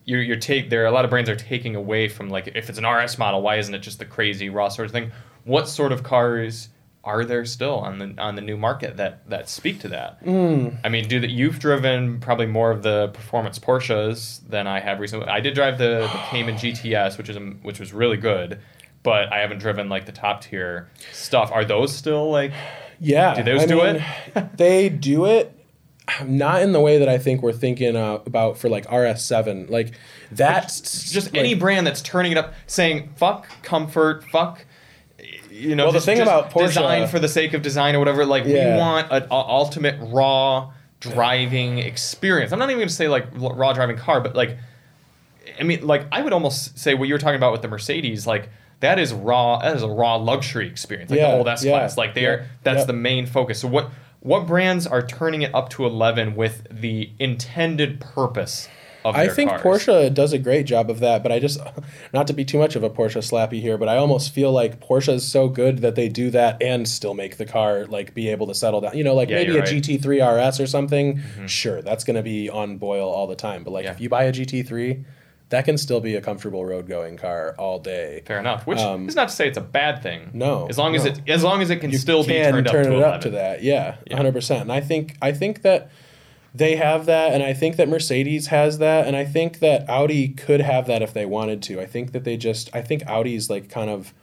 you're, 0.06 0.22
you're 0.22 0.38
take 0.38 0.70
there 0.70 0.84
are 0.84 0.88
a 0.88 0.92
lot 0.92 1.06
of 1.06 1.12
brands 1.12 1.30
are 1.30 1.36
taking 1.36 1.76
away 1.76 2.08
from 2.10 2.30
like 2.30 2.48
if 2.56 2.70
it's 2.70 2.78
an 2.80 2.86
RS 2.86 3.18
model 3.18 3.42
why 3.42 3.56
isn't 3.58 3.74
it 3.74 3.80
just 3.80 4.00
the 4.00 4.06
crazy 4.06 4.50
raw 4.50 4.70
sort 4.70 4.86
of 4.86 4.92
thing 4.92 5.12
what 5.44 5.68
sort 5.68 5.92
of 5.92 6.04
cars 6.04 6.70
are 7.06 7.26
there 7.26 7.44
still 7.44 7.80
on 7.80 8.00
the 8.00 8.16
on 8.18 8.36
the 8.36 8.42
new 8.42 8.56
market 8.56 8.96
that 8.98 9.30
that 9.30 9.50
speak 9.50 9.80
to 9.82 9.90
that? 9.90 10.20
I 10.26 10.90
mean 10.90 11.08
do 11.08 11.20
that 11.20 11.32
you've 11.32 11.60
driven 11.60 12.20
probably 12.22 12.46
more 12.46 12.72
of 12.72 12.82
the 12.84 13.10
performance 13.10 13.60
Porsches 13.60 14.40
than 14.48 14.68
I 14.68 14.80
have 14.80 15.00
recently. 15.00 15.28
I 15.28 15.42
did 15.42 15.54
drive 15.54 15.78
the, 15.78 16.10
the 16.12 16.20
Cayman 16.30 16.56
GTS 16.56 17.18
which 17.18 17.28
is 17.30 17.36
a, 17.36 17.40
which 17.42 17.80
was 17.80 17.92
really 17.94 18.18
good 18.18 18.60
but 19.04 19.34
I 19.34 19.40
haven't 19.40 19.58
driven 19.60 19.90
like 19.90 20.06
the 20.06 20.14
top 20.14 20.42
tier 20.44 20.90
stuff. 21.12 21.52
Are 21.52 21.66
those 21.66 21.94
still 21.94 22.32
like 22.32 22.54
Yeah. 23.00 23.36
Do 23.36 23.44
those 23.44 23.64
I 23.64 23.66
do 23.66 23.82
mean, 23.84 24.50
they 24.56 24.88
do 24.88 25.26
it. 25.26 25.52
Not 26.26 26.62
in 26.62 26.72
the 26.72 26.80
way 26.80 27.00
that 27.00 27.10
I 27.10 27.18
think 27.18 27.42
we're 27.42 27.52
thinking 27.54 27.96
uh, 27.98 28.20
about 28.26 28.58
for 28.58 28.70
like 28.70 28.86
RS7. 28.88 29.70
Like 29.70 29.92
that's 30.32 31.12
just 31.12 31.28
like- 31.34 31.40
any 31.40 31.54
brand 31.54 31.86
that's 31.86 32.02
turning 32.02 32.32
it 32.32 32.38
up 32.38 32.54
saying 32.68 33.10
fuck 33.18 33.48
comfort 33.62 34.24
fuck 34.32 34.66
you 35.54 35.76
know 35.76 35.86
Well, 35.86 35.92
the 35.94 35.98
just- 35.98 36.06
thing 36.06 36.18
just 36.18 36.28
about 36.30 36.52
Porsche- 36.52 36.68
design 36.68 37.08
for 37.08 37.20
the 37.20 37.28
sake 37.28 37.54
of 37.54 37.62
design 37.62 37.96
or 37.96 38.00
whatever 38.00 38.26
like 38.26 38.44
Yeah. 38.46 38.74
we 38.74 38.80
want 38.80 39.12
an 39.12 39.28
ultimate 39.30 39.96
raw 40.02 40.72
driving 41.00 41.80
experience 41.80 42.52
i'm 42.52 42.60
not 42.60 42.70
even 42.70 42.78
going 42.80 42.88
to 42.88 42.94
say 42.94 43.08
like 43.08 43.28
raw 43.34 43.74
driving 43.74 43.98
car 43.98 44.22
but 44.22 44.36
like 44.36 44.58
i 45.60 45.64
mean 45.64 45.86
like 45.86 46.06
i 46.12 46.22
would 46.22 46.32
almost 46.34 46.80
say 46.80 46.94
what 46.94 47.08
you 47.08 47.14
were 47.14 47.20
talking 47.20 47.36
about 47.36 47.52
with 47.52 47.62
the 47.62 47.68
mercedes 47.68 48.26
like 48.26 48.50
that 48.80 48.98
is 49.00 49.14
raw 49.14 49.60
that 49.60 49.76
is 49.76 49.84
a 49.84 49.88
raw 49.88 50.16
luxury 50.16 50.68
experience 50.68 51.12
like 51.12 51.20
Yeah, 51.20 51.32
the 51.32 51.38
old 51.38 51.48
s 51.48 51.64
yeah, 51.64 51.72
class 51.72 51.98
like 51.98 52.14
they 52.14 52.26
are 52.26 52.38
yeah, 52.38 52.46
that's 52.64 52.80
yeah. 52.80 52.86
the 52.86 52.94
main 52.94 53.26
focus 53.26 53.60
so 53.60 53.68
what 53.68 53.90
what 54.22 54.48
brands 54.48 54.88
are 54.88 55.06
turning 55.06 55.42
it 55.42 55.54
up 55.54 55.68
to 55.72 55.86
11 55.86 56.36
with 56.38 56.66
the 56.72 57.10
intended 57.20 58.00
purpose 58.00 58.70
of 59.06 59.16
I 59.16 59.28
think 59.28 59.50
cars? 59.50 59.62
Porsche 59.62 60.14
does 60.14 60.34
a 60.34 60.38
great 60.38 60.66
job 60.66 60.90
of 60.90 61.00
that, 61.00 61.24
but 61.24 61.32
I 61.32 61.40
just 61.40 61.60
not 62.14 62.28
to 62.28 62.34
be 62.34 62.46
too 62.46 62.58
much 62.58 62.76
of 62.76 62.84
a 62.84 62.90
Porsche 62.90 63.18
slappy 63.22 63.62
here, 63.62 63.78
but 63.78 63.90
I 63.90 63.98
almost 63.98 64.34
feel 64.34 64.52
like 64.52 64.80
Porsche 64.80 65.14
is 65.14 65.28
so 65.28 65.48
good 65.50 65.80
that 65.80 65.96
they 65.96 66.10
do 66.10 66.30
that 66.32 66.62
and 66.62 66.88
still 66.88 67.14
make 67.14 67.38
the 67.38 67.46
car 67.46 67.86
like 67.86 68.14
be 68.14 68.30
able 68.30 68.48
to 68.48 68.54
settle 68.56 68.82
down. 68.82 68.98
You 68.98 69.04
know, 69.04 69.16
like 69.16 69.30
Yeah, 69.30 69.38
maybe 69.38 69.58
a 69.58 69.60
right. 69.60 69.68
Mm-hmm. 69.70 70.08
GT3 70.08 70.50
RS 70.50 70.60
or 70.60 70.68
something. 70.68 71.22
Sure, 71.48 71.82
that's 71.82 72.04
going 72.04 72.16
to 72.18 72.24
be 72.24 72.50
on 72.50 72.78
boil 72.78 73.10
all 73.10 73.28
the 73.28 73.36
time, 73.36 73.64
but 73.64 73.72
like 73.72 73.86
Yeah. 73.86 73.92
if 73.92 74.02
you 74.02 74.10
buy 74.10 74.24
a 74.24 74.32
GT3, 74.32 75.04
that 75.50 75.66
can 75.66 75.78
still 75.78 76.00
be 76.00 76.16
a 76.16 76.22
comfortable 76.22 76.66
road 76.66 76.88
going 76.88 77.16
car 77.16 77.54
all 77.60 77.78
day. 77.78 78.24
Fair 78.26 78.40
enough. 78.40 78.66
Which 78.66 78.80
Um, 78.80 79.08
is 79.08 79.16
not 79.16 79.30
to 79.30 79.36
say 79.36 79.48
it's 79.48 79.58
a 79.58 79.62
bad 79.62 80.02
thing. 80.02 80.32
No, 80.34 80.66
As 80.68 80.80
long 80.80 80.96
as 80.96 81.06
it 81.06 81.20
as 81.28 81.44
long 81.44 81.62
as 81.62 81.70
it 81.70 81.76
can 81.76 81.92
you 81.92 81.98
still 82.00 82.24
can 82.24 82.56
be 82.56 82.64
turned 82.64 82.68
turn 82.68 82.78
up 82.80 82.86
to 82.86 82.92
it 82.92 82.96
11. 82.96 83.14
up 83.14 83.22
to 83.22 83.30
that. 83.32 83.62
Yeah, 83.64 83.96
Yeah. 84.10 84.16
hundred 84.18 84.34
percent. 84.34 84.62
And 84.62 84.72
I 84.72 84.80
think 84.82 85.16
I 85.22 85.32
think 85.32 85.62
that 85.62 85.92
they 86.56 86.76
have 86.76 87.06
that, 87.08 87.34
and 87.34 87.42
I 87.44 87.54
think 87.54 87.76
that 87.78 87.88
Mercedes 87.90 88.48
has 88.48 88.78
that, 88.78 89.08
and 89.08 89.16
I 89.16 89.26
think 89.26 89.60
that 89.60 89.90
Audi 89.90 90.30
could 90.30 90.62
have 90.62 90.86
that 90.88 91.02
if 91.02 91.14
they 91.14 91.26
wanted 91.26 91.62
to. 91.64 91.82
I 91.82 91.86
think 91.86 92.12
that 92.12 92.24
they 92.24 92.38
just 92.38 92.70
I 92.76 92.82
think 92.82 93.04
Audi's 93.08 93.50
like 93.50 93.70
kind 93.70 93.90
of. 93.90 94.14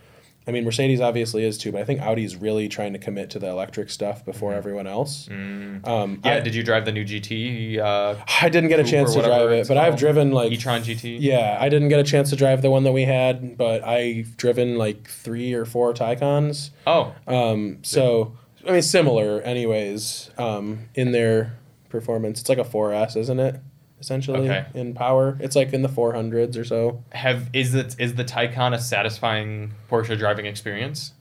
I 0.46 0.52
mean, 0.52 0.64
Mercedes 0.64 1.00
obviously 1.02 1.44
is 1.44 1.58
too, 1.58 1.70
but 1.70 1.82
I 1.82 1.84
think 1.84 2.00
Audi's 2.00 2.34
really 2.34 2.66
trying 2.66 2.92
to 2.94 2.98
commit 2.98 3.30
to 3.30 3.38
the 3.38 3.48
electric 3.48 3.88
stuff 3.90 4.24
before 4.24 4.52
everyone 4.54 4.86
else. 4.86 5.28
Um, 5.28 5.82
Mm-hmm. 5.84 6.26
Yeah, 6.26 6.34
I, 6.36 6.40
did 6.40 6.54
you 6.54 6.62
drive 6.62 6.86
the 6.86 6.92
new 6.92 7.04
GT 7.04 7.78
uh, 7.78 8.16
I 8.40 8.48
didn't 8.48 8.70
get 8.70 8.80
a 8.80 8.84
chance 8.84 9.12
to 9.14 9.22
drive 9.22 9.50
it, 9.50 9.68
but 9.68 9.76
I've 9.76 9.96
driven 9.96 10.32
like 10.32 10.50
e-tron 10.50 10.80
GT? 10.80 11.18
Yeah, 11.20 11.58
I 11.60 11.68
didn't 11.68 11.88
get 11.88 12.00
a 12.00 12.04
chance 12.04 12.30
to 12.30 12.36
drive 12.36 12.62
the 12.62 12.70
one 12.70 12.84
that 12.84 12.92
we 12.92 13.04
had, 13.04 13.58
but 13.58 13.84
I've 13.84 14.36
driven 14.38 14.76
like 14.78 15.08
three 15.08 15.52
or 15.52 15.64
four 15.66 15.92
Taycans. 15.92 16.70
Oh, 16.86 17.14
Um, 17.28 17.78
so 17.82 18.32
I 18.66 18.72
mean, 18.72 18.82
similar, 18.82 19.40
anyways, 19.42 20.30
um, 20.38 20.88
in 20.94 21.12
their 21.12 21.52
performance. 21.90 22.40
It's 22.40 22.48
like 22.48 22.58
a 22.58 22.64
4S, 22.64 23.16
isn't 23.16 23.38
it? 23.40 23.56
Essentially, 24.00 24.48
Okay. 24.48 24.64
in 24.74 24.94
power, 24.94 25.36
it's 25.40 25.54
like 25.54 25.74
in 25.74 25.82
the 25.82 25.88
400s 25.88 26.56
or 26.56 26.64
so. 26.64 27.04
have 27.10 27.50
is 27.52 27.74
it 27.74 27.96
is 27.98 28.14
the 28.14 28.24
Taycan 28.24 28.72
a 28.72 28.78
satisfying 28.78 29.72
Porsche 29.90 30.16
driving 30.16 30.46
experience? 30.46 31.12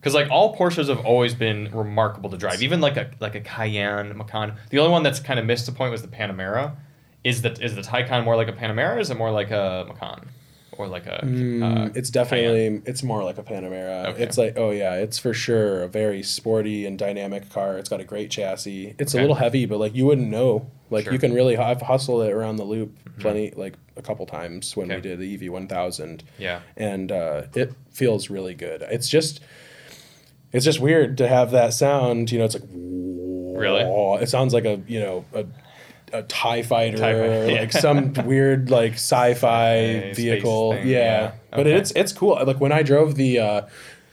Because 0.00 0.14
like 0.14 0.30
all 0.30 0.56
Porsches 0.56 0.88
have 0.88 1.04
always 1.04 1.34
been 1.34 1.68
remarkable 1.72 2.30
to 2.30 2.38
drive, 2.38 2.62
even 2.62 2.80
like 2.80 2.96
a 2.96 3.10
like 3.20 3.34
a 3.34 3.40
Cayenne 3.40 4.16
Macan. 4.16 4.54
The 4.70 4.78
only 4.78 4.90
one 4.90 5.02
that's 5.02 5.20
kind 5.20 5.38
of 5.38 5.44
missed 5.44 5.66
the 5.66 5.72
point 5.72 5.92
was 5.92 6.00
the 6.00 6.08
Panamera. 6.08 6.76
Is 7.24 7.42
that 7.42 7.60
is 7.60 7.74
the 7.74 7.82
Taycan 7.82 8.24
more 8.24 8.36
like 8.36 8.48
a 8.48 8.52
Panamera? 8.54 8.96
Or 8.96 8.98
is 8.98 9.10
it 9.10 9.18
more 9.18 9.30
like 9.30 9.50
a 9.50 9.84
Macan? 9.86 10.28
Or 10.80 10.88
like 10.88 11.06
a. 11.06 11.20
Mm, 11.22 11.62
uh, 11.88 11.90
it's 11.94 12.10
definitely 12.10 12.82
it's 12.86 13.02
more 13.02 13.22
like 13.22 13.38
a 13.38 13.42
Panamera. 13.42 14.06
Okay. 14.08 14.22
It's 14.22 14.36
like 14.38 14.54
oh 14.56 14.70
yeah, 14.70 14.94
it's 14.94 15.18
for 15.18 15.32
sure 15.34 15.82
a 15.82 15.88
very 15.88 16.22
sporty 16.22 16.86
and 16.86 16.98
dynamic 16.98 17.50
car. 17.50 17.78
It's 17.78 17.88
got 17.88 18.00
a 18.00 18.04
great 18.04 18.30
chassis. 18.30 18.94
It's 18.98 19.14
Okay. 19.14 19.20
a 19.20 19.22
little 19.22 19.36
heavy, 19.36 19.66
but 19.66 19.78
like 19.78 19.94
you 19.94 20.06
wouldn't 20.06 20.28
know. 20.28 20.70
Like 20.90 21.04
Sure. 21.04 21.12
you 21.12 21.18
can 21.18 21.32
really 21.32 21.56
I've 21.56 21.82
hustled 21.82 22.22
it 22.24 22.32
around 22.32 22.56
the 22.56 22.64
loop 22.64 22.96
plenty 23.20 23.52
like 23.56 23.74
a 23.96 24.02
couple 24.02 24.26
times 24.26 24.76
when 24.76 24.88
we 24.88 25.00
did 25.00 25.18
the 25.20 25.34
EV 25.34 25.52
one 25.52 25.68
thousand. 25.68 26.24
Yeah. 26.38 26.60
and 26.76 27.12
uh, 27.12 27.42
it 27.54 27.72
feels 27.90 28.30
really 28.30 28.54
good. 28.54 28.82
It's 28.82 29.08
just, 29.08 29.40
it's 30.52 30.64
just 30.64 30.80
weird 30.80 31.18
to 31.18 31.28
have 31.28 31.50
that 31.52 31.74
sound. 31.74 32.32
You 32.32 32.38
know, 32.40 32.44
it's 32.46 32.54
like 32.54 32.64
Really? 32.72 34.22
It 34.22 34.28
sounds 34.30 34.54
like 34.54 34.64
a 34.64 34.80
you 34.88 35.00
know 35.00 35.24
a, 35.34 35.44
a 36.12 36.22
Tie 36.22 36.62
Fighter, 36.62 36.96
TIE 36.96 37.12
fighter, 37.12 37.46
yeah. 37.50 37.60
like 37.60 37.72
some 37.72 38.12
weird 38.26 38.70
like 38.70 38.94
sci-fi 38.94 39.70
Okay, 39.78 40.00
space 40.12 40.16
vehicle. 40.16 40.72
thing, 40.72 40.88
yeah, 40.88 40.98
yeah. 40.98 41.32
but 41.50 41.60
Okay. 41.60 41.72
it's 41.72 41.90
it's 41.92 42.12
cool. 42.12 42.38
Like 42.44 42.60
when 42.60 42.72
I 42.72 42.82
drove 42.82 43.14
the. 43.16 43.38
Uh, 43.38 43.62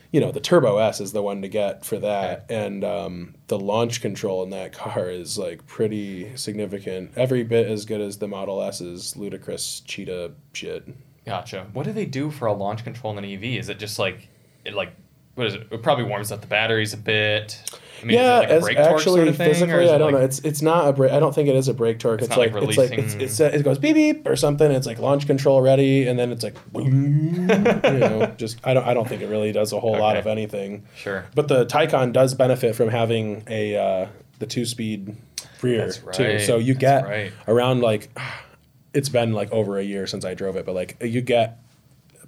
you 0.10 0.22
know 0.22 0.32
the 0.32 0.40
Turbo 0.40 0.78
S 0.78 1.02
is 1.02 1.12
the 1.12 1.22
one 1.22 1.42
to 1.42 1.50
get 1.50 1.86
for 1.86 2.00
that, 2.00 2.46
and 2.50 2.86
um, 2.86 3.36
the 3.48 3.60
launch 3.60 4.02
control 4.02 4.42
in 4.42 4.52
that 4.52 4.72
car 4.72 5.10
is 5.10 5.38
like 5.38 5.68
pretty 5.68 6.34
significant. 6.38 7.12
Every 7.18 7.44
bit 7.44 7.68
as 7.68 7.84
good 7.84 8.00
as 8.00 8.18
the 8.18 8.28
Model 8.28 8.62
S's 8.64 9.18
ludicrous 9.18 9.82
cheetah 9.82 10.32
shit. 10.54 10.88
Gotcha. 11.26 11.68
What 11.74 11.86
do 11.86 11.92
they 11.92 12.06
do 12.06 12.32
for 12.32 12.46
a 12.48 12.54
launch 12.54 12.86
control 12.86 13.18
in 13.18 13.24
an 13.24 13.30
EV? 13.30 13.44
Is 13.60 13.68
it 13.68 13.80
just 13.80 14.00
like 14.00 14.30
it 14.64 14.74
like 14.74 14.94
what 15.38 15.48
is 15.48 15.54
it? 15.54 15.68
It 15.72 15.84
probably 15.84 16.06
warms 16.06 16.32
up 16.32 16.42
the 16.42 16.48
batteries 16.48 16.94
a 16.94 16.98
bit. 16.98 17.62
I 18.02 18.06
mean, 18.06 18.18
yeah, 18.18 18.42
is 18.42 18.44
it 18.44 18.50
like 18.50 18.50
a 18.50 18.54
as 18.54 18.64
brake 18.64 18.78
torque 18.78 18.90
actually 18.96 19.16
sort 19.16 19.28
of 19.28 19.38
thing, 19.38 19.48
physically, 19.50 19.90
I 19.90 19.98
don't 19.98 20.12
like- 20.12 20.14
know. 20.14 20.20
It's 20.26 20.40
it's 20.40 20.62
not 20.62 20.88
a 20.88 20.94
brake. 20.94 21.12
I 21.12 21.20
don't 21.20 21.34
think 21.34 21.48
it 21.50 21.56
is 21.56 21.68
a 21.68 21.74
brake 21.74 22.00
torque. 22.00 22.22
It's, 22.22 22.30
not 22.30 22.38
like, 22.40 22.54
like 22.54 22.64
it's 22.64 22.78
like 22.78 22.92
it's, 22.92 23.14
it's 23.16 23.40
it 23.40 23.64
goes 23.64 23.78
beep 23.78 23.96
beep 23.96 24.28
or 24.28 24.36
something. 24.36 24.70
It's 24.72 24.86
like 24.88 25.00
launch 25.00 25.26
control 25.28 25.62
ready, 25.62 26.08
and 26.08 26.18
then 26.18 26.32
it's 26.32 26.44
like 26.44 26.56
you 26.74 26.82
know 26.92 28.34
just 28.38 28.60
I 28.64 28.74
don't 28.74 28.86
I 28.88 28.94
don't 28.94 29.08
think 29.08 29.22
it 29.22 29.28
really 29.30 29.52
does 29.52 29.74
a 29.74 29.80
whole 29.80 29.98
lot 29.98 30.18
of 30.18 30.28
anything. 30.28 30.86
Sure. 30.96 31.26
But 31.36 31.48
the 31.48 31.66
Taycan 31.66 32.14
does 32.14 32.34
benefit 32.34 32.76
from 32.76 32.90
having 32.90 33.44
a 33.48 33.76
uh, 33.76 34.08
the 34.40 34.46
two 34.46 34.66
speed 34.66 35.16
rear 35.62 35.86
That's 35.86 36.18
too. 36.18 36.40
So 36.40 36.58
you 36.58 36.74
That's 36.74 37.04
get 37.04 37.08
right. 37.08 37.32
around 37.48 37.82
like 37.82 38.10
it's 38.94 39.10
been 39.10 39.34
like 39.34 39.52
over 39.52 39.78
a 39.78 39.84
year 39.84 40.08
since 40.08 40.26
I 40.26 40.34
drove 40.34 40.56
it, 40.56 40.66
but 40.66 40.76
like 40.76 40.98
you 41.02 41.22
get 41.22 41.60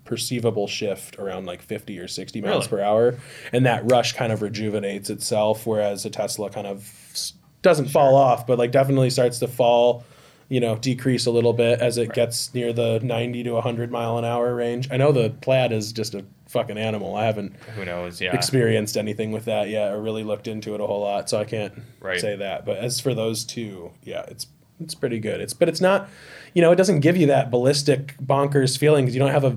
perceivable 0.10 0.68
shift 0.68 1.18
around 1.20 1.46
like 1.46 1.62
50 1.62 1.98
or 2.00 2.08
60 2.08 2.42
miles 2.42 2.70
Really? 2.70 2.82
per 2.84 2.88
hour 2.90 3.16
and 3.54 3.66
that 3.66 3.90
rush 3.90 4.14
kind 4.14 4.32
of 4.34 4.42
rejuvenates 4.42 5.10
itself 5.10 5.66
whereas 5.68 6.04
a 6.06 6.10
Tesla 6.10 6.50
kind 6.50 6.68
of 6.68 6.92
doesn't 7.62 7.90
fall 7.90 8.16
off 8.16 8.48
but 8.48 8.58
like 8.58 8.72
definitely 8.72 9.10
starts 9.12 9.40
to 9.40 9.48
fall 9.48 10.04
you 10.50 10.60
know 10.60 10.76
decrease 10.76 11.28
a 11.28 11.32
little 11.32 11.54
bit 11.54 11.80
as 11.80 11.98
it 11.98 12.12
gets 12.14 12.52
near 12.56 12.74
the 12.74 13.00
90 13.04 13.44
to 13.44 13.52
100 13.52 13.92
mile 13.92 14.18
an 14.18 14.26
hour 14.26 14.56
range. 14.56 14.88
I 14.92 14.98
know 14.98 15.12
the 15.12 15.30
Plaid 15.30 15.72
is 15.72 15.94
just 15.94 16.16
a 16.16 16.26
fucking 16.48 16.80
animal. 16.80 17.16
I 17.16 17.26
haven't 17.26 17.56
Who 17.76 17.86
knows? 17.86 18.20
Yeah. 18.20 18.34
experienced 18.34 18.98
anything 18.98 19.32
with 19.32 19.46
that 19.46 19.70
yet 19.70 19.92
or 19.92 20.02
really 20.02 20.24
looked 20.24 20.48
into 20.48 20.74
it 20.74 20.82
a 20.82 20.88
whole 20.88 21.02
lot 21.02 21.30
so 21.30 21.40
i 21.40 21.44
can't 21.46 21.74
Right. 22.00 22.20
say 22.20 22.36
that 22.36 22.66
but 22.66 22.78
as 22.78 23.00
for 23.00 23.14
those 23.14 23.44
two 23.46 23.92
yeah 24.04 24.24
it's 24.28 24.48
it's 24.82 24.96
pretty 24.96 25.20
good 25.20 25.42
it's 25.42 25.54
but 25.54 25.68
it's 25.70 25.82
not 25.82 26.10
you 26.56 26.62
know 26.64 26.72
it 26.72 26.78
doesn't 26.78 27.02
give 27.02 27.16
you 27.18 27.28
that 27.28 27.52
ballistic 27.52 28.16
bonkers 28.18 28.78
feeling 28.78 29.04
because 29.06 29.14
you 29.14 29.20
don't 29.20 29.30
have 29.32 29.44
a 29.44 29.56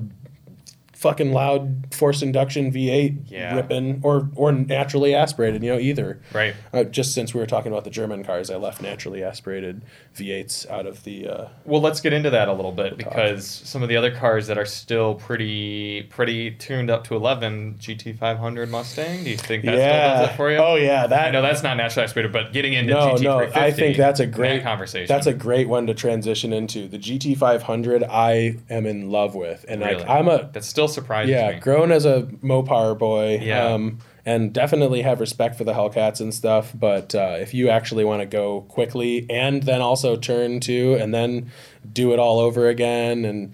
fucking 1.03 1.33
loud 1.33 1.85
forced 1.93 2.23
induction 2.23 2.71
v8 2.73 3.25
Yeah. 3.27 3.57
ripping 3.57 4.01
or 4.05 4.29
or 4.37 4.53
naturally 4.53 5.15
aspirated 5.15 5.63
you 5.63 5.73
know 5.73 5.79
either 5.79 6.21
Right. 6.33 6.55
uh, 6.73 6.85
just 6.85 7.13
since 7.13 7.35
we 7.35 7.41
were 7.41 7.47
talking 7.47 7.73
about 7.73 7.83
the 7.85 7.91
german 7.91 8.23
cars 8.25 8.51
i 8.51 8.57
left 8.57 8.81
naturally 8.81 9.23
aspirated 9.25 9.83
v8s 10.17 10.71
out 10.71 10.87
of 10.87 11.03
the 11.05 11.27
uh, 11.29 11.45
Well, 11.65 11.81
let's 11.81 12.01
get 12.01 12.13
into 12.13 12.31
that 12.31 12.47
a 12.49 12.53
little 12.53 12.71
bit 12.73 12.97
because 12.97 13.45
some 13.47 13.83
of 13.83 13.89
the 13.89 13.97
other 13.97 14.11
cars 14.15 14.47
that 14.47 14.57
are 14.59 14.65
still 14.67 15.15
pretty 15.17 16.03
pretty 16.05 16.51
tuned 16.53 16.89
up 16.91 17.03
to 17.05 17.17
11 17.17 17.77
GT500 17.81 18.69
Mustang. 18.69 19.25
Do 19.25 19.31
you 19.31 19.37
think 19.37 19.65
that 19.65 19.73
still 19.73 19.79
does 20.27 20.29
it 20.31 20.37
for 20.37 20.51
you? 20.53 20.59
oh 20.59 20.77
yeah 20.77 21.07
that 21.07 21.29
I 21.29 21.31
know 21.31 21.43
that's 21.43 21.63
not 21.63 21.77
naturally 21.77 22.05
aspirated, 22.05 22.33
but 22.33 22.53
getting 22.53 22.75
into 22.75 22.93
no, 22.93 23.15
GT350. 23.15 23.23
no. 23.23 23.39
I 23.55 23.71
think 23.73 23.97
that's 23.97 24.21
a 24.21 24.27
great 24.27 24.59
that 24.59 24.63
conversation. 24.65 25.09
That's 25.09 25.27
a 25.27 25.35
great 25.35 25.67
one 25.69 25.87
to 25.89 25.95
transition 25.95 26.53
into. 26.53 26.87
The 26.89 26.99
GT500, 26.99 28.07
I 28.09 28.57
am 28.71 28.87
in 28.87 29.11
love 29.11 29.35
with, 29.35 29.65
and 29.69 29.81
really. 29.81 29.97
like 29.97 30.09
I'm 30.09 30.29
a 30.29 30.49
that 30.53 30.65
still 30.65 30.89
surprises 30.93 31.31
yeah, 31.31 31.53
me. 31.53 31.61
grown 31.61 31.93
as 31.93 32.05
a 32.05 32.23
Mopar 32.43 32.99
boy. 32.99 33.39
Yeah. 33.43 33.67
Um, 33.67 33.99
and 34.25 34.53
definitely 34.53 35.03
have 35.03 35.19
respect 35.19 35.57
for 35.57 35.65
the 35.65 35.73
Hellcats 35.73 36.21
and 36.21 36.33
stuff. 36.33 36.73
But 36.75 37.15
uh, 37.15 37.37
if 37.41 37.55
you 37.55 37.69
actually 37.69 38.05
want 38.05 38.21
to 38.21 38.27
go 38.27 38.63
quickly 38.63 39.27
and 39.29 39.63
then 39.65 39.81
also 39.81 40.17
turn 40.17 40.61
to 40.61 40.95
and 40.95 41.13
then 41.13 41.51
do 41.93 42.13
it 42.13 42.19
all 42.19 42.39
over 42.39 42.69
again 42.69 43.25
and 43.25 43.53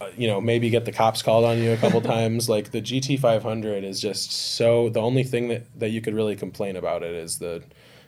uh, 0.00 0.08
you 0.16 0.28
know 0.28 0.40
maybe 0.40 0.70
get 0.70 0.84
the 0.84 0.92
cops 0.92 1.22
called 1.22 1.44
on 1.44 1.58
you 1.58 1.72
a 1.72 1.76
couple 1.76 2.00
times, 2.16 2.48
like 2.48 2.70
the 2.70 2.80
GT500 2.80 3.82
is 3.82 4.00
just 4.00 4.32
so. 4.32 4.88
The 4.88 5.00
only 5.00 5.24
thing 5.24 5.48
that 5.48 5.66
that 5.78 5.90
you 5.90 6.00
could 6.00 6.14
really 6.14 6.36
complain 6.36 6.76
about 6.76 7.02
it 7.02 7.14
is 7.14 7.38
the 7.38 7.62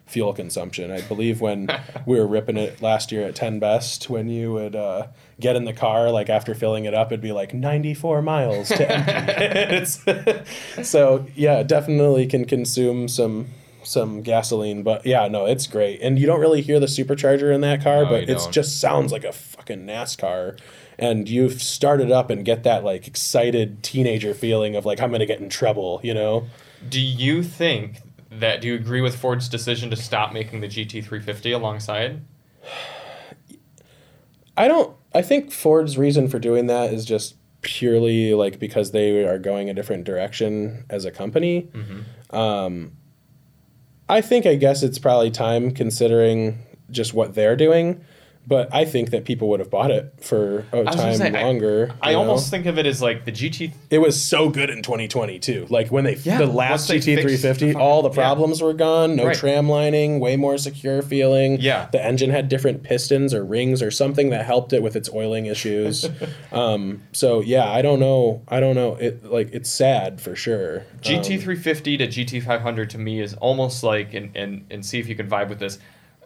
fuel 0.06 0.32
consumption. 0.32 0.90
I 0.90 1.00
believe 1.02 1.40
when 1.40 1.68
we 2.06 2.18
were 2.18 2.26
ripping 2.26 2.56
it 2.56 2.80
last 2.80 3.10
year 3.10 3.26
at 3.26 3.34
10 3.34 3.58
best, 3.58 4.08
when 4.08 4.28
you 4.28 4.52
would 4.52 4.76
uh, 4.76 5.08
get 5.40 5.56
in 5.56 5.64
the 5.64 5.72
car, 5.72 6.10
like 6.10 6.30
after 6.30 6.54
filling 6.54 6.84
it 6.84 6.94
up, 6.94 7.08
it'd 7.08 7.20
be 7.20 7.32
like 7.32 7.52
94 7.52 8.22
miles 8.22 8.68
to 8.68 8.90
empty. 8.90 10.42
So 10.82 11.26
yeah, 11.34 11.62
definitely 11.62 12.26
can 12.26 12.44
consume 12.44 13.08
some 13.08 13.48
some 13.82 14.20
gasoline, 14.22 14.82
but 14.82 15.06
yeah, 15.06 15.28
no, 15.28 15.46
it's 15.46 15.66
great. 15.68 16.00
And 16.02 16.18
you 16.18 16.26
don't 16.26 16.40
really 16.40 16.60
hear 16.60 16.80
the 16.80 16.86
supercharger 16.86 17.54
in 17.54 17.60
that 17.60 17.82
car, 17.82 18.02
No, 18.02 18.10
but 18.10 18.28
it 18.28 18.48
just 18.50 18.80
sounds 18.80 19.12
like 19.12 19.22
a 19.22 19.32
fucking 19.32 19.86
NASCAR. 19.86 20.58
And 20.98 21.28
you 21.28 21.50
start 21.50 22.00
it 22.00 22.10
up 22.10 22.28
and 22.28 22.44
get 22.44 22.64
that 22.64 22.82
like 22.82 23.06
excited 23.06 23.82
teenager 23.84 24.34
feeling 24.34 24.74
of 24.74 24.84
like 24.86 25.00
I'm 25.00 25.12
gonna 25.12 25.26
get 25.26 25.40
in 25.40 25.48
trouble, 25.48 26.00
you 26.02 26.14
know? 26.14 26.46
Do 26.88 27.00
you 27.00 27.42
think 27.42 28.00
that? 28.40 28.60
Do 28.60 28.68
you 28.68 28.74
agree 28.74 29.00
with 29.00 29.16
Ford's 29.16 29.48
decision 29.48 29.90
to 29.90 29.96
stop 29.96 30.32
making 30.32 30.60
the 30.60 30.68
GT350 30.68 31.54
alongside? 31.54 32.22
I 34.56 34.68
don't. 34.68 34.96
I 35.14 35.22
think 35.22 35.50
Ford's 35.50 35.96
reason 35.98 36.28
for 36.28 36.38
doing 36.38 36.66
that 36.66 36.92
is 36.92 37.04
just 37.04 37.36
purely 37.62 38.32
like 38.34 38.58
because 38.58 38.92
they 38.92 39.24
are 39.24 39.38
going 39.38 39.68
a 39.68 39.74
different 39.74 40.04
direction 40.04 40.84
as 40.88 41.04
a 41.04 41.10
company. 41.10 41.68
Um, 42.30 42.92
I 44.08 44.20
think 44.20 44.46
I 44.46 44.54
guess 44.54 44.82
it's 44.82 44.98
probably 44.98 45.30
time 45.30 45.72
considering 45.72 46.58
just 46.90 47.12
what 47.12 47.34
they're 47.34 47.56
doing. 47.56 48.04
But 48.48 48.72
I 48.72 48.84
think 48.84 49.10
that 49.10 49.24
people 49.24 49.48
would 49.48 49.58
have 49.58 49.70
bought 49.70 49.90
it 49.90 50.14
for 50.20 50.64
a 50.72 50.84
time 50.84 51.16
say, 51.16 51.30
longer. 51.32 51.92
I 52.00 52.12
know? 52.12 52.20
almost 52.20 52.48
think 52.48 52.66
of 52.66 52.78
it 52.78 52.86
as 52.86 53.02
like 53.02 53.24
the 53.24 53.32
GT. 53.32 53.72
it 53.90 53.98
was 53.98 54.22
so 54.22 54.48
good 54.50 54.70
in 54.70 54.82
2020 54.82 55.40
too. 55.40 55.66
Like 55.68 55.88
when 55.90 56.04
they 56.04 56.14
Yeah, 56.14 56.38
the 56.38 56.46
last 56.46 56.86
they 56.86 57.00
fixed 57.00 57.06
the 57.42 57.48
GT350, 57.48 57.52
fucking- 57.54 57.76
all 57.76 58.02
the 58.02 58.10
yeah. 58.10 58.14
problems 58.14 58.62
were 58.62 58.72
gone. 58.72 59.16
No 59.16 59.26
Right. 59.26 59.36
tram 59.36 59.68
lining, 59.68 60.20
way 60.20 60.36
more 60.36 60.58
secure 60.58 61.02
feeling. 61.02 61.60
Yeah. 61.60 61.88
the 61.90 62.04
engine 62.04 62.30
had 62.30 62.48
different 62.48 62.84
pistons 62.84 63.34
or 63.34 63.44
rings 63.44 63.82
or 63.82 63.90
something 63.90 64.30
that 64.30 64.44
helped 64.46 64.72
it 64.72 64.80
with 64.82 64.94
its 64.94 65.10
oiling 65.12 65.46
issues. 65.46 66.08
um, 66.52 67.02
so 67.12 67.40
yeah, 67.40 67.68
I 67.68 67.82
don't 67.82 67.98
know. 67.98 68.42
I 68.46 68.60
don't 68.60 68.76
know. 68.76 68.94
It 68.94 69.24
like 69.24 69.50
it's 69.52 69.70
sad 69.70 70.20
for 70.20 70.36
sure. 70.36 70.78
Um, 70.80 70.84
GT350 71.02 71.98
to 71.98 72.06
GT500 72.06 72.88
to 72.90 72.98
me 72.98 73.20
is 73.20 73.34
almost 73.34 73.82
like, 73.82 74.14
and, 74.14 74.30
and, 74.36 74.66
and 74.70 74.86
see 74.86 75.00
if 75.00 75.08
you 75.08 75.16
can 75.16 75.28
vibe 75.28 75.48
with 75.48 75.58
this, 75.58 75.78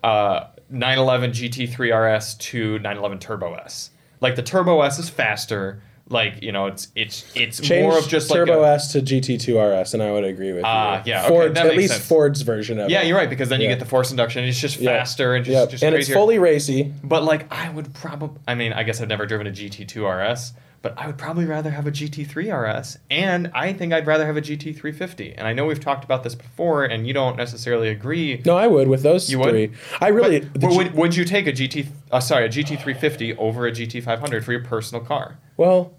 uh, 0.02 0.44
911 0.70 1.32
GT3 1.32 2.16
RS 2.16 2.34
to 2.36 2.78
911 2.78 3.18
Turbo 3.18 3.54
S. 3.54 3.90
Like 4.20 4.36
the 4.36 4.42
Turbo 4.42 4.82
S 4.82 4.98
is 4.98 5.08
faster. 5.08 5.82
Like 6.08 6.42
you 6.42 6.50
know, 6.50 6.66
it's 6.66 6.88
it's 6.96 7.24
it's 7.36 7.60
Change 7.60 7.82
more 7.84 7.96
of 7.96 8.08
just 8.08 8.30
like 8.30 8.38
Turbo 8.38 8.62
like 8.62 8.70
a, 8.70 8.74
S 8.74 8.92
to 8.92 9.00
GT2 9.00 9.80
RS, 9.82 9.94
and 9.94 10.02
I 10.02 10.10
would 10.10 10.24
agree 10.24 10.52
with 10.52 10.64
Ah, 10.64 10.98
you. 11.04 11.12
yeah, 11.12 11.28
Ford, 11.28 11.56
at 11.56 11.76
least 11.76 11.92
sense. 11.94 12.04
Ford's 12.06 12.42
version 12.42 12.80
of 12.80 12.90
yeah, 12.90 12.98
it. 12.98 13.02
Yeah, 13.02 13.08
you're 13.08 13.16
right 13.16 13.30
because 13.30 13.48
then 13.48 13.60
you 13.60 13.68
get 13.68 13.78
the 13.78 13.84
force 13.84 14.10
induction. 14.10 14.42
It's 14.42 14.58
just 14.60 14.80
Yeah. 14.80 14.98
faster 14.98 15.36
and 15.36 15.44
just 15.44 15.54
Yep. 15.54 15.70
just 15.70 15.84
and 15.84 15.94
it's 15.94 16.08
fully 16.12 16.40
racy. 16.40 16.92
But 17.04 17.22
like, 17.22 17.46
I 17.52 17.68
would 17.70 17.94
probably. 17.94 18.40
I 18.48 18.56
mean, 18.56 18.72
I 18.72 18.82
guess 18.82 19.00
I've 19.00 19.06
never 19.08 19.24
driven 19.24 19.46
a 19.46 19.52
GT2 19.52 20.04
RS, 20.04 20.52
but 20.82 20.94
I 20.96 21.06
would 21.06 21.18
probably 21.18 21.44
rather 21.44 21.70
have 21.70 21.86
a 21.86 21.90
GT3 21.90 22.78
RS, 22.80 22.98
and 23.10 23.50
I 23.54 23.72
think 23.72 23.92
I'd 23.92 24.06
rather 24.06 24.24
have 24.26 24.36
a 24.36 24.40
GT350. 24.42 25.34
And 25.36 25.46
I 25.46 25.52
know 25.52 25.66
we've 25.66 25.80
talked 25.80 26.04
about 26.04 26.22
this 26.24 26.34
before, 26.34 26.84
and 26.84 27.06
you 27.06 27.12
don't 27.12 27.36
necessarily 27.36 27.88
agree. 27.88 28.40
No, 28.46 28.56
I 28.56 28.66
would 28.66 28.88
with 28.88 29.02
those 29.02 29.30
You 29.30 29.38
would? 29.40 29.50
three. 29.50 29.72
I 30.00 30.08
really. 30.08 30.40
But, 30.40 30.60
but 30.60 30.70
G- 30.70 30.76
would, 30.76 30.94
would 30.94 31.16
you 31.16 31.24
take 31.24 31.46
a 31.46 31.52
GT? 31.52 31.86
Uh, 32.10 32.20
sorry, 32.20 32.46
a 32.46 32.48
GT350 32.48 33.36
over 33.38 33.66
a 33.66 33.72
GT500 33.72 34.42
for 34.42 34.52
your 34.52 34.64
personal 34.64 35.04
car? 35.04 35.38
well, 35.56 35.92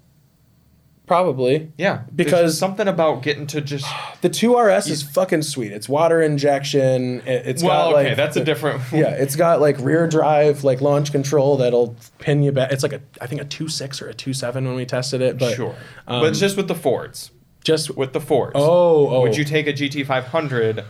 probably. 1.12 1.70
Yeah, 1.76 2.04
Because- 2.16 2.58
something 2.58 2.88
about 2.88 3.22
getting 3.22 3.46
to 3.48 3.60
just. 3.60 3.84
The 4.22 4.30
2RS 4.30 4.88
is 4.88 5.02
fucking 5.02 5.42
sweet. 5.42 5.70
It's 5.70 5.86
water 5.86 6.22
injection. 6.22 7.20
It, 7.26 7.46
it's 7.46 7.62
well, 7.62 7.90
got 7.90 7.98
okay, 7.98 8.08
like 8.08 8.16
that's 8.16 8.36
a 8.36 8.44
different. 8.44 8.80
yeah, 8.92 9.10
it's 9.10 9.36
got 9.36 9.60
like 9.60 9.78
rear 9.80 10.06
drive, 10.06 10.64
like 10.64 10.80
launch 10.80 11.12
control 11.12 11.58
that'll 11.58 11.96
pin 12.18 12.42
you 12.42 12.50
back. 12.50 12.72
It's 12.72 12.82
like 12.82 12.94
a 12.94 13.02
I 13.20 13.26
think 13.26 13.42
a 13.42 13.44
two 13.44 13.68
six 13.68 14.00
or 14.00 14.08
a 14.08 14.14
two 14.14 14.32
seven 14.32 14.64
when 14.64 14.74
we 14.74 14.86
tested 14.86 15.20
it, 15.20 15.38
but 15.38 15.54
sure, 15.54 15.74
um, 16.06 16.22
but 16.22 16.32
just 16.32 16.56
with 16.56 16.68
the 16.68 16.74
Fords. 16.74 17.30
just 17.62 17.94
With 17.94 18.14
the 18.14 18.20
Fords. 18.20 18.52
Oh, 18.54 19.08
oh. 19.08 19.20
Would 19.20 19.36
you 19.36 19.44
take 19.44 19.66
a 19.66 19.72
GT500 19.74 20.84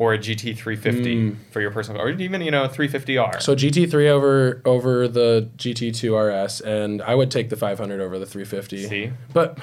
or 0.00 0.14
a 0.14 0.18
GT350 0.18 1.28
hmm. 1.28 1.34
for 1.50 1.60
your 1.60 1.70
personal, 1.70 2.00
or 2.00 2.08
even 2.08 2.40
you 2.40 2.50
know 2.50 2.66
350R. 2.66 3.42
So 3.42 3.54
GT3 3.54 4.08
over 4.08 4.62
over 4.64 5.06
the 5.06 5.50
GT2 5.58 6.46
RS, 6.46 6.62
and 6.62 7.02
I 7.02 7.14
would 7.14 7.30
take 7.30 7.50
the 7.50 7.56
500 7.56 8.00
over 8.00 8.18
the 8.18 8.24
350. 8.24 8.88
See? 8.88 9.12
but 9.34 9.58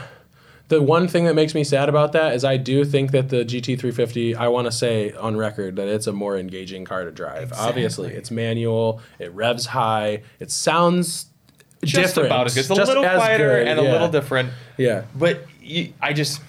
the 0.68 0.80
one 0.80 1.08
thing 1.08 1.26
that 1.26 1.34
makes 1.34 1.56
me 1.56 1.64
sad 1.64 1.90
about 1.90 2.12
that 2.12 2.36
is 2.36 2.46
I 2.46 2.58
do 2.58 2.86
think 2.86 3.12
that 3.12 3.30
the 3.30 3.38
GT350. 3.38 4.36
I 4.36 4.48
want 4.50 4.66
to 4.66 4.72
say 4.72 5.12
on 5.14 5.38
record 5.38 5.76
that 5.78 5.88
it's 5.88 6.06
a 6.06 6.14
more 6.14 6.38
engaging 6.38 6.86
car 6.86 7.04
to 7.04 7.12
drive. 7.12 7.52
Obviously, 7.54 8.14
it's 8.14 8.30
manual. 8.30 9.02
It 9.18 9.34
revs 9.34 9.66
high. 9.66 10.22
It 10.40 10.52
sounds 10.52 11.32
just 11.84 12.14
different. 12.14 12.28
about 12.28 12.46
as 12.46 12.54
good. 12.54 12.60
It's 12.60 12.70
a 12.70 12.76
just 12.76 12.90
little 12.90 13.04
quieter 13.04 13.58
good, 13.58 13.68
and 13.70 13.80
a 13.80 13.84
little 13.84 14.10
different. 14.10 14.52
Yeah. 14.78 15.06
But 15.16 15.48
you, 15.64 15.94
I 16.00 16.14
just, 16.14 16.42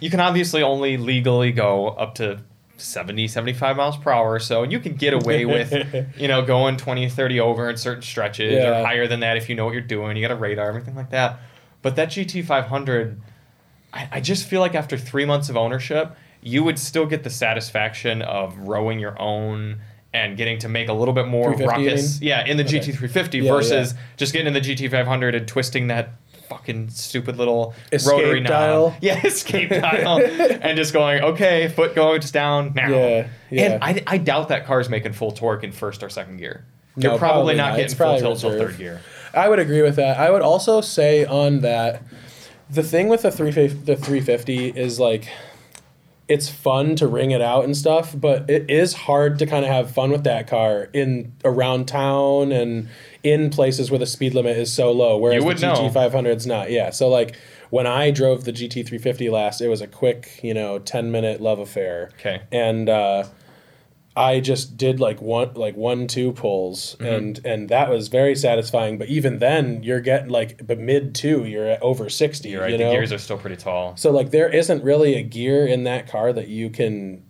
you 0.00 0.08
can 0.08 0.20
obviously 0.20 0.62
only 0.62 0.96
legally 0.96 1.52
go 1.52 1.88
up 1.88 2.14
to 2.14 2.40
70, 2.78 3.28
75 3.28 3.76
miles 3.76 3.96
per 3.96 4.10
hour. 4.12 4.38
So 4.38 4.62
you 4.62 4.80
can 4.80 4.94
get 4.94 5.14
away 5.14 5.44
with, 5.44 5.72
you 6.18 6.28
know, 6.28 6.42
going 6.42 6.76
20, 6.76 7.08
30 7.08 7.40
over 7.40 7.70
in 7.70 7.76
certain 7.76 8.02
stretches 8.02 8.52
Yeah. 8.52 8.80
or 8.80 8.84
higher 8.84 9.06
than 9.06 9.20
that 9.20 9.36
if 9.36 9.48
you 9.48 9.54
know 9.54 9.64
what 9.64 9.72
you're 9.72 9.80
doing. 9.82 10.16
You 10.16 10.22
got 10.26 10.30
a 10.32 10.36
radar, 10.36 10.68
everything 10.68 10.94
like 10.94 11.10
that. 11.10 11.38
But 11.82 11.96
that 11.96 12.08
GT500, 12.08 13.16
I, 13.92 14.08
I 14.12 14.20
just 14.20 14.46
feel 14.46 14.60
like 14.60 14.74
after 14.74 14.96
three 14.96 15.24
months 15.24 15.48
of 15.48 15.56
ownership, 15.56 16.16
you 16.42 16.62
would 16.64 16.78
still 16.78 17.06
get 17.06 17.24
the 17.24 17.30
satisfaction 17.30 18.22
of 18.22 18.56
rowing 18.58 18.98
your 18.98 19.20
own 19.20 19.78
and 20.14 20.36
getting 20.36 20.58
to 20.58 20.68
make 20.68 20.88
a 20.88 20.92
little 20.92 21.12
bit 21.12 21.26
more 21.26 21.54
350 21.54 21.82
you 21.82 21.88
ruckus. 21.90 22.20
Yeah, 22.22 22.46
in 22.46 22.56
the 22.56 22.64
Okay. 22.64 22.78
GT350 22.78 23.42
Yeah, 23.42 23.52
versus 23.52 23.92
yeah. 23.92 23.98
just 24.16 24.32
getting 24.32 24.46
in 24.46 24.54
the 24.54 24.60
GT500 24.60 25.36
and 25.36 25.46
twisting 25.46 25.88
that 25.88 26.10
fucking 26.48 26.90
stupid 26.90 27.36
little 27.36 27.74
Escape 27.92 28.12
rotary 28.12 28.40
dial. 28.40 28.90
knob. 28.90 28.98
Yeah, 29.02 29.24
escape 29.26 29.70
dial. 29.70 30.20
and 30.24 30.76
just 30.76 30.92
going, 30.92 31.22
okay, 31.22 31.68
foot 31.68 31.94
goes 31.94 32.30
down 32.30 32.72
now. 32.74 32.88
Yeah, 32.90 33.28
yeah. 33.50 33.62
And 33.72 33.84
I, 33.84 34.02
I 34.06 34.18
doubt 34.18 34.48
that 34.48 34.66
car's 34.66 34.88
making 34.88 35.12
full 35.12 35.32
torque 35.32 35.64
in 35.64 35.72
first 35.72 36.02
or 36.02 36.08
second 36.08 36.38
gear. 36.38 36.64
No, 36.96 37.10
You're 37.10 37.18
probably, 37.18 37.54
probably 37.54 37.54
not 37.56 37.62
not. 37.70 37.70
getting 37.76 37.84
It's 37.86 37.94
full 37.94 38.18
tilt 38.18 38.38
till 38.40 38.50
third 38.58 38.78
gear. 38.78 39.00
I 39.34 39.48
would 39.48 39.58
agree 39.58 39.82
with 39.82 39.96
that. 39.96 40.18
I 40.18 40.30
would 40.30 40.42
also 40.42 40.80
say 40.80 41.24
on 41.26 41.60
that, 41.60 42.02
the 42.70 42.82
thing 42.82 43.08
with 43.08 43.22
the 43.22 43.30
three 43.30 43.50
the 43.50 43.96
three 43.96 44.20
fifty 44.20 44.68
is 44.70 44.98
like, 44.98 45.28
it's 46.26 46.48
fun 46.48 46.96
to 46.96 47.06
ring 47.06 47.30
it 47.30 47.42
out 47.42 47.64
and 47.64 47.76
stuff, 47.76 48.14
but 48.18 48.48
it 48.50 48.68
is 48.70 48.94
hard 48.94 49.38
to 49.38 49.46
kind 49.46 49.64
of 49.64 49.70
have 49.70 49.90
fun 49.90 50.10
with 50.10 50.24
that 50.24 50.48
car 50.48 50.88
in 50.92 51.32
around 51.44 51.86
town 51.86 52.50
and 52.50 52.88
in 53.32 53.50
places 53.50 53.90
where 53.90 53.98
the 53.98 54.06
speed 54.06 54.34
limit 54.34 54.56
is 54.56 54.72
so 54.72 54.92
low. 54.92 55.16
Whereas 55.18 55.42
the. 55.44 55.50
GT 55.54 55.92
five 55.92 56.12
hundred 56.12 56.36
is 56.38 56.46
not. 56.46 56.70
Yeah, 56.70 56.90
so 56.90 57.08
like. 57.08 57.36
When 57.68 57.84
I 57.84 58.12
drove 58.12 58.44
the 58.44 58.52
GT 58.52 58.86
350 58.86 59.28
last, 59.28 59.60
it 59.60 59.66
was 59.66 59.80
a 59.80 59.88
quick, 59.88 60.38
you 60.40 60.54
know, 60.54 60.78
10 60.78 61.10
minute 61.10 61.40
love 61.40 61.58
affair. 61.58 62.12
Okay. 62.20 62.42
And 62.52 62.88
uh, 62.88 63.24
I 64.16 64.38
just 64.38 64.76
did 64.76 65.00
like 65.00 65.20
one 65.20 65.52
like 65.54 65.76
one 65.76 66.06
two 66.06 66.30
pulls 66.30 66.94
Mm-hmm. 67.00 67.04
and 67.06 67.40
and 67.44 67.68
that 67.68 67.90
was 67.90 68.06
very 68.06 68.36
satisfying. 68.36 68.98
But 68.98 69.08
even 69.08 69.40
then, 69.40 69.82
you're 69.82 70.00
getting 70.00 70.30
like 70.30 70.64
but 70.64 70.78
mid 70.78 71.12
two, 71.14 71.44
you're 71.44 71.66
at 71.66 71.82
over 71.82 72.08
sixty. 72.08 72.50
You're 72.50 72.62
right. 72.62 72.70
You 72.70 72.78
the 72.78 72.84
gears 72.84 73.12
are 73.12 73.18
still 73.18 73.36
pretty 73.36 73.56
tall. 73.56 73.96
so 73.96 74.12
like 74.12 74.30
there 74.30 74.48
isn't 74.48 74.84
really 74.84 75.16
a 75.16 75.22
gear 75.24 75.66
in 75.66 75.82
that 75.84 76.06
car 76.08 76.32
that 76.32 76.46
you 76.46 76.70
can 76.70 77.24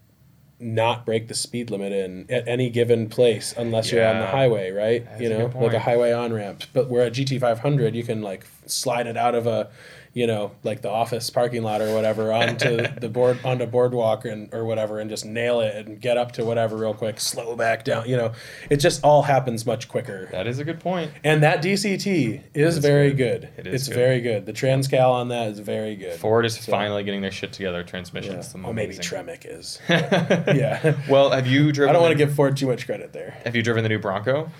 not 0.58 1.04
break 1.04 1.28
the 1.28 1.34
speed 1.34 1.70
limit 1.70 1.92
in 1.92 2.26
at 2.30 2.48
any 2.48 2.70
given 2.70 3.08
place 3.08 3.54
unless 3.56 3.92
you're 3.92 4.06
on 4.06 4.18
the 4.18 4.26
highway, 4.26 4.70
right? 4.70 5.04
That's 5.04 5.20
you 5.20 5.28
know, 5.28 5.48
good 5.48 5.60
like 5.60 5.72
a 5.74 5.78
highway 5.78 6.12
on 6.12 6.32
ramp. 6.32 6.64
But 6.72 6.88
where 6.88 7.04
at 7.04 7.12
GT 7.12 7.40
five 7.40 7.60
hundred, 7.60 7.94
you 7.94 8.04
can 8.04 8.22
like 8.22 8.46
slide 8.66 9.06
it 9.06 9.16
out 9.16 9.34
of 9.34 9.46
a 9.46 9.70
you 10.16 10.26
know, 10.26 10.50
like 10.64 10.80
the 10.80 10.88
office 10.88 11.28
parking 11.28 11.62
lot 11.62 11.82
or 11.82 11.92
whatever 11.94 12.32
onto 12.32 12.86
the 12.98 13.08
board 13.08 13.38
onto 13.44 13.66
boardwalk 13.66 14.24
and 14.24 14.48
or 14.54 14.64
whatever 14.64 14.98
and 14.98 15.10
just 15.10 15.26
nail 15.26 15.60
it 15.60 15.86
and 15.86 16.00
get 16.00 16.16
up 16.16 16.32
to 16.32 16.42
whatever 16.44 16.74
real 16.74 16.94
quick, 16.94 17.20
slow 17.20 17.54
back 17.54 17.84
down. 17.84 18.08
You 18.08 18.16
know, 18.16 18.32
it 18.70 18.78
just 18.78 19.04
all 19.04 19.20
happens 19.20 19.66
much 19.66 19.88
quicker. 19.88 20.26
That 20.32 20.46
is 20.46 20.58
a 20.58 20.64
good 20.64 20.80
point. 20.80 21.10
And 21.22 21.42
that 21.42 21.62
DCT 21.62 22.42
is, 22.54 22.78
very 22.78 23.12
good. 23.12 23.50
It 23.58 23.66
is 23.66 23.74
it's 23.74 23.88
good. 23.88 23.94
very 23.94 24.20
good. 24.22 24.46
The 24.46 24.54
Transcal 24.54 25.10
on 25.10 25.28
that 25.28 25.48
is 25.48 25.58
very 25.58 25.96
good. 25.96 26.18
Ford 26.18 26.46
is 26.46 26.54
So- 26.54 26.72
finally 26.72 27.04
getting 27.04 27.20
their 27.20 27.30
shit 27.30 27.52
together. 27.52 27.80
Yeah. 27.80 27.84
Transmissions. 27.84 28.54
Oh, 28.54 28.72
maybe 28.72 28.94
amazing. 28.94 29.04
Tremec 29.04 29.44
is. 29.44 29.80
yeah. 29.90 30.96
Well, 31.10 31.30
have 31.30 31.46
you 31.46 31.72
driven? 31.72 31.90
I 31.90 31.92
don't 31.92 32.00
want 32.02 32.12
to 32.12 32.18
give 32.18 32.34
Ford 32.34 32.56
too 32.56 32.68
much 32.68 32.86
credit 32.86 33.12
there. 33.12 33.32
Have 33.44 33.54
you 33.54 33.62
driven 33.62 33.82
the 33.82 33.90
new 33.90 33.98
Bronco? 33.98 34.50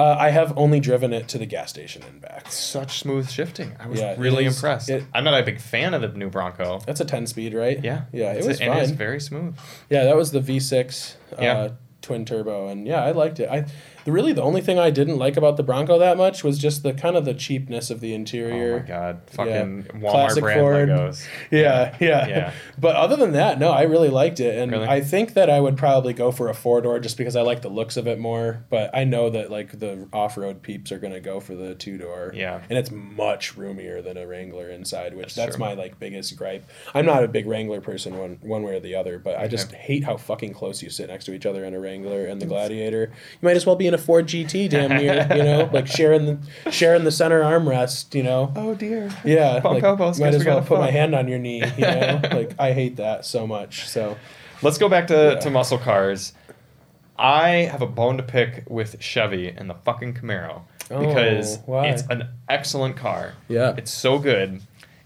Uh, 0.00 0.16
I 0.18 0.30
have 0.30 0.56
only 0.56 0.80
driven 0.80 1.12
it 1.12 1.28
to 1.28 1.38
the 1.38 1.44
gas 1.46 1.68
station 1.68 2.02
and 2.08 2.20
back. 2.22 2.50
Such 2.50 3.00
smooth 3.00 3.28
shifting. 3.28 3.72
I 3.78 3.86
was 3.86 4.00
Yeah, 4.00 4.14
really 4.16 4.46
is- 4.46 4.56
impressed. 4.56 4.88
it- 4.88 5.04
I'm 5.12 5.24
not 5.24 5.38
a 5.38 5.44
big 5.44 5.60
fan 5.60 5.92
of 5.92 6.00
the 6.00 6.08
new 6.08 6.30
Bronco. 6.30 6.80
That's 6.86 7.00
a 7.00 7.04
10 7.04 7.26
speed, 7.26 7.52
right? 7.52 7.78
Yeah, 7.84 8.02
Yeah, 8.12 8.28
it 8.32 8.38
It's- 8.38 8.46
was 8.46 8.60
and 8.62 8.78
it's 8.78 8.92
very 8.92 9.20
smooth. 9.20 9.56
Yeah, 9.90 10.04
that 10.04 10.16
was 10.16 10.30
the 10.32 10.40
V6 10.40 11.16
uh, 11.32 11.42
Yeah. 11.42 11.68
twin 12.00 12.24
turbo, 12.24 12.68
and 12.68 12.86
yeah, 12.86 13.04
I 13.04 13.10
liked 13.10 13.40
it. 13.40 13.50
I 13.50 13.66
the, 14.10 14.14
really 14.14 14.32
the 14.32 14.42
only 14.42 14.60
thing 14.60 14.78
I 14.78 14.90
didn't 14.90 15.16
like 15.16 15.36
about 15.36 15.56
the 15.56 15.62
Bronco 15.62 15.98
that 15.98 16.16
much 16.16 16.44
was 16.44 16.58
just 16.58 16.82
the 16.82 16.92
kind 16.92 17.16
of 17.16 17.24
the 17.24 17.34
cheapness 17.34 17.90
of 17.90 18.00
the 18.00 18.14
interior. 18.14 18.76
Oh 18.76 18.80
my 18.80 18.86
god, 18.86 19.20
fucking 19.26 19.84
Walmart 19.94 20.10
Classic 20.10 20.42
brand 20.42 20.60
Ford. 20.60 20.88
Legos. 20.88 21.26
Yeah, 21.50 21.96
yeah, 22.00 22.26
Yeah. 22.28 22.52
But 22.78 22.96
other 22.96 23.16
than 23.16 23.32
that, 23.32 23.58
no, 23.58 23.70
I 23.70 23.82
really 23.82 24.08
liked 24.10 24.40
it, 24.40 24.56
and 24.58 24.70
Really? 24.72 24.86
I 24.86 25.00
think 25.00 25.34
that 25.34 25.50
I 25.50 25.60
would 25.60 25.76
probably 25.76 26.12
go 26.12 26.30
for 26.30 26.48
a 26.48 26.54
four 26.54 26.80
door 26.80 26.98
just 27.00 27.16
because 27.16 27.36
I 27.36 27.42
like 27.42 27.62
the 27.62 27.68
looks 27.68 27.96
of 27.96 28.06
it 28.06 28.18
more. 28.18 28.64
But 28.70 28.90
I 28.94 29.04
know 29.04 29.30
that 29.30 29.50
like 29.50 29.78
the 29.78 30.08
off 30.12 30.36
road 30.36 30.62
peeps 30.62 30.92
are 30.92 30.98
gonna 30.98 31.20
go 31.20 31.40
for 31.40 31.54
the 31.54 31.74
two 31.74 31.98
door. 31.98 32.32
Yeah. 32.34 32.60
and 32.68 32.78
it's 32.78 32.90
much 32.90 33.56
roomier 33.56 34.02
than 34.02 34.16
a 34.16 34.26
Wrangler 34.26 34.68
inside, 34.70 35.14
which 35.14 35.34
That's 35.34 35.50
that's, 35.50 35.58
my 35.58 35.74
like 35.74 35.98
biggest 35.98 36.36
gripe. 36.36 36.68
I'm 36.94 37.06
not 37.06 37.24
a 37.24 37.28
big 37.28 37.46
Wrangler 37.46 37.80
person 37.80 38.18
one 38.18 38.38
one 38.42 38.62
way 38.62 38.76
or 38.76 38.80
the 38.80 38.94
other, 38.94 39.18
but 39.18 39.38
I 39.38 39.48
just 39.48 39.72
hate 39.88 40.04
how 40.04 40.16
fucking 40.16 40.52
close 40.52 40.82
you 40.82 40.90
sit 40.90 41.08
next 41.08 41.24
to 41.26 41.34
each 41.34 41.46
other 41.46 41.64
in 41.64 41.74
a 41.74 41.80
Wrangler 41.80 42.26
and 42.26 42.40
the 42.40 42.46
Gladiator. 42.46 43.10
You 43.10 43.46
might 43.46 43.56
as 43.56 43.66
well 43.66 43.76
be 43.76 43.86
in 43.86 43.94
a 43.94 43.98
Ford 44.00 44.26
GT, 44.26 44.68
damn 44.68 44.90
near, 44.90 45.26
you 45.30 45.42
know, 45.44 45.70
like 45.72 45.86
sharing 45.86 46.26
the 46.26 46.70
sharing 46.72 47.04
the 47.04 47.12
center 47.12 47.40
armrest, 47.42 48.14
you 48.14 48.22
know. 48.22 48.52
Oh 48.56 48.74
dear. 48.74 49.10
Yeah, 49.24 49.60
Bump 49.60 49.74
like, 49.74 49.82
elbows, 49.84 50.18
might 50.18 50.34
as 50.34 50.44
we 50.44 50.50
well 50.50 50.62
put 50.62 50.78
my 50.80 50.90
hand 50.90 51.14
on 51.14 51.28
your 51.28 51.38
knee. 51.38 51.62
You 51.76 51.84
know, 51.84 52.20
like 52.32 52.54
I 52.58 52.72
hate 52.72 52.96
that 52.96 53.24
so 53.24 53.46
much. 53.46 53.88
So 53.88 54.16
Let's 54.62 54.76
go 54.78 54.88
back 54.88 55.06
to, 55.06 55.14
Yeah. 55.34 55.40
to 55.40 55.50
muscle 55.50 55.78
cars. 55.78 56.32
I 57.18 57.68
have 57.70 57.82
a 57.82 57.86
bone 57.86 58.16
to 58.16 58.22
pick 58.22 58.64
with 58.68 58.96
Chevy 59.00 59.48
and 59.48 59.68
the 59.68 59.74
fucking 59.74 60.14
Camaro 60.14 60.62
because 60.88 61.58
Oh, 61.58 61.62
why? 61.66 61.86
it's 61.88 62.02
an 62.08 62.28
excellent 62.48 62.96
car. 62.96 63.34
Yeah. 63.48 63.74
It's 63.76 63.90
so 63.90 64.18
good. 64.18 64.60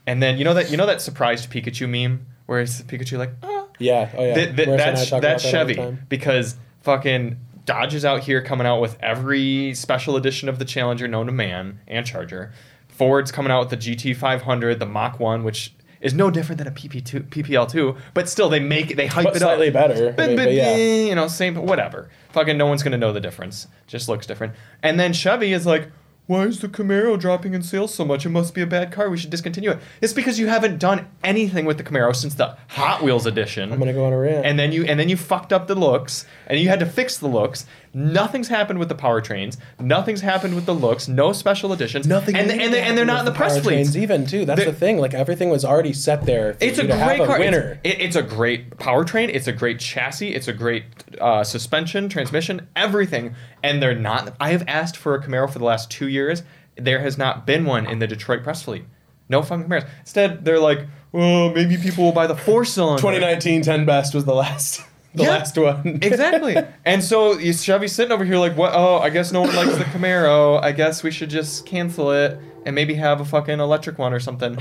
And 0.06 0.22
then 0.22 0.38
you 0.38 0.44
know 0.44 0.54
that 0.54 0.70
you 0.70 0.76
know 0.76 0.86
that 0.86 1.00
surprised 1.00 1.50
Pikachu 1.50 1.88
meme 1.88 2.26
where 2.46 2.60
it's 2.60 2.82
Pikachu 2.82 3.18
like, 3.18 3.30
ah, 3.42 3.66
yeah, 3.78 4.10
oh 4.16 4.24
yeah, 4.24 4.34
Th- 4.34 4.56
th- 4.56 4.68
Marissa 4.68 4.72
and 4.72 4.80
I 4.80 4.84
that's 4.86 5.10
that's 5.10 5.42
that 5.42 5.50
Chevy 5.50 5.96
because 6.08 6.56
fucking 6.82 7.36
Dodge 7.64 7.94
is 7.94 8.04
out 8.04 8.20
here 8.24 8.42
coming 8.42 8.66
out 8.66 8.80
with 8.80 8.98
every 9.00 9.72
special 9.74 10.16
edition 10.16 10.48
of 10.48 10.58
the 10.58 10.64
Challenger 10.64 11.08
known 11.08 11.26
to 11.26 11.32
man 11.32 11.80
and 11.88 12.04
Charger. 12.04 12.52
Ford's 12.88 13.32
coming 13.32 13.50
out 13.50 13.60
with 13.60 13.70
the 13.70 13.76
GT500, 13.96 14.78
the 14.78 14.86
Mach 14.86 15.18
1, 15.18 15.42
which 15.44 15.74
is 16.00 16.12
no 16.12 16.30
different 16.30 16.58
than 16.58 16.66
a 16.68 16.70
PP2, 16.70 17.28
PPL2, 17.28 17.96
but 18.12 18.28
still 18.28 18.48
they 18.50 18.60
make 18.60 18.96
they 18.96 19.06
hype 19.06 19.24
But 19.24 19.36
it 19.36 19.42
up. 19.42 19.48
slightly 19.48 19.70
better. 19.70 20.12
But, 20.12 20.24
I 20.24 20.26
mean, 20.28 20.36
but, 20.36 20.44
but 20.44 20.52
yeah. 20.52 20.76
you 20.76 21.14
know, 21.14 21.26
same, 21.26 21.54
whatever. 21.56 22.10
Fucking 22.32 22.58
no 22.58 22.66
one's 22.66 22.82
gonna 22.82 22.98
know 22.98 23.12
the 23.12 23.20
difference. 23.20 23.66
Just 23.86 24.08
looks 24.08 24.26
different. 24.26 24.52
And 24.82 25.00
then 25.00 25.12
Chevy 25.14 25.52
is 25.54 25.64
like, 25.64 25.90
why 26.26 26.44
is 26.44 26.60
the 26.60 26.68
Camaro 26.68 27.18
dropping 27.20 27.52
in 27.52 27.62
sales 27.62 27.92
so 27.94 28.02
much? 28.04 28.24
It 28.24 28.30
must 28.30 28.54
be 28.54 28.62
a 28.62 28.66
bad 28.66 28.90
car. 28.92 29.10
We 29.10 29.18
should 29.18 29.28
discontinue 29.28 29.70
it. 29.72 29.78
It's 30.00 30.14
because 30.14 30.38
you 30.38 30.46
haven't 30.46 30.78
done 30.78 31.06
anything 31.22 31.66
with 31.66 31.76
the 31.76 31.84
Camaro 31.84 32.16
since 32.16 32.34
the 32.34 32.56
Hot 32.68 33.02
Wheels 33.02 33.26
edition. 33.26 33.70
I'm 33.72 33.78
gonna 33.78 33.92
go 33.92 34.04
on 34.06 34.12
a 34.12 34.18
rant. 34.18 34.46
and 34.46 34.58
then 34.58 34.72
you 34.72 34.84
and 34.84 34.98
then 35.00 35.08
you 35.08 35.16
fucked 35.16 35.52
up 35.52 35.66
the 35.66 35.74
looks, 35.74 36.26
and 36.46 36.58
you 36.60 36.68
had 36.68 36.80
to 36.80 36.86
fix 36.86 37.18
the 37.18 37.26
looks. 37.28 37.66
Nothing's 37.92 38.48
happened 38.48 38.78
with 38.78 38.88
the 38.88 38.94
powertrains. 38.94 39.56
Nothing's 39.78 40.20
happened 40.20 40.54
with 40.54 40.66
the 40.66 40.74
looks. 40.74 41.06
No 41.08 41.32
special 41.32 41.72
editions. 41.72 42.06
Nothing. 42.06 42.34
And, 42.36 42.50
and, 42.50 42.72
they- 42.72 42.82
and 42.82 42.98
they're 42.98 43.04
not 43.04 43.20
in 43.20 43.24
the 43.24 43.32
press 43.32 43.58
powertrains 43.58 43.62
fleets. 43.62 43.96
even 43.96 44.26
too. 44.26 44.44
That's 44.44 44.60
They're- 44.62 44.70
the 44.72 44.76
thing. 44.76 44.98
Like 44.98 45.14
everything 45.14 45.48
was 45.50 45.64
already 45.64 45.92
set 45.92 46.26
there. 46.26 46.54
For 46.54 46.64
It's 46.64 46.78
a 46.78 46.82
you 46.82 46.88
to 46.88 46.96
have 46.96 47.16
great 47.18 47.26
car. 47.26 47.36
It's- 47.40 47.52
winner. 47.52 47.80
it- 47.84 48.00
it's 48.00 48.16
a 48.16 48.22
great 48.22 48.70
powertrain. 48.78 49.30
It's 49.32 49.46
a 49.46 49.52
great 49.52 49.78
chassis. 49.78 50.34
It's 50.34 50.48
a 50.48 50.52
great 50.52 50.84
uh, 51.20 51.44
suspension, 51.44 52.08
transmission, 52.08 52.66
everything. 52.74 53.34
And 53.62 53.82
they're 53.82 53.94
not. 53.94 54.34
I 54.40 54.50
have 54.50 54.64
asked 54.66 54.96
for 54.96 55.14
a 55.14 55.22
Camaro 55.22 55.50
for 55.50 55.58
the 55.58 55.64
last 55.64 55.90
two 55.90 56.08
years. 56.08 56.42
There 56.76 56.98
has 57.00 57.16
not 57.16 57.46
been 57.46 57.64
one 57.64 57.86
in 57.86 58.00
the 58.00 58.06
Detroit 58.08 58.42
press 58.42 58.62
fleet. 58.64 58.84
No 59.28 59.40
fucking 59.42 59.66
Camaros. 59.68 59.88
Instead, 60.00 60.44
they're 60.44 60.58
like, 60.58 60.80
well, 61.12 61.50
maybe 61.50 61.76
people 61.78 62.04
will 62.04 62.12
buy 62.12 62.26
the 62.26 62.36
four 62.36 62.64
cylinder. 62.64 63.00
2019 63.00 63.62
10 63.62 63.86
best 63.86 64.14
was 64.14 64.24
the 64.24 64.34
last. 64.34 64.82
The 65.14 65.22
Yeah. 65.24 65.28
last 65.30 65.56
one. 65.56 65.98
exactly. 66.02 66.56
And 66.84 67.02
so 67.02 67.38
you- 67.38 67.52
Chevy's 67.52 67.92
sitting 67.92 68.12
over 68.12 68.24
here 68.24 68.36
like, 68.38 68.56
what? 68.56 68.72
Oh, 68.74 68.98
I 68.98 69.10
guess 69.10 69.30
no 69.32 69.40
one 69.42 69.54
likes 69.54 69.76
the 69.76 69.84
Camaro. 69.84 70.62
I 70.62 70.72
guess 70.72 71.02
we 71.02 71.10
should 71.10 71.30
just 71.30 71.64
cancel 71.66 72.10
it 72.10 72.38
and 72.66 72.74
maybe 72.74 72.94
have 72.94 73.20
a 73.20 73.24
fucking 73.24 73.60
electric 73.60 73.98
one 73.98 74.12
or 74.12 74.20
something. 74.20 74.58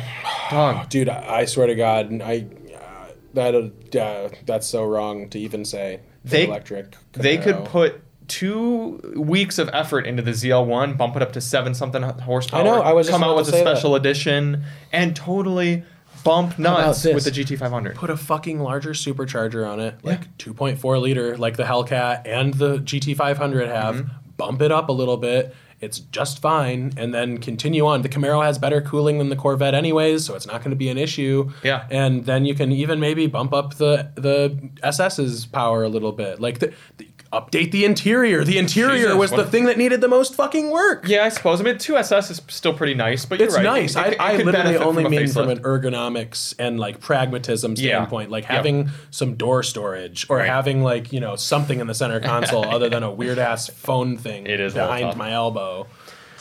Dog. 0.51 0.89
Dude, 0.89 1.09
I, 1.09 1.39
I 1.39 1.45
swear 1.45 1.67
to 1.67 1.75
God, 1.75 2.21
I 2.21 2.45
uh, 2.75 3.11
that 3.33 3.55
uh, 3.99 4.29
that's 4.45 4.67
so 4.67 4.83
wrong 4.85 5.29
to 5.29 5.39
even 5.39 5.65
say. 5.65 6.01
They- 6.23 6.45
electric. 6.45 6.95
They 7.13 7.37
could 7.37 7.65
put 7.65 8.01
two 8.27 9.13
weeks 9.17 9.57
of 9.59 9.69
effort 9.73 10.07
into 10.07 10.21
the 10.21 10.31
ZL1, 10.31 10.97
bump 10.97 11.15
it 11.17 11.21
up 11.21 11.33
to 11.33 11.41
seven 11.41 11.73
something 11.73 12.01
horsepower. 12.03 12.61
I 12.61 12.63
know, 12.63 12.81
I 12.81 12.93
was 12.93 13.07
just 13.07 13.19
come 13.19 13.27
out 13.27 13.35
with 13.35 13.47
a 13.49 13.51
say 13.51 13.63
that. 13.63 13.75
special 13.75 13.95
edition, 13.95 14.63
and 14.93 15.13
totally 15.15 15.83
bump 16.23 16.57
nuts 16.59 17.03
with 17.05 17.23
the 17.23 17.31
GT500. 17.31 17.95
Put 17.95 18.09
a 18.09 18.17
fucking 18.17 18.59
larger 18.59 18.91
supercharger 18.91 19.67
on 19.67 19.79
it, 19.79 19.95
like 20.03 20.37
2.4 20.37 21.01
liter, 21.01 21.37
like 21.37 21.57
the 21.57 21.63
Hellcat 21.63 22.25
and 22.25 22.53
the 22.53 22.79
GT500 22.79 23.67
have. 23.67 23.95
Mm-hmm. 23.95 24.17
Bump 24.37 24.61
it 24.61 24.71
up 24.71 24.89
a 24.89 24.91
little 24.91 25.17
bit. 25.17 25.55
It's 25.79 25.99
just 25.99 26.39
fine, 26.39 26.93
and 26.95 27.13
then 27.13 27.39
continue 27.39 27.85
on. 27.85 28.03
The 28.03 28.09
Camaro 28.09 28.41
has 28.41 28.57
better 28.57 28.79
cooling 28.79 29.17
than 29.17 29.27
the 29.27 29.35
Corvette, 29.35 29.73
anyways, 29.73 30.23
so 30.23 30.33
it's 30.33 30.47
not 30.47 30.59
going 30.61 30.69
to 30.69 30.77
be 30.77 30.87
an 30.87 30.97
issue. 30.97 31.51
Yeah. 31.61 31.85
and 31.91 32.25
then 32.25 32.45
you 32.45 32.55
can 32.55 32.71
even 32.71 33.01
maybe 33.01 33.27
bump 33.27 33.53
up 33.53 33.75
the 33.75 34.09
the 34.15 34.57
SS's 34.81 35.45
power 35.45 35.83
a 35.83 35.89
little 35.89 36.13
bit, 36.13 36.39
like 36.39 36.59
the, 36.59 36.73
the 36.97 37.09
update 37.33 37.71
the 37.71 37.83
interior. 37.83 38.43
The 38.43 38.57
interior 38.57 38.97
Jesus, 39.07 39.15
was 39.15 39.31
the 39.31 39.37
what- 39.37 39.49
thing 39.49 39.65
that 39.65 39.77
needed 39.77 39.99
the 40.01 40.07
most 40.07 40.35
fucking 40.35 40.69
work. 40.69 41.07
Yeah, 41.07 41.25
I 41.25 41.29
suppose. 41.29 41.59
I 41.59 41.63
mean, 41.63 41.75
2SS 41.75 42.29
is 42.31 42.41
still 42.47 42.73
pretty 42.73 42.93
nice, 42.93 43.25
but 43.25 43.39
you're 43.39 43.47
It's 43.47 43.55
right. 43.57 43.63
nice. 43.63 43.95
It- 43.95 43.99
I, 43.99 44.07
it- 44.09 44.19
I 44.21 44.35
could 44.37 44.45
literally 44.45 44.65
benefit 44.77 44.85
only 44.87 45.03
a 45.05 45.09
mean 45.09 45.27
from 45.27 45.47
facelift. 45.47 45.51
an 45.51 45.59
ergonomics 45.63 46.53
and 46.59 46.79
like 46.79 46.99
pragmatism 47.01 47.73
Yeah. 47.77 47.95
standpoint, 47.97 48.29
like 48.31 48.45
having 48.45 48.89
some 49.11 49.35
door 49.35 49.63
storage 49.63 50.25
or 50.29 50.37
Right. 50.37 50.47
having 50.47 50.83
like 50.83 51.11
you 51.11 51.19
know 51.19 51.35
something 51.35 51.79
in 51.79 51.87
the 51.87 51.93
center 51.95 52.19
console 52.31 52.65
other 52.65 52.87
than 52.89 53.03
a 53.03 53.11
weird 53.11 53.39
ass 53.39 53.67
phone 53.69 54.15
thing 54.17 54.45
It 54.45 54.59
is 54.59 54.73
a 54.73 54.77
little 54.77 54.87
behind 54.89 55.05
tough. 55.11 55.17
my 55.17 55.31
elbow. 55.31 55.87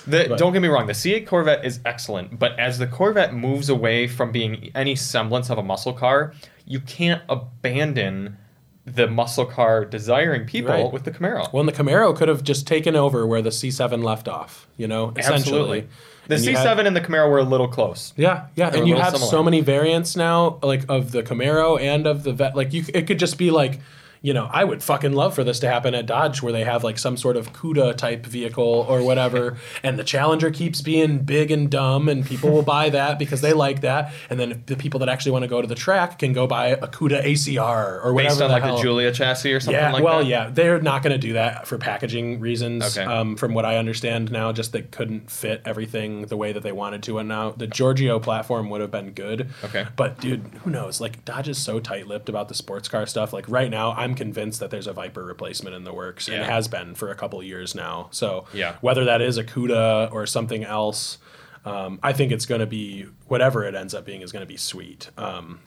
The, 0.04 0.34
don't 0.36 0.52
get 0.52 0.60
me 0.60 0.66
wrong, 0.68 0.88
the 0.88 0.94
C8 0.94 1.26
Corvette 1.28 1.64
is 1.64 1.78
excellent, 1.84 2.36
but 2.36 2.58
as 2.58 2.76
the 2.78 2.88
Corvette 2.88 3.32
moves 3.34 3.68
away 3.68 4.08
from 4.08 4.32
being 4.32 4.70
any 4.74 4.96
semblance 4.96 5.48
of 5.48 5.58
a 5.58 5.62
muscle 5.62 5.92
car, 5.92 6.32
you 6.66 6.80
can't 6.80 7.22
abandon 7.28 8.36
the 8.84 9.06
muscle 9.06 9.44
car 9.46 9.84
desiring 9.84 10.44
people 10.44 10.72
Right. 10.72 10.92
with 10.92 11.04
the 11.04 11.10
Camaro. 11.12 11.52
Well, 11.52 11.60
and 11.60 11.68
the 11.68 11.72
Camaro 11.72 12.14
could 12.16 12.28
have 12.28 12.42
just 12.42 12.66
taken 12.66 12.96
over 12.96 13.26
where 13.26 13.40
the 13.42 13.50
C7 13.50 14.02
left 14.02 14.26
off. 14.28 14.66
You 14.76 14.88
know, 14.88 15.12
essentially. 15.16 15.36
Absolutely. 15.36 15.88
The 16.28 16.34
And 16.36 16.44
C7 16.44 16.76
had- 16.78 16.86
and 16.86 16.96
the 16.96 17.00
Camaro 17.00 17.28
were 17.30 17.38
a 17.38 17.44
little 17.44 17.68
close. 17.68 18.12
Yeah, 18.16 18.44
yeah, 18.56 18.70
They're 18.70 18.80
and 18.80 18.88
you 18.88 18.96
have 18.96 19.12
similar. 19.12 19.30
so 19.30 19.42
many 19.42 19.60
variants 19.60 20.16
now, 20.16 20.58
like 20.62 20.84
of 20.88 21.12
the 21.12 21.22
Camaro 21.22 21.80
and 21.80 22.06
of 22.06 22.22
the 22.24 22.32
vet. 22.32 22.56
Like 22.56 22.72
you, 22.72 22.84
it 22.94 23.06
could 23.06 23.18
just 23.18 23.38
be 23.38 23.50
like, 23.50 23.80
you 24.22 24.32
know, 24.32 24.48
I 24.52 24.62
would 24.62 24.82
fucking 24.84 25.12
love 25.12 25.34
for 25.34 25.42
this 25.42 25.58
to 25.60 25.68
happen 25.68 25.94
at 25.94 26.06
Dodge, 26.06 26.42
where 26.42 26.52
they 26.52 26.62
have 26.62 26.84
like 26.84 26.96
some 26.98 27.16
sort 27.16 27.36
of 27.36 27.52
CUDA 27.52 27.96
type 27.96 28.24
vehicle 28.24 28.86
or 28.88 29.02
whatever, 29.02 29.58
and 29.82 29.98
the 29.98 30.04
Challenger 30.04 30.50
keeps 30.50 30.80
being 30.80 31.18
big 31.18 31.50
and 31.50 31.68
dumb, 31.68 32.08
and 32.08 32.24
people 32.24 32.50
will 32.50 32.62
buy 32.62 32.88
that 32.90 33.18
because 33.18 33.40
they 33.40 33.52
like 33.52 33.80
that, 33.80 34.12
and 34.30 34.38
then 34.38 34.62
the 34.66 34.76
people 34.76 35.00
that 35.00 35.08
actually 35.08 35.32
want 35.32 35.42
to 35.42 35.48
go 35.48 35.60
to 35.60 35.66
the 35.66 35.74
track 35.74 36.20
can 36.20 36.32
go 36.32 36.46
buy 36.46 36.68
a 36.68 36.86
CUDA 36.86 37.24
ACR 37.24 38.04
or 38.04 38.14
whatever. 38.14 38.34
Based 38.34 38.42
on 38.42 38.48
the 38.48 38.54
like 38.54 38.62
hell. 38.62 38.76
the 38.76 38.82
Giulia 38.82 39.12
chassis 39.12 39.52
or 39.52 39.58
something 39.58 39.74
like 39.74 39.82
that. 39.82 39.88
Yeah, 39.88 39.92
like 39.92 40.04
well, 40.04 40.18
that. 40.20 40.26
yeah, 40.26 40.50
they're 40.50 40.80
not 40.80 41.02
going 41.02 41.12
to 41.12 41.18
do 41.18 41.32
that 41.32 41.66
for 41.66 41.76
packaging 41.76 42.38
reasons. 42.38 42.96
Okay. 42.96 43.04
Um, 43.04 43.36
from 43.36 43.54
what 43.54 43.64
I 43.64 43.76
understand 43.76 44.30
now, 44.30 44.52
just 44.52 44.72
they 44.72 44.82
couldn't 44.82 45.30
fit 45.30 45.62
everything 45.64 46.26
the 46.26 46.36
way 46.36 46.52
that 46.52 46.62
they 46.62 46.72
wanted 46.72 47.02
to, 47.04 47.18
and 47.18 47.28
now 47.28 47.50
the 47.50 47.66
Giorgio 47.66 48.20
platform 48.20 48.70
would 48.70 48.80
have 48.80 48.92
been 48.92 49.10
good. 49.10 49.48
Okay. 49.64 49.86
but 49.96 50.20
dude, 50.20 50.42
who 50.62 50.70
knows? 50.70 51.00
Like 51.00 51.24
Dodge 51.24 51.48
is 51.48 51.58
so 51.58 51.80
tight-lipped 51.80 52.28
about 52.28 52.48
the 52.48 52.54
sports 52.54 52.88
car 52.88 53.04
stuff. 53.06 53.32
Like 53.32 53.48
right 53.48 53.70
now, 53.70 53.92
I'm 53.92 54.11
convinced 54.14 54.60
that 54.60 54.70
there's 54.70 54.86
a 54.86 54.92
Viper 54.92 55.24
replacement 55.24 55.74
in 55.76 55.84
the 55.84 55.92
works, 55.92 56.28
and 56.28 56.36
Yeah. 56.38 56.42
it 56.44 56.50
has 56.50 56.68
been 56.68 56.94
for 56.94 57.10
a 57.10 57.14
couple 57.14 57.42
years 57.42 57.74
now. 57.74 58.08
So 58.10 58.46
Yeah. 58.52 58.76
whether 58.80 59.04
that 59.04 59.20
is 59.20 59.38
a 59.38 59.44
CUDA 59.44 60.08
or 60.12 60.26
something 60.26 60.64
else. 60.64 61.18
Um, 61.64 62.00
I 62.02 62.12
think 62.12 62.32
it's 62.32 62.44
going 62.46 62.60
to 62.60 62.66
be 62.66 63.06
whatever 63.28 63.64
it 63.64 63.74
ends 63.76 63.94
up 63.94 64.04
being 64.04 64.20
is 64.22 64.32
going 64.32 64.42
to 64.42 64.46
be 64.48 64.56
sweet. 64.56 65.10
Um, 65.16 65.60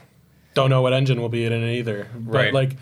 don't 0.53 0.69
know 0.69 0.81
what 0.81 0.91
engine 0.93 1.21
will 1.21 1.29
be 1.29 1.45
in 1.45 1.53
it 1.53 1.77
either, 1.77 2.08
but 2.13 2.34
Right. 2.36 2.53
like 2.53 2.77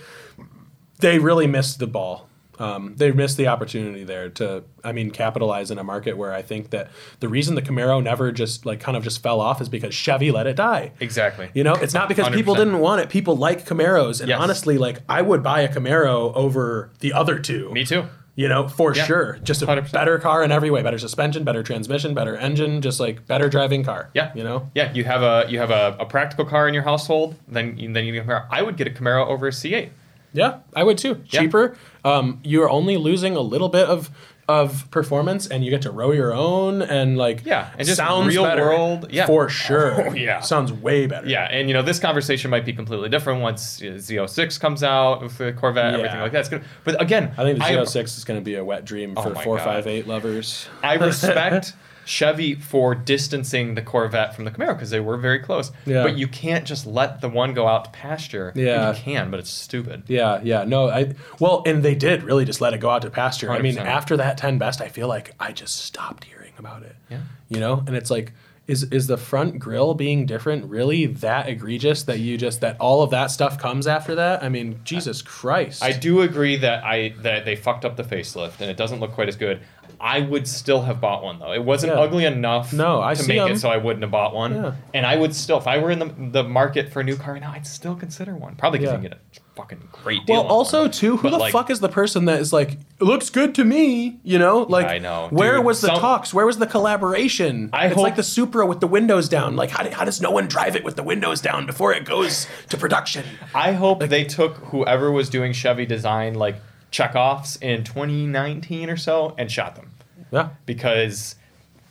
they 1.00 1.20
really 1.20 1.46
missed 1.48 1.80
the 1.80 1.88
ball. 1.88 2.28
Um, 2.60 2.94
they 2.98 3.12
missed 3.12 3.38
the 3.38 3.48
opportunity 3.48 4.04
there 4.04 4.30
to, 4.30 4.64
I 4.84 4.92
mean, 4.92 5.10
capitalize 5.10 5.72
in 5.72 5.80
a 5.80 5.84
market 5.84 6.18
where 6.18 6.34
I 6.34 6.42
think 6.44 6.70
that 6.70 6.92
the 7.20 7.28
reason 7.28 7.56
the 7.56 7.62
Camaro 7.64 8.02
never 8.04 8.32
just 8.32 8.66
like 8.66 8.80
kind 8.80 8.96
of 8.96 9.04
just 9.04 9.24
fell 9.24 9.42
off 9.42 9.60
is 9.60 9.70
because 9.70 9.94
Chevy 9.96 10.32
let 10.32 10.46
it 10.46 10.56
die. 10.56 10.92
Exactly. 11.00 11.50
You 11.56 11.64
know, 11.64 11.74
it's 11.74 11.94
not 11.96 12.08
because 12.08 12.30
people 12.30 12.54
100%. 12.54 12.58
didn't 12.58 12.80
want 12.80 13.02
it. 13.02 13.10
People 13.10 13.36
like 13.36 13.66
Camaros, 13.66 14.20
and 14.20 14.30
Yes. 14.30 14.40
honestly, 14.40 14.78
like 14.78 15.00
I 15.10 15.22
would 15.22 15.42
buy 15.42 15.62
a 15.62 15.68
Camaro 15.74 16.34
over 16.36 16.92
the 17.00 17.12
other 17.14 17.40
two. 17.40 17.72
Me 17.72 17.84
too. 17.86 18.06
You 18.36 18.48
know, 18.50 18.68
for 18.68 18.96
Yeah. 18.96 19.04
sure. 19.06 19.38
Just 19.44 19.62
a 19.62 19.66
100%. 19.68 19.92
better 19.92 20.18
car 20.18 20.44
in 20.44 20.52
every 20.52 20.72
way. 20.72 20.82
Better 20.82 20.98
suspension, 20.98 21.44
better 21.44 21.62
transmission, 21.62 22.14
better 22.16 22.36
engine. 22.36 22.82
Just 22.82 23.00
like 23.00 23.28
better 23.28 23.48
driving 23.50 23.84
car. 23.84 24.10
Yeah. 24.16 24.32
You 24.36 24.44
know. 24.44 24.70
Yeah, 24.74 24.92
you 24.94 25.04
have 25.04 25.22
a 25.22 25.46
you 25.50 25.60
have 25.60 25.70
a, 25.72 25.96
a 26.00 26.06
practical 26.06 26.46
car 26.46 26.68
in 26.68 26.74
your 26.74 26.84
household, 26.84 27.36
then 27.48 27.78
you, 27.78 27.92
then 27.94 28.06
you 28.06 28.14
get 28.14 28.26
a 28.26 28.28
Camaro. 28.28 28.46
I 28.52 28.62
would 28.64 28.76
get 28.78 28.88
a 28.88 28.92
Camaro 28.92 29.28
over 29.28 29.48
a 29.48 29.52
C8. 29.52 29.90
Yeah, 30.34 30.60
I 30.76 30.84
would 30.84 30.98
too. 30.98 31.22
Yeah. 31.30 31.42
Cheaper. 31.42 31.78
Um, 32.04 32.40
you're 32.44 32.70
only 32.70 32.98
losing 32.98 33.36
a 33.36 33.42
little 33.42 33.70
bit 33.70 33.88
of 33.88 34.10
of 34.50 34.92
performance, 34.92 35.48
and 35.48 35.64
you 35.64 35.70
get 35.72 35.84
to 35.84 35.90
row 35.92 36.12
your 36.12 36.34
own, 36.34 36.82
and 36.82 37.18
like 37.18 37.46
Yeah, 37.46 37.70
and 37.78 37.86
just 37.88 37.96
sounds 37.96 38.28
real 38.28 38.44
better 38.44 38.66
world- 38.66 39.08
yeah. 39.10 39.26
for 39.26 39.48
sure. 39.48 39.94
Oh, 40.10 40.14
yeah. 40.14 40.42
sounds 40.42 40.74
way 40.74 41.08
better. 41.08 41.26
Yeah, 41.28 41.46
and 41.50 41.70
you 41.70 41.74
know 41.74 41.82
this 41.82 41.98
conversation 41.98 42.52
might 42.52 42.66
be 42.66 42.74
completely 42.74 43.08
different 43.08 43.42
once 43.42 43.82
uh, 43.82 43.86
Z06 43.86 44.60
comes 44.60 44.84
out 44.84 45.22
with 45.22 45.38
the 45.38 45.54
Corvette, 45.54 45.94
everything 45.94 46.20
like 46.20 46.34
that. 46.34 46.40
It's 46.42 46.50
gonna, 46.50 46.64
but 46.84 47.02
again, 47.02 47.34
I 47.38 47.44
think 47.44 47.58
the 47.60 47.64
I- 47.64 47.72
Z06 47.76 48.18
is 48.18 48.26
going 48.26 48.38
to 48.40 48.44
be 48.44 48.56
a 48.56 48.66
wet 48.66 48.84
dream 48.84 49.16
for 49.16 49.30
Oh 49.30 49.34
my 49.34 49.44
four 49.46 49.60
five 49.60 49.88
eight 49.88 50.08
lovers. 50.08 50.68
I 50.84 50.96
respect 50.96 51.72
Chevy 52.06 52.56
for 52.56 52.96
distancing 52.96 53.76
the 53.76 53.82
Corvette 53.82 54.36
from 54.36 54.46
the 54.46 54.52
Camaro 54.52 54.74
because 54.74 54.90
they 54.90 55.00
were 55.00 55.18
very 55.18 55.40
close. 55.40 55.72
Yeah. 55.86 56.04
But 56.04 56.18
you 56.18 56.28
can't 56.28 56.66
just 56.66 56.86
let 56.86 57.22
the 57.22 57.30
one 57.30 57.54
go 57.54 57.68
out 57.68 57.86
to 57.86 57.92
pasture. 57.92 58.52
Yeah. 58.56 58.90
You 58.92 58.98
can, 58.98 59.32
but 59.32 59.40
it's 59.40 59.50
stupid. 59.50 60.04
Yeah, 60.08 60.42
yeah, 60.44 60.64
no, 60.64 60.90
I 60.90 61.14
well, 61.40 61.64
and 61.66 61.84
they 61.84 61.96
did 61.96 62.24
really 62.24 62.46
just 62.46 62.62
let 62.62 62.74
it 62.74 62.80
go 62.80 62.90
out 62.90 63.04
to 63.04 63.10
pasture. 63.10 63.52
I 63.52 63.60
mean, 63.60 63.78
after 63.78 64.18
that 64.18 64.38
ten 64.38 64.58
best, 64.58 64.82
I 64.82 64.88
feel 64.88 65.08
like 65.08 65.34
I 65.40 65.52
just 65.52 65.78
stopped 65.78 66.26
hearing 66.26 66.54
about 66.58 66.84
it. 66.84 66.96
Yeah. 67.10 67.22
you 67.50 67.60
know, 67.60 67.84
and 67.86 67.96
it's 67.96 68.10
like, 68.10 68.34
is 68.66 68.84
is 68.84 69.08
the 69.08 69.18
front 69.18 69.60
grill 69.60 69.94
being 69.94 70.26
different 70.26 70.66
really 70.70 71.06
that 71.06 71.50
egregious 71.50 72.04
that 72.04 72.20
you 72.20 72.38
just 72.38 72.62
that 72.62 72.78
all 72.80 73.02
of 73.04 73.10
that 73.10 73.28
stuff 73.32 73.58
comes 73.58 73.88
after 73.88 74.16
that? 74.16 74.42
I 74.44 74.50
mean, 74.50 74.80
Jesus 74.84 75.22
Christ! 75.22 75.84
I 75.84 75.92
do 75.92 76.22
agree 76.22 76.56
that 76.58 76.84
I 76.84 77.14
that 77.24 77.44
they 77.46 77.56
fucked 77.58 77.84
up 77.84 77.98
the 77.98 78.04
facelift 78.04 78.62
and 78.62 78.70
it 78.72 78.78
doesn't 78.78 79.00
look 79.02 79.12
quite 79.12 79.28
as 79.28 79.36
good. 79.36 79.60
I 80.00 80.22
would 80.22 80.48
still 80.48 80.82
have 80.84 81.02
bought 81.02 81.24
one 81.24 81.40
though. 81.40 81.52
It 81.54 81.64
wasn't 81.64 81.94
Yeah. 81.94 82.00
ugly 82.00 82.26
enough 82.26 82.72
No, 82.74 83.02
I 83.02 83.14
to 83.16 83.28
make 83.28 83.40
'em. 83.40 83.52
it 83.52 83.58
so 83.60 83.70
I 83.70 83.78
wouldn't 83.78 84.02
have 84.04 84.12
bought 84.12 84.34
one. 84.34 84.54
Yeah. 84.56 84.72
And 84.94 85.06
I 85.06 85.16
would 85.18 85.36
still, 85.36 85.58
if 85.58 85.68
I 85.68 85.78
were 85.80 85.92
in 85.92 86.00
the, 86.00 86.14
the 86.42 86.44
market 86.44 86.90
for 86.92 87.02
a 87.02 87.04
new 87.04 87.16
car 87.16 87.34
right 87.34 87.42
now, 87.42 87.52
I'd 87.54 87.68
still 87.68 87.96
consider 87.96 88.36
one. 88.36 88.56
Probably 88.56 88.80
because 88.80 88.94
Yeah. 88.94 89.02
you 89.02 89.10
can 89.10 89.18
get 89.20 89.20
a 89.38 89.40
fucking 89.56 89.90
great 89.92 90.26
deal. 90.26 90.38
Well, 90.44 90.48
also 90.52 90.88
too, 90.88 91.18
who 91.18 91.24
But, 91.24 91.30
the 91.32 91.38
like, 91.38 91.54
fuck 91.54 91.70
is 91.70 91.80
the 91.80 91.90
person 91.90 92.26
that 92.26 92.40
is 92.40 92.52
like, 92.52 92.72
it 92.74 93.02
looks 93.02 93.30
good 93.30 93.54
to 93.56 93.64
me? 93.64 94.20
You 94.24 94.40
know, 94.40 94.64
like, 94.64 94.88
I 94.88 94.98
know. 94.98 95.28
Where 95.30 95.58
Dude, 95.58 95.66
was 95.66 95.82
the 95.82 95.88
some- 95.88 96.00
talks? 96.00 96.34
Where 96.34 96.46
was 96.46 96.58
the 96.58 96.66
collaboration? 96.68 97.70
I 97.72 97.88
it's 97.88 97.98
like 97.98 98.16
the 98.16 98.24
Supra 98.24 98.66
with 98.66 98.80
the 98.80 98.88
windows 98.88 99.30
down. 99.30 99.56
Like, 99.56 99.70
how, 99.70 99.88
how 99.92 100.06
does 100.06 100.20
no 100.22 100.32
one 100.32 100.48
drive 100.48 100.76
it 100.76 100.84
with 100.84 100.96
the 100.96 101.04
windows 101.04 101.40
down 101.42 101.66
before 101.68 101.94
it 101.94 102.04
goes 102.06 102.48
to 102.70 102.78
production? 102.78 103.26
I 103.54 103.74
hope 103.74 104.00
they 104.00 104.24
took 104.24 104.56
whoever 104.58 105.12
was 105.12 105.30
doing 105.30 105.54
Chevy 105.54 105.86
design 105.86 106.34
like 106.34 106.56
checkoffs 106.92 107.62
in 107.62 107.84
2019 107.84 108.90
or 108.90 108.98
so 108.98 109.34
and 109.38 109.52
shot 109.52 109.76
them 109.76 109.92
Yeah, 110.32 110.50
because 110.66 111.36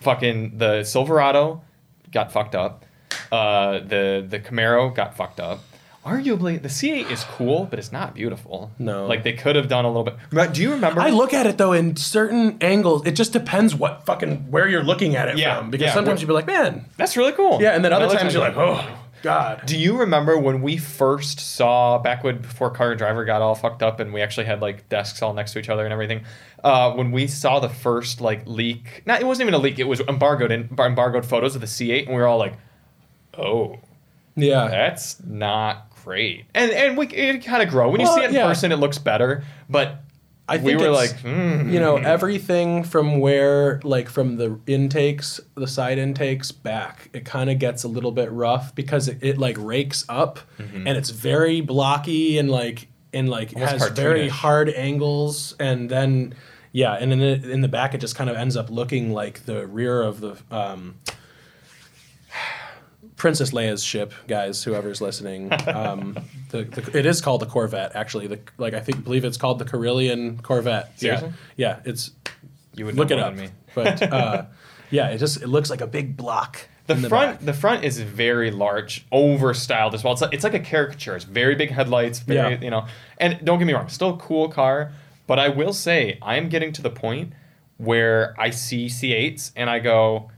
fucking 0.01 0.59
the 0.59 0.85
Silverado 0.85 1.62
got 2.12 2.33
fucked 2.33 2.55
up. 2.55 2.85
Uh, 3.31 3.79
the 3.81 4.25
the 4.29 4.38
Camaro 4.40 4.94
got 4.94 5.16
fucked 5.16 5.40
up. 5.40 5.61
Arguably, 6.04 6.60
the 6.60 6.68
C8 6.68 7.10
is 7.12 7.22
cool, 7.22 7.66
but 7.70 7.78
it's 7.78 7.92
not 7.92 8.12
beautiful. 8.14 8.72
No. 8.78 9.06
like 9.06 9.22
they 9.22 9.34
could 9.34 9.54
have 9.54 9.68
done 9.68 9.84
a 9.84 9.88
little 9.88 10.02
bit. 10.02 10.16
But 10.32 10.52
Do 10.52 10.60
you 10.60 10.72
remember? 10.72 11.00
I 11.00 11.10
look 11.10 11.32
at 11.32 11.46
it 11.46 11.58
though 11.58 11.72
in 11.72 11.94
certain 11.96 12.58
angles. 12.60 13.06
It 13.06 13.12
just 13.12 13.32
depends 13.32 13.74
what 13.74 14.04
fucking 14.04 14.50
where 14.50 14.66
you're 14.68 14.82
looking 14.82 15.14
at 15.14 15.28
it 15.28 15.38
Yeah, 15.38 15.58
from. 15.58 15.70
Because 15.70 15.86
yeah, 15.86 15.94
sometimes 15.94 16.20
you'd 16.20 16.26
be 16.26 16.32
like, 16.32 16.46
man, 16.46 16.86
That's 16.96 17.16
really 17.16 17.32
cool. 17.32 17.62
yeah, 17.62 17.70
and 17.76 17.84
then 17.84 17.92
other 17.92 18.06
Other 18.06 18.16
times 18.16 18.34
you're 18.34 18.42
like, 18.42 18.56
oh 18.56 18.84
god. 19.22 19.62
Do 19.64 19.78
you 19.78 19.96
remember 19.96 20.36
when 20.36 20.60
we 20.60 20.76
first 20.76 21.38
saw 21.38 21.98
Backwood 21.98 22.42
before 22.42 22.70
Car 22.70 22.90
and 22.90 22.98
Driver 22.98 23.24
got 23.24 23.40
all 23.40 23.54
fucked 23.54 23.84
up 23.84 24.00
and 24.00 24.12
we 24.12 24.20
actually 24.22 24.46
had 24.46 24.60
like 24.60 24.88
desks 24.88 25.22
all 25.22 25.32
next 25.34 25.52
to 25.52 25.60
each 25.60 25.68
other 25.68 25.84
and 25.84 25.92
everything? 25.92 26.24
Uh, 26.64 26.92
when 26.94 27.12
we 27.12 27.28
saw 27.28 27.60
the 27.60 27.68
first 27.68 28.20
like 28.20 28.42
leak, 28.46 29.02
not 29.06 29.20
it 29.20 29.24
wasn't 29.24 29.42
even 29.46 29.54
a 29.54 29.58
leak; 29.62 29.78
it 29.78 29.84
was 29.86 30.00
embargoed 30.00 30.50
in, 30.50 30.68
embargoed 30.76 31.24
photos 31.24 31.54
of 31.54 31.60
the 31.60 31.66
C8, 31.68 32.06
and 32.06 32.08
we 32.08 32.20
were 32.20 32.26
all 32.26 32.38
like, 32.38 32.54
"Oh, 33.38 33.78
Yeah, 34.36 34.68
that's 34.68 35.20
not 35.24 35.91
great." 36.04 36.44
And 36.54 36.70
and 36.70 36.96
we 36.96 37.06
it 37.08 37.44
kind 37.44 37.62
of 37.62 37.68
grow 37.68 37.90
when 37.90 38.00
you 38.00 38.06
see 38.06 38.20
it 38.22 38.30
in 38.30 38.34
yeah. 38.34 38.46
person, 38.46 38.72
it 38.72 38.76
looks 38.76 38.98
better. 38.98 39.44
But 39.68 40.02
I 40.48 40.56
we 40.56 40.70
think 40.72 40.80
were 40.80 40.86
it's- 40.88 41.12
like, 41.12 41.20
hmm. 41.20 41.70
you 41.70 41.78
know 41.78 41.96
everything 41.96 42.82
from 42.84 43.20
where 43.20 43.80
like 43.84 44.08
from 44.08 44.36
the 44.36 44.58
intakes 44.66 45.40
the 45.54 45.68
side 45.68 45.98
intakes 45.98 46.50
back 46.50 47.08
it 47.12 47.24
kind 47.24 47.48
of 47.48 47.58
gets 47.60 47.84
a 47.84 47.88
little 47.88 48.10
bit 48.10 48.30
rough 48.32 48.74
because 48.74 49.06
it, 49.08 49.18
it 49.22 49.38
like 49.38 49.56
rakes 49.58 50.04
up 50.08 50.40
and 50.58 50.88
it's 50.88 51.10
very 51.10 51.60
blocky 51.60 52.38
and 52.38 52.50
like 52.50 52.88
and 53.14 53.28
like 53.28 53.50
Mm-hmm. 53.50 53.62
Almost 53.62 53.84
has 53.84 53.92
very 53.92 54.28
hard 54.28 54.68
angles 54.70 55.54
and 55.60 55.88
then 55.88 56.34
yeah 56.72 56.94
and 56.94 57.12
then 57.12 57.20
in 57.20 57.60
the 57.60 57.68
back 57.68 57.94
it 57.94 57.98
just 57.98 58.16
kind 58.16 58.28
of 58.28 58.36
ends 58.36 58.56
up 58.56 58.68
looking 58.68 59.12
like 59.12 59.46
the 59.46 59.66
rear 59.68 60.02
of 60.02 60.20
the 60.20 60.36
um 60.50 60.96
Princess 63.16 63.51
Leia's 63.53 63.85
ship, 63.85 64.12
guys. 64.27 64.62
Whoever's 64.64 65.01
listening, 65.01 65.53
um, 65.68 66.16
the, 66.51 66.64
the, 66.64 66.98
it 66.98 67.07
is 67.07 67.20
called 67.20 67.40
the 67.40 67.46
Corvette. 67.46 67.94
Actually, 67.94 68.27
the 68.27 68.40
like 68.59 68.75
I 68.75 68.81
think 68.81 69.05
believe 69.05 69.25
it's 69.25 69.37
called 69.37 69.59
the 69.59 69.64
Corellian 69.64 70.42
Corvette. 70.42 70.98
Seriously? 70.98 71.33
Yeah, 71.57 71.77
yeah. 71.85 71.90
It's 71.90 72.11
you 72.75 72.87
would 72.87 72.96
look 72.96 73.11
know 73.11 73.18
it 73.18 73.22
up. 73.22 73.35
me. 73.35 73.48
But 73.75 74.03
uh, 74.12 74.44
yeah, 74.90 75.09
it 75.11 75.18
just 75.18 75.42
it 75.42 75.48
looks 75.48 75.70
like 75.70 75.81
a 75.81 75.87
big 75.87 76.16
block. 76.16 76.68
The, 76.88 76.94
the 76.94 77.09
front, 77.09 77.38
back. 77.38 77.46
the 77.46 77.53
front 77.53 77.85
is 77.85 78.01
very 78.01 78.51
large, 78.51 79.07
over 79.12 79.55
styled 79.55 79.94
as 79.94 80.03
well. 80.03 80.14
It's 80.14 80.22
like, 80.22 80.35
it's 80.35 80.42
like 80.42 80.55
a 80.55 80.59
caricature. 80.61 81.14
It's 81.14 81.25
very 81.25 81.55
big 81.55 81.70
headlights, 81.70 82.18
very 82.18 82.55
Yeah. 82.55 82.61
you 82.61 82.70
know. 82.70 82.86
And 83.18 83.39
don't 83.45 83.61
get 83.61 83.66
me 83.66 83.72
wrong, 83.72 83.89
still 83.89 84.14
a 84.14 84.16
cool 84.16 84.49
car, 84.49 84.91
but 85.28 85.39
I 85.39 85.49
will 85.49 85.72
say 85.72 86.18
I'm 86.20 86.49
getting 86.49 86.72
to 86.72 86.82
the 86.82 86.91
point 86.91 87.34
where 87.76 88.34
I 88.36 88.51
see 88.51 88.86
C8s 88.86 89.53
and 89.55 89.70
I 89.70 89.78
go, 89.78 90.30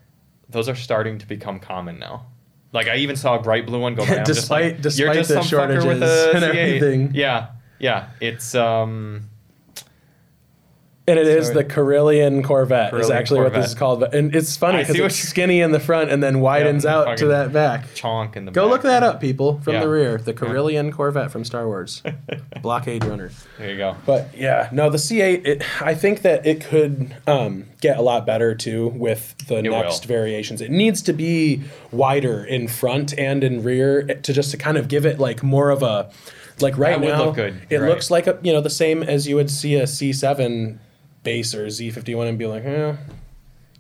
those 0.51 0.69
are 0.69 0.75
starting 0.75 1.17
to 1.19 1.27
become 1.27 1.61
common 1.61 1.99
now. 1.99 2.27
Like 2.75 2.89
I 2.89 2.97
even 2.97 3.17
saw 3.17 3.37
a 3.37 3.43
bright 3.43 3.65
blue 3.67 3.81
one 3.81 3.95
go 3.95 4.05
by. 4.07 4.23
Despite- 4.25 4.75
like, 4.75 4.83
despite 4.83 5.05
you're 5.05 5.15
just 5.15 5.29
the 5.31 5.43
some 5.43 5.59
fucker 5.61 5.87
with 5.87 6.03
a 6.03 6.07
shortages 6.33 6.35
and 6.35 6.45
everything. 6.45 7.11
Yeah, 7.15 7.47
yeah. 7.79 8.09
It's 8.21 8.55
um, 8.55 9.31
And 11.07 11.19
it 11.19 11.27
is 11.27 11.53
the 11.53 11.63
Corellian 11.63 12.43
Corvette 12.43 12.95
is 12.95 13.09
Corellian 13.09 13.15
actually 13.15 13.41
what 13.43 13.53
this 13.53 13.67
is 13.67 13.75
called. 13.75 14.03
And 14.05 14.35
it's 14.35 14.57
funny 14.57 14.79
because 14.79 14.97
it's 14.99 15.17
skinny 15.17 15.61
in 15.61 15.71
the 15.71 15.79
front 15.79 16.11
and 16.11 16.23
then 16.23 16.41
widens 16.41 16.85
Yeah, 16.85 16.97
out 17.01 17.19
to 17.19 17.27
that 17.27 17.53
back. 17.53 17.89
chonk 17.95 18.37
in 18.37 18.47
the. 18.47 18.51
Back. 18.51 18.55
Go 18.55 18.63
back. 18.65 18.71
look 18.73 18.83
that 18.85 19.03
up, 19.03 19.21
people, 19.21 19.61
from 19.61 19.75
Yeah. 19.75 19.81
the 19.81 19.89
rear. 19.91 20.17
The 20.17 20.33
Corellian 20.33 20.91
Corvette 20.91 21.31
from 21.31 21.45
Star 21.45 21.67
Wars. 21.67 22.03
Blockade 22.63 23.05
runner. 23.05 23.31
There 23.59 23.71
you 23.71 23.77
go. 23.77 23.97
But 24.07 24.31
yeah, 24.35 24.71
no, 24.73 24.89
the 24.89 24.97
C8, 24.97 25.47
it, 25.47 25.83
I 25.83 25.95
think 25.95 26.23
that 26.23 26.47
it 26.47 26.63
could 26.65 27.15
um, 27.27 27.67
get 27.83 27.99
a 27.99 28.03
lot 28.03 28.25
better 28.25 28.55
too 28.55 28.89
with 28.89 29.37
the 29.47 29.57
It 29.59 29.63
next 29.65 30.07
will. 30.07 30.17
variations. 30.17 30.63
It 30.63 30.71
needs 30.71 31.03
to 31.03 31.13
be 31.13 31.65
wider 31.93 32.43
in 32.43 32.67
front 32.67 33.13
and 33.19 33.45
in 33.45 33.63
rear 33.63 34.05
to 34.05 34.33
just 34.33 34.51
to 34.53 34.57
kind 34.57 34.79
of 34.79 34.89
give 34.89 35.05
it 35.05 35.19
like 35.21 35.43
more 35.43 35.69
of 35.69 35.83
a 35.83 36.11
like 36.61 36.79
right 36.79 37.01
now 37.01 37.25
look 37.27 37.35
good, 37.35 37.61
it 37.69 37.79
right. 37.79 37.89
looks 37.91 38.11
like 38.11 38.27
a 38.29 38.39
you 38.43 38.53
know 38.53 38.61
the 38.61 38.71
same 38.71 39.03
as 39.03 39.27
you 39.27 39.35
would 39.35 39.51
see 39.51 39.75
a 39.75 39.83
C7 39.85 40.79
base 41.25 41.55
or 41.55 41.67
Z51 41.67 42.29
and 42.29 42.39
be 42.39 42.47
like, 42.47 42.65
eh, 42.65 42.95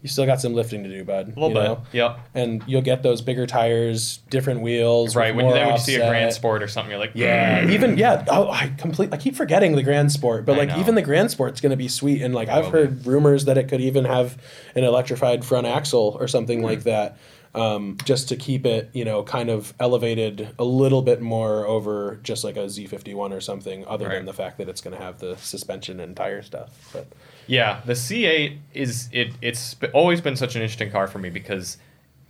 you 0.02 0.08
still 0.08 0.26
got 0.26 0.38
some 0.38 0.52
lifting 0.52 0.82
to 0.82 0.90
do, 0.90 1.02
bud. 1.02 1.28
A 1.34 1.40
little 1.40 1.48
you 1.48 1.54
bit. 1.54 1.64
know? 1.64 1.82
Yep. 1.92 2.18
And 2.34 2.62
you'll 2.66 2.82
get 2.82 3.02
those 3.02 3.22
bigger 3.22 3.46
tires, 3.46 4.18
different 4.28 4.60
wheels, 4.60 5.16
Right. 5.16 5.34
When 5.34 5.46
then 5.48 5.66
when 5.66 5.76
you 5.76 5.80
see 5.80 5.94
a. 5.94 6.06
Grand 6.08 6.34
Sport 6.34 6.62
or 6.62 6.68
something, 6.68 6.90
you're 6.90 7.00
like, 7.00 7.12
Yeah, 7.14 7.70
even 7.70 7.96
yeah. 7.96 8.22
Oh, 8.28 8.50
I 8.50 8.68
complete. 8.76 9.14
I 9.14 9.16
keep 9.16 9.34
forgetting 9.34 9.76
the 9.76 9.82
Grand 9.82 10.12
Sport, 10.12 10.44
but 10.44 10.56
I 10.56 10.58
like 10.58 10.68
know. 10.70 10.78
even 10.80 10.94
the 10.94 11.00
Grand 11.02 11.30
Sport's 11.30 11.62
going 11.62 11.70
to 11.70 11.76
be 11.76 11.88
sweet. 11.88 12.20
And 12.20 12.34
like 12.34 12.50
I've 12.50 12.66
will 12.66 12.72
be. 12.72 12.78
heard 12.80 13.06
rumors 13.06 13.46
that 13.46 13.56
it 13.56 13.68
could 13.68 13.80
even 13.80 14.04
have 14.04 14.36
an 14.74 14.84
electrified 14.84 15.42
front 15.42 15.66
axle 15.66 16.18
or 16.20 16.28
something 16.28 16.58
Hmm. 16.58 16.64
like 16.66 16.82
that, 16.82 17.16
um, 17.54 17.96
just 18.04 18.28
to 18.28 18.36
keep 18.36 18.66
it, 18.66 18.90
you 18.92 19.06
know, 19.06 19.22
kind 19.22 19.48
of 19.48 19.72
elevated 19.80 20.48
a 20.58 20.64
little 20.64 21.00
bit 21.00 21.22
more 21.22 21.66
over 21.66 22.20
just 22.22 22.44
like 22.44 22.58
a 22.58 22.68
Z51 22.68 23.30
or 23.32 23.40
something. 23.40 23.86
Other 23.86 24.08
Right. 24.08 24.16
than 24.16 24.26
the 24.26 24.34
fact 24.34 24.58
that 24.58 24.68
it's 24.68 24.82
going 24.82 24.94
to 24.94 25.02
have 25.02 25.18
the 25.20 25.36
suspension 25.38 25.98
and 25.98 26.14
tire 26.14 26.42
stuff. 26.42 26.90
But 26.92 27.06
Yeah, 27.46 27.80
the 27.84 27.92
C8 27.94 28.58
is 28.74 29.08
it. 29.12 29.32
It's 29.42 29.76
always 29.92 30.20
been 30.20 30.36
such 30.36 30.56
an 30.56 30.62
interesting 30.62 30.90
car 30.90 31.06
for 31.06 31.18
me 31.18 31.30
because 31.30 31.78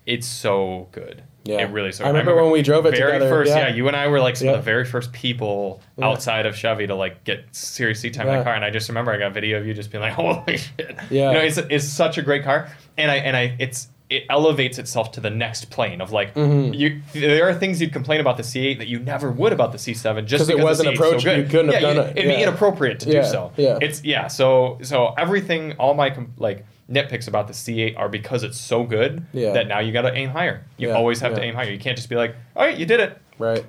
it's 0.07 0.27
so 0.27 0.89
good. 0.93 1.23
Yeah. 1.47 1.59
it 1.59 1.71
really. 1.73 1.91
is 1.91 1.97
So 1.97 2.05
I 2.05 2.09
remember 2.09 2.35
when 2.43 2.51
we 2.51 2.63
drove 2.63 2.87
it 2.87 2.97
very 2.97 3.13
together, 3.13 3.29
First, 3.29 3.51
yeah. 3.51 3.69
yeah. 3.69 3.75
you 3.75 3.87
and 3.87 3.95
I 3.95 4.09
were 4.09 4.19
like 4.19 4.35
some 4.37 4.47
Yeah. 4.49 4.55
of 4.55 4.61
the 4.61 4.65
very 4.65 4.87
first 4.87 5.13
people 5.13 5.83
Yeah. 5.99 6.07
outside 6.07 6.47
of 6.47 6.57
Chevy 6.57 6.87
to 6.87 6.95
like 6.95 7.23
get 7.25 7.45
serious 7.53 8.01
seat 8.01 8.15
time 8.15 8.27
in 8.29 8.39
the 8.39 8.43
car, 8.45 8.55
and 8.55 8.65
I 8.65 8.71
just 8.71 8.89
remember 8.89 9.13
I 9.13 9.19
got 9.19 9.27
a 9.27 9.35
video 9.35 9.59
of 9.59 9.67
you 9.67 9.75
just 9.75 9.91
being 9.93 10.01
like, 10.03 10.13
"Holy 10.15 10.57
shit!" 10.57 10.97
Yeah. 11.11 11.29
you 11.33 11.39
know, 11.39 11.45
it's 11.45 11.59
it's 11.59 11.85
such 11.85 12.17
a 12.17 12.23
great 12.23 12.45
car, 12.45 12.71
and 12.97 13.11
I 13.11 13.17
and 13.17 13.37
I 13.37 13.57
it's. 13.59 13.89
It 14.17 14.25
elevates 14.31 14.79
itself 14.79 15.13
to 15.13 15.21
the 15.21 15.31
next 15.31 15.71
plane 15.71 16.01
of 16.01 16.13
like 16.13 16.35
Mm-hmm. 16.35 16.75
you. 16.75 17.03
There 17.13 17.49
are 17.49 17.55
things 17.55 17.81
you'd 17.81 17.93
complain 17.93 18.21
about 18.21 18.37
the 18.37 18.43
C8 18.43 18.79
that 18.79 18.89
you 18.89 18.99
never 19.01 19.31
would 19.31 19.53
about 19.53 19.73
the 19.73 19.79
C7 19.79 20.25
just 20.27 20.43
'Cause 20.43 20.49
it 20.51 20.57
because 20.57 20.65
wasn't 20.65 20.97
the 20.97 21.03
C8 21.03 21.19
's 21.21 21.23
so 21.25 21.33
you 21.33 21.45
couldn't 21.45 21.73
have 21.73 21.75
yeah, 21.75 21.81
done 21.81 21.97
you- 21.97 22.03
it. 22.03 22.17
It'd 22.19 22.37
be 22.37 22.43
inappropriate 22.43 23.01
to 23.01 23.11
Yeah, 23.11 23.23
do 23.23 23.27
so. 23.29 23.53
yeah. 23.57 23.79
It's 23.81 24.05
yeah. 24.05 24.27
So 24.29 24.79
so 24.83 25.15
everything, 25.19 25.73
all 25.79 25.95
my 25.95 26.11
com- 26.11 26.33
like 26.39 26.65
nitpicks 26.91 27.29
about 27.29 27.47
the 27.49 27.55
C8 27.55 27.99
are 27.99 28.09
because 28.09 28.43
it's 28.43 28.59
so 28.61 28.85
good 28.85 29.25
Yeah. 29.33 29.53
that 29.53 29.69
now 29.69 29.79
you 29.81 29.91
got 29.93 30.03
to 30.03 30.15
aim 30.15 30.29
higher. 30.29 30.65
You 30.77 30.89
Yeah, 30.89 30.95
always 30.95 31.21
have 31.21 31.35
to 31.35 31.43
aim 31.43 31.55
higher. 31.55 31.71
You 31.71 31.79
can't 31.79 31.97
just 31.97 32.09
be 32.11 32.17
like, 32.17 32.35
all 32.55 32.65
right, 32.67 32.77
you 32.77 32.85
did 32.87 33.01
it. 33.01 33.17
right. 33.39 33.65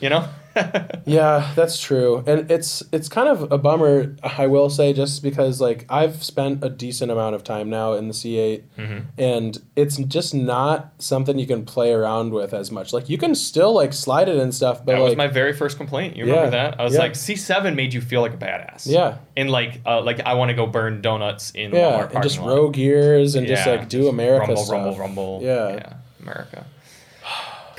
You 0.00 0.08
know. 0.08 0.24
Yeah, 1.06 1.52
that's 1.56 1.80
true. 1.80 2.22
And 2.26 2.50
it's 2.50 2.82
it's 2.92 3.08
kind 3.08 3.28
of 3.28 3.50
a 3.50 3.58
bummer, 3.58 4.14
I 4.22 4.46
will 4.46 4.70
say, 4.70 4.92
just 4.92 5.22
because 5.22 5.60
like 5.60 5.84
I've 5.88 6.22
spent 6.22 6.62
a 6.62 6.68
decent 6.68 7.10
amount 7.10 7.34
of 7.34 7.42
time 7.42 7.68
now 7.70 7.94
in 7.94 8.06
the 8.08 8.14
C8 8.14 8.62
Mm-hmm. 8.78 8.98
and 9.18 9.58
it's 9.76 9.96
just 9.96 10.34
not 10.34 10.92
something 10.98 11.38
you 11.38 11.46
can 11.46 11.64
play 11.64 11.92
around 11.92 12.32
with 12.32 12.54
as 12.54 12.70
much. 12.70 12.92
Like 12.92 13.08
you 13.08 13.18
can 13.18 13.34
still 13.34 13.72
like 13.74 13.92
slide 13.92 14.28
it 14.28 14.36
and 14.36 14.54
stuff, 14.54 14.78
but 14.84 14.92
that 14.92 15.00
like 15.00 15.08
was 15.10 15.16
my 15.16 15.26
very 15.26 15.52
first 15.52 15.76
complaint. 15.76 16.16
You 16.16 16.26
Yeah, 16.26 16.32
remember 16.34 16.50
that? 16.52 16.80
I 16.80 16.84
was 16.84 16.94
yeah. 16.94 17.00
like, 17.00 17.12
C7 17.12 17.74
made 17.74 17.92
you 17.92 18.00
feel 18.00 18.20
like 18.20 18.34
a 18.34 18.38
badass. 18.38 18.86
Yeah. 18.86 19.18
And 19.36 19.50
like, 19.50 19.80
uh, 19.84 20.02
like 20.02 20.20
I 20.20 20.34
want 20.34 20.50
to 20.50 20.54
go 20.54 20.66
burn 20.66 21.00
donuts 21.02 21.50
in 21.52 21.72
yeah, 21.72 22.08
and 22.12 22.22
just 22.22 22.38
row 22.38 22.70
gears 22.70 23.34
and 23.34 23.46
just 23.46 23.66
like 23.66 23.88
do 23.88 24.08
America 24.08 24.46
rumble, 24.48 24.64
stuff. 24.64 24.72
rumble, 24.72 24.98
rumble. 24.98 25.40
Yeah. 25.42 25.94
America. 26.22 26.66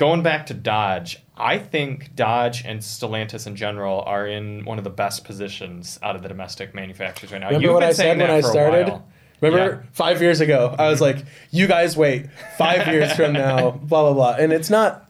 Going 0.02 0.24
back 0.24 0.46
to 0.46 0.54
Dodge, 0.54 1.22
I 1.36 1.58
think 1.58 2.16
Dodge 2.16 2.64
and 2.64 2.80
Stellantis 2.80 3.46
in 3.46 3.54
general 3.54 4.02
are 4.04 4.26
in 4.26 4.64
one 4.64 4.76
of 4.78 4.82
the 4.82 4.90
best 4.90 5.22
positions 5.22 5.96
out 6.02 6.16
of 6.16 6.22
the 6.22 6.28
domestic 6.28 6.74
manufacturers 6.74 7.30
right 7.30 7.40
now. 7.40 7.46
Remember 7.46 7.62
You've 7.66 7.74
what 7.74 7.80
been 7.82 7.88
I 7.88 7.92
said 7.92 8.18
when 8.18 8.28
I 8.28 8.40
started? 8.40 9.00
Remember 9.40 9.74
Yeah. 9.84 9.88
five 9.92 10.20
years 10.20 10.40
ago, 10.40 10.74
I 10.76 10.88
was 10.88 11.00
like, 11.00 11.18
"You 11.52 11.68
guys 11.68 11.96
wait, 11.96 12.26
five 12.58 12.88
years 12.88 13.12
from 13.12 13.32
now, 13.44 13.70
blah 13.70 14.02
blah 14.02 14.12
blah," 14.12 14.36
and 14.40 14.52
it's 14.52 14.70
not 14.70 15.08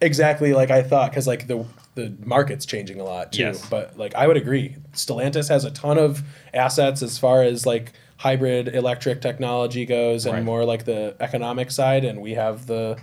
exactly 0.00 0.54
like 0.54 0.70
I 0.70 0.82
thought 0.84 1.10
because 1.10 1.26
like 1.26 1.46
the 1.46 1.66
the 1.96 2.10
market's 2.24 2.64
changing 2.64 2.98
a 2.98 3.04
lot 3.04 3.32
too. 3.32 3.42
Yes. 3.42 3.68
But 3.68 3.98
like 3.98 4.14
I 4.14 4.26
would 4.26 4.38
agree, 4.38 4.74
Stellantis 4.94 5.50
has 5.50 5.66
a 5.66 5.70
ton 5.70 5.98
of 5.98 6.22
assets 6.54 7.02
as 7.02 7.18
far 7.18 7.42
as 7.42 7.66
like 7.66 7.92
hybrid 8.16 8.74
electric 8.74 9.20
technology 9.20 9.84
goes, 9.84 10.24
and 10.24 10.34
Right. 10.36 10.42
more 10.44 10.64
like 10.64 10.86
the 10.86 11.14
economic 11.20 11.70
side, 11.70 12.06
and 12.06 12.22
we 12.22 12.32
have 12.36 12.64
the 12.66 12.96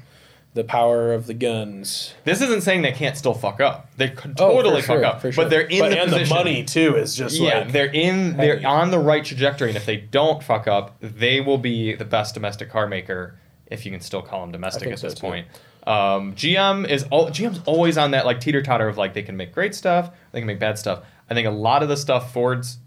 the 0.58 0.66
power 0.66 1.14
of 1.14 1.26
the 1.28 1.34
guns. 1.34 2.14
This 2.26 2.41
isn't 2.41 2.62
saying 2.64 2.82
they 2.82 2.91
can't 2.91 3.16
still 3.16 3.34
fuck 3.34 3.62
up. 3.62 3.89
They 3.95 4.10
could 4.10 4.32
Oh, 4.39 4.49
for 4.49 4.64
totally 4.64 4.82
sure, 4.82 4.97
fuck 5.01 5.05
up, 5.16 5.22
for 5.22 5.32
sure. 5.32 5.45
but 5.45 5.49
they're 5.49 5.62
in 5.62 5.80
But- 5.80 5.89
the 5.91 6.01
and 6.01 6.12
position. 6.12 6.30
the 6.30 6.36
money 6.36 6.64
too 6.66 6.95
is 6.97 7.16
just 7.16 7.39
yeah, 7.39 7.60
like 7.60 7.72
they're 7.72 7.86
in. 7.93 8.36
They're 8.36 8.68
on 8.68 8.91
the 8.91 8.99
right 8.99 9.24
trajectory, 9.24 9.70
and 9.70 9.78
if 9.78 9.86
they 9.86 9.95
don't 9.97 10.43
fuck 10.43 10.68
up, 10.68 10.97
they 10.99 11.39
will 11.39 11.58
be 11.58 11.93
the 11.95 12.03
best 12.05 12.34
domestic 12.34 12.70
car 12.70 12.88
maker, 12.88 13.36
if 13.68 13.86
you 13.86 13.91
can 13.91 14.01
still 14.01 14.22
call 14.22 14.41
them 14.41 14.51
domestic 14.51 14.84
think 14.84 14.93
at 14.93 14.99
so, 14.99 15.08
this 15.08 15.14
too. 15.16 15.22
point. 15.22 15.47
Um, 15.86 16.34
GM 16.36 16.86
is 16.89 17.03
all, 17.12 17.30
GM's 17.30 17.62
always 17.66 17.97
on 17.97 18.12
that 18.12 18.26
like 18.26 18.41
teeter 18.41 18.62
totter 18.62 18.89
of 18.89 18.97
like 18.97 19.14
they 19.14 19.24
can 19.24 19.38
make 19.38 19.53
great 19.53 19.74
stuff, 19.74 20.12
they 20.34 20.41
can 20.41 20.47
make 20.47 20.60
bad 20.60 20.78
stuff. 20.78 21.03
I 21.30 21.34
think 21.34 21.47
a 21.47 21.51
lot 21.51 21.82
of 21.82 21.88
the 21.89 21.95
stuff 21.97 22.34
Ford's. 22.34 22.80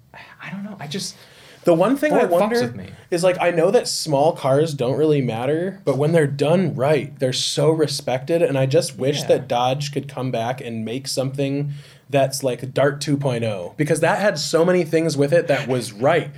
I 0.43 0.51
don't 0.51 0.65
know. 0.65 0.77
I 0.81 0.87
just 0.87 1.17
The 1.65 1.75
one 1.75 1.97
thing 1.97 2.13
I 2.15 2.25
wonder 2.25 2.61
with 2.63 2.75
me. 2.75 2.87
is 3.11 3.23
like 3.23 3.37
I 3.41 3.51
know 3.51 3.71
that 3.71 3.87
small 3.87 4.33
cars 4.33 4.73
don't 4.73 4.97
really 4.97 5.21
matter, 5.21 5.81
but 5.85 5.99
when 5.99 6.13
they're 6.13 6.27
done 6.27 6.75
right, 6.75 7.17
they're 7.19 7.33
so 7.35 7.71
respected. 7.71 8.41
And 8.41 8.57
I 8.57 8.65
just 8.67 8.97
wish 8.97 9.21
Yeah. 9.23 9.27
that 9.29 9.49
Dodge 9.49 9.93
could 9.93 10.09
come 10.09 10.31
back 10.31 10.61
and 10.63 10.85
make 10.85 11.07
something 11.07 11.73
that's 12.11 12.43
like 12.43 12.73
Dart 12.75 13.01
2.0 13.01 13.77
because 13.77 14.01
that 14.01 14.19
had 14.19 14.39
so 14.39 14.65
many 14.65 14.85
things 14.85 15.17
with 15.17 15.33
it 15.33 15.49
that 15.49 15.69
was 15.69 15.93
right. 15.93 16.31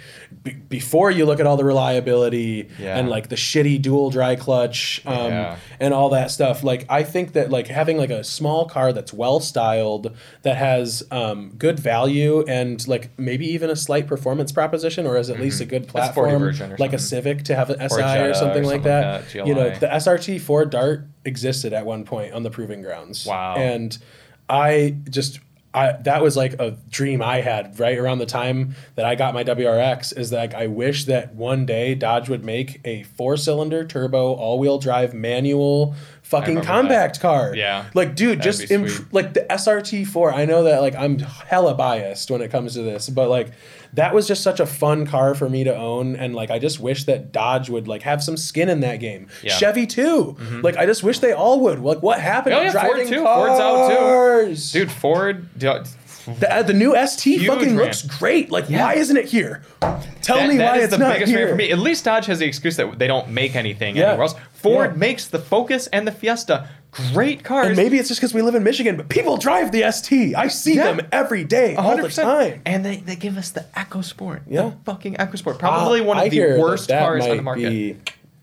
Be- 0.43 0.53
before 0.53 1.11
you 1.11 1.25
look 1.27 1.41
at 1.41 1.47
all 1.47 1.57
the 1.57 1.65
reliability 1.65 2.69
Yeah. 2.79 2.99
and 2.99 3.09
like 3.09 3.29
the 3.29 3.37
shitty 3.37 3.81
dual 3.81 4.11
dry 4.11 4.37
clutch 4.37 5.01
um, 5.07 5.31
Yeah. 5.31 5.57
and 5.81 5.95
all 5.95 6.11
that 6.11 6.31
stuff, 6.31 6.63
like 6.65 6.87
I 6.89 7.03
think 7.03 7.33
that 7.35 7.51
like 7.51 7.69
having 7.69 7.97
like 7.99 8.11
a 8.11 8.25
small 8.25 8.67
car 8.69 8.93
that's 8.93 9.13
well 9.13 9.41
styled 9.41 10.15
that 10.43 10.57
has 10.57 11.03
um, 11.11 11.51
good 11.59 11.79
value 11.79 12.45
and 12.49 12.87
like 12.89 13.11
maybe 13.19 13.47
even 13.47 13.71
a 13.71 13.77
slight 13.77 14.07
performance 14.07 14.53
proposition 14.53 15.07
or 15.07 15.17
is 15.17 15.31
at 15.31 15.39
least 15.41 15.61
a 15.61 15.65
good 15.65 15.83
Mm-hmm. 15.83 15.91
40 16.15 16.37
platform 16.37 16.43
or 16.73 16.77
like 16.79 16.93
a. 16.93 16.99
Civic 17.03 17.43
to 17.45 17.55
have 17.57 17.69
an 17.69 17.77
SI 17.79 17.97
or 17.97 18.31
or 18.31 18.35
something 18.35 18.35
something 18.35 18.65
like 18.65 18.83
that. 18.85 19.23
like 19.23 19.33
that, 19.33 19.47
you 19.47 19.55
know, 19.55 19.71
the 19.71 19.87
SRT 19.89 20.41
four 20.41 20.65
Dart 20.65 21.05
existed 21.25 21.73
at 21.73 21.85
one 21.85 22.05
point 22.05 22.33
on 22.33 22.43
the 22.43 22.51
proving 22.51 22.81
grounds. 22.81 23.27
Wow. 23.27 23.57
And 23.57 23.99
I 24.49 24.97
just 25.11 25.41
I 25.75 25.93
that 26.03 26.23
was 26.23 26.37
like 26.37 26.55
a 26.55 26.73
dream 26.91 27.23
I 27.23 27.41
had 27.41 27.79
right 27.79 27.97
around 27.97 28.19
the 28.19 28.27
time 28.27 28.75
that 28.95 29.07
I 29.07 29.15
got 29.15 29.33
my 29.33 29.43
WRX 29.43 30.17
is 30.17 30.31
that 30.31 30.39
like, 30.39 30.55
I 30.55 30.67
wish 30.67 31.07
that 31.07 31.35
one 31.35 31.65
day 31.65 31.95
Dodge 31.95 32.29
would 32.29 32.45
make 32.45 32.81
a 32.85 33.05
four 33.05 33.37
cylinder 33.37 33.85
turbo 33.85 34.35
all 34.35 34.59
wheel 34.59 34.79
drive 34.79 35.15
manual 35.15 35.95
fucking 36.23 36.63
compact 36.63 37.21
car. 37.21 37.55
Yeah. 37.55 37.87
Like 37.95 38.15
dude, 38.15 38.41
That'd 38.41 38.53
just 38.53 38.71
imp- 38.71 39.13
like 39.13 39.33
the 39.35 39.41
SRT 39.49 40.07
four. 40.07 40.33
I 40.33 40.45
know 40.45 40.65
that 40.65 40.83
like 40.83 40.95
I'm 40.95 41.19
hella 41.19 41.75
biased 41.75 42.31
when 42.31 42.43
it 42.43 42.51
comes 42.51 42.75
to 42.75 42.83
this, 42.83 43.09
but 43.09 43.29
like 43.29 43.53
that 43.95 44.15
was 44.15 44.27
just 44.27 44.43
such 44.43 44.59
a 44.61 44.67
fun 44.67 45.07
car 45.07 45.35
for 45.35 45.49
me 45.49 45.65
to 45.65 45.75
own, 45.77 46.17
and 46.17 46.35
like 46.35 46.51
I 46.51 46.59
just 46.59 46.81
wish 46.81 47.05
that 47.05 47.31
Dodge 47.33 47.69
would 47.71 47.89
like 47.89 48.03
have 48.03 48.23
some 48.23 48.37
skin 48.37 48.69
in 48.69 48.81
that 48.81 48.97
game. 48.97 49.29
Yeah. 49.43 49.51
Mm-hmm. 49.51 49.59
Chevy 49.59 49.87
too. 49.87 50.37
Like 50.63 50.77
I 50.77 50.87
just 50.87 51.03
wish 51.03 51.19
they 51.19 51.33
all 51.33 51.61
would. 51.61 51.79
Like 51.81 52.03
what 52.03 52.21
happened? 52.21 52.55
Oh, 52.55 52.63
yeah, 52.63 52.73
Ford 52.73 53.07
too. 53.07 53.23
Ford's 53.23 53.61
out 53.61 53.89
too. 53.91 53.97
cars? 53.97 54.73
dude 54.73 54.91
Ford. 54.91 55.47
dude, 55.59 55.87
The, 56.39 56.53
uh, 56.55 56.63
the 56.63 56.73
new 56.73 56.95
ST 56.97 57.41
Huge 57.41 57.49
fucking 57.49 57.77
ramp. 57.77 57.81
looks 57.89 58.03
great. 58.03 58.51
Like, 58.51 58.71
Yeah. 58.71 58.85
why 58.85 58.95
isn't 58.95 59.17
it 59.17 59.25
here? 59.27 59.63
Tell 60.23 60.37
that- 60.37 60.49
me 60.49 60.57
that 60.59 60.71
why 60.73 60.79
is 60.79 60.85
it's 60.85 60.93
the 60.93 60.99
not 60.99 61.15
biggest 61.15 61.33
here. 61.33 61.49
for 61.49 61.57
me. 61.57 61.71
At 61.73 61.79
least 61.81 62.05
Dodge 62.05 62.27
has 62.27 62.39
the 62.39 62.47
excuse 62.47 62.77
that 62.77 62.97
they 62.99 63.09
don't 63.09 63.29
make 63.31 63.57
anything 63.57 63.97
Yeah. 63.97 64.11
anywhere 64.11 64.23
else. 64.29 64.35
Ford 64.53 64.93
Yeah. 64.93 64.99
makes 64.99 65.27
the 65.27 65.41
Focus 65.41 65.89
and 65.89 66.07
the 66.07 66.13
Fiesta 66.13 66.69
great 66.93 67.43
cars. 67.43 67.69
And 67.69 67.77
maybe 67.77 67.99
it's 67.99 68.09
just 68.09 68.21
because 68.21 68.35
we 68.35 68.43
live 68.43 68.55
in 68.55 68.63
Michigan, 68.63 68.97
but 68.97 69.09
people 69.09 69.37
drive 69.37 69.73
the 69.73 69.91
ST. 69.91 70.35
I 70.37 70.49
see 70.49 70.75
Yeah. 70.77 70.93
them 70.93 71.09
every 71.11 71.43
day, 71.45 71.75
all 71.75 71.97
the 71.97 72.09
time. 72.09 72.63
And 72.67 72.85
they, 72.85 72.97
they 72.97 73.17
give 73.17 73.37
us 73.39 73.51
the 73.51 73.65
EcoSport. 73.77 74.43
Yeah. 74.47 74.63
The 74.71 74.77
fucking 74.85 75.15
EcoSport. 75.15 75.59
Probably 75.59 76.01
Uh, 76.01 76.05
one 76.05 76.19
of 76.19 76.25
I 76.25 76.29
the 76.29 76.37
hear 76.37 76.55
that 76.55 76.61
worst 76.61 76.89
that 76.89 77.01
cars 77.03 77.25
on 77.27 77.37
the 77.37 77.43
market. 77.43 77.69
Be 77.71 77.97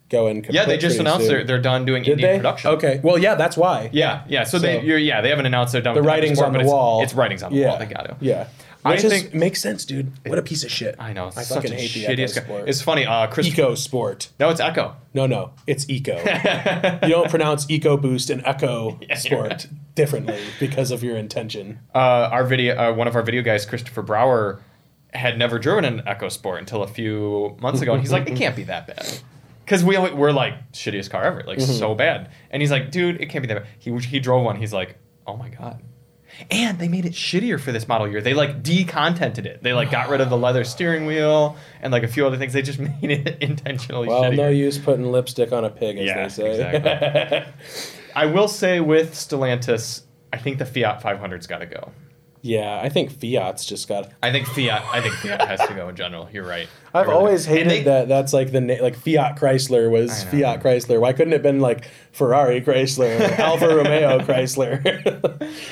going. 0.09 0.43
Yeah, 0.49 0.65
they 0.65 0.77
just 0.79 0.99
announced 0.99 1.27
soon. 1.27 1.35
they're, 1.35 1.43
they're 1.43 1.61
done 1.61 1.85
doing 1.85 2.01
Did 2.03 2.13
Indian 2.13 2.31
they? 2.31 2.37
production. 2.37 2.71
Okay. 2.71 2.99
Well, 3.03 3.19
yeah, 3.19 3.35
that's 3.35 3.55
why. 3.55 3.91
Yeah, 3.93 4.23
yeah. 4.27 4.43
So, 4.43 4.57
they, 4.57 4.79
So- 4.79 4.83
you're, 4.83 4.97
yeah, 4.97 5.21
they 5.21 5.29
haven't 5.29 5.45
announced 5.45 5.73
they're 5.73 5.81
done 5.83 5.93
The 5.93 6.01
with 6.01 6.07
writing's 6.07 6.37
sport, 6.39 6.47
on 6.47 6.53
but 6.53 6.57
the 6.59 6.63
it's- 6.63 6.73
wall. 6.73 7.03
It's, 7.03 7.13
writings 7.13 7.43
on 7.43 7.51
the 7.53 7.59
yeah. 7.59 7.67
wall. 7.69 7.77
They 7.79 7.85
got 7.85 8.05
to. 8.05 8.15
Yeah. 8.19 8.47
I 8.85 8.91
Which 8.91 9.03
is, 9.03 9.33
makes 9.33 9.61
sense, 9.61 9.83
dude. 9.83 10.11
What 10.25 10.39
a 10.39 10.41
piece 10.41 10.63
of 10.63 10.71
shit. 10.71 10.95
I 10.99 11.11
know. 11.11 11.27
It's 11.27 11.37
I 11.37 11.41
such 11.43 11.63
fucking 11.63 11.73
a 11.73 11.75
hate 11.81 11.91
the 11.93 12.05
shittiest 12.05 12.37
Echo 12.37 12.41
guy. 12.41 12.45
sport. 12.45 12.69
It's 12.69 12.81
funny. 12.81 13.05
Uh, 13.05 13.27
Chris. 13.27 13.47
Eco 13.47 13.75
sport. 13.75 14.29
No, 14.39 14.49
it's 14.49 14.61
Echo. 14.61 14.95
No, 15.13 15.25
no, 15.25 15.51
it's 15.67 15.89
eco. 15.89 16.15
you 17.03 17.09
don't 17.09 17.29
pronounce 17.29 17.69
eco 17.69 17.97
boost 17.97 18.29
and 18.29 18.41
echo 18.45 18.97
sport 19.17 19.67
differently 19.95 20.39
because 20.59 20.91
of 20.91 21.03
your 21.03 21.17
intention. 21.17 21.79
Uh, 21.93 22.29
our 22.31 22.45
video, 22.45 22.75
uh, 22.77 22.93
one 22.93 23.07
of 23.07 23.15
our 23.15 23.21
video 23.23 23.41
guys, 23.41 23.65
Christopher 23.65 24.01
Brower, 24.01 24.61
had 25.13 25.37
never 25.37 25.57
driven 25.59 25.83
an 25.85 26.03
Echo 26.07 26.29
Sport 26.29 26.59
until 26.59 26.83
a 26.83 26.87
few 26.87 27.57
months 27.59 27.81
ago, 27.81 27.93
and 27.93 28.01
he's 28.01 28.11
like, 28.11 28.29
"It 28.29 28.37
can't 28.37 28.55
be 28.55 28.63
that 28.65 28.85
bad." 28.85 29.19
Because 29.65 29.83
we 29.83 29.95
always- 29.95 30.13
we're 30.13 30.31
like 30.31 30.71
shittiest 30.71 31.09
car 31.09 31.23
ever, 31.23 31.43
like 31.47 31.57
Mm-hmm. 31.57 31.71
so 31.73 31.95
bad, 31.95 32.29
and 32.51 32.61
he's 32.61 32.69
like, 32.71 32.91
"Dude, 32.91 33.19
it 33.19 33.25
can't 33.29 33.41
be 33.41 33.47
that 33.47 33.63
bad." 33.63 33.67
He 33.79 33.91
he 33.97 34.19
drove 34.19 34.45
one. 34.45 34.55
He's 34.57 34.71
like, 34.71 34.97
"Oh 35.25 35.35
my 35.35 35.49
god." 35.49 35.81
And 36.51 36.79
they 36.79 36.87
made 36.87 37.05
it 37.05 37.13
shittier 37.13 37.59
for 37.59 37.71
this 37.71 37.87
model 37.87 38.07
year. 38.07 38.21
They 38.21 38.33
like 38.33 38.63
decontented 38.63 39.45
it. 39.45 39.61
They 39.61 39.73
like 39.73 39.91
got 39.91 40.09
rid 40.09 40.21
of 40.21 40.29
the 40.29 40.37
leather 40.37 40.63
steering 40.63 41.05
wheel 41.05 41.57
and 41.81 41.91
like 41.91 42.03
a 42.03 42.07
few 42.07 42.25
other 42.25 42.37
things. 42.37 42.53
They 42.53 42.61
just 42.61 42.79
made 43.01 43.11
it 43.11 43.37
intentionally 43.41 44.07
Well, 44.07 44.23
shittier. 44.23 44.37
no 44.37 44.49
use 44.49 44.77
putting 44.77 45.11
lipstick 45.11 45.51
on 45.51 45.65
a 45.65 45.69
pig, 45.69 45.97
as 45.97 46.05
Yeah, 46.07 46.23
they 46.23 46.29
say. 46.29 46.73
exactly. 46.79 47.53
I 48.15 48.25
will 48.25 48.47
say 48.47 48.79
with 48.79 49.13
Stellantis, 49.13 50.03
I 50.33 50.37
think 50.37 50.57
the 50.59 50.65
Fiat 50.65 51.01
500's 51.01 51.47
got 51.47 51.59
to 51.59 51.65
go. 51.65 51.91
Yeah, 52.41 52.79
I 52.81 52.89
think 52.89 53.11
Fiat's 53.11 53.65
just 53.65 53.87
got. 53.87 54.11
I 54.23 54.31
think 54.31 54.47
Fiat. 54.47 54.83
I 54.93 55.01
think 55.01 55.13
Fiat 55.15 55.47
has 55.47 55.59
to 55.67 55.73
go 55.73 55.89
in 55.89 55.95
general. 55.95 56.29
You're 56.31 56.45
right. 56.47 56.67
I 56.93 56.99
I've 57.01 57.07
really 57.07 57.17
always 57.17 57.45
do. 57.45 57.51
Hated 57.53 57.69
they- 57.71 57.83
that. 57.83 58.07
That's 58.07 58.31
like 58.33 58.51
the 58.51 58.61
na- 58.61 58.81
like 58.81 58.95
Fiat 58.95 59.37
Chrysler 59.37 59.91
was 59.91 60.23
know. 60.25 60.31
Fiat 60.31 60.63
Chrysler. 60.63 60.99
Why 61.01 61.13
couldn't 61.13 61.33
it 61.33 61.37
have 61.37 61.43
been 61.43 61.59
like 61.59 61.89
Ferrari 62.11 62.61
Chrysler, 62.61 63.19
Alfa 63.39 63.67
Romeo 63.67 64.19
Chrysler? 64.19 64.81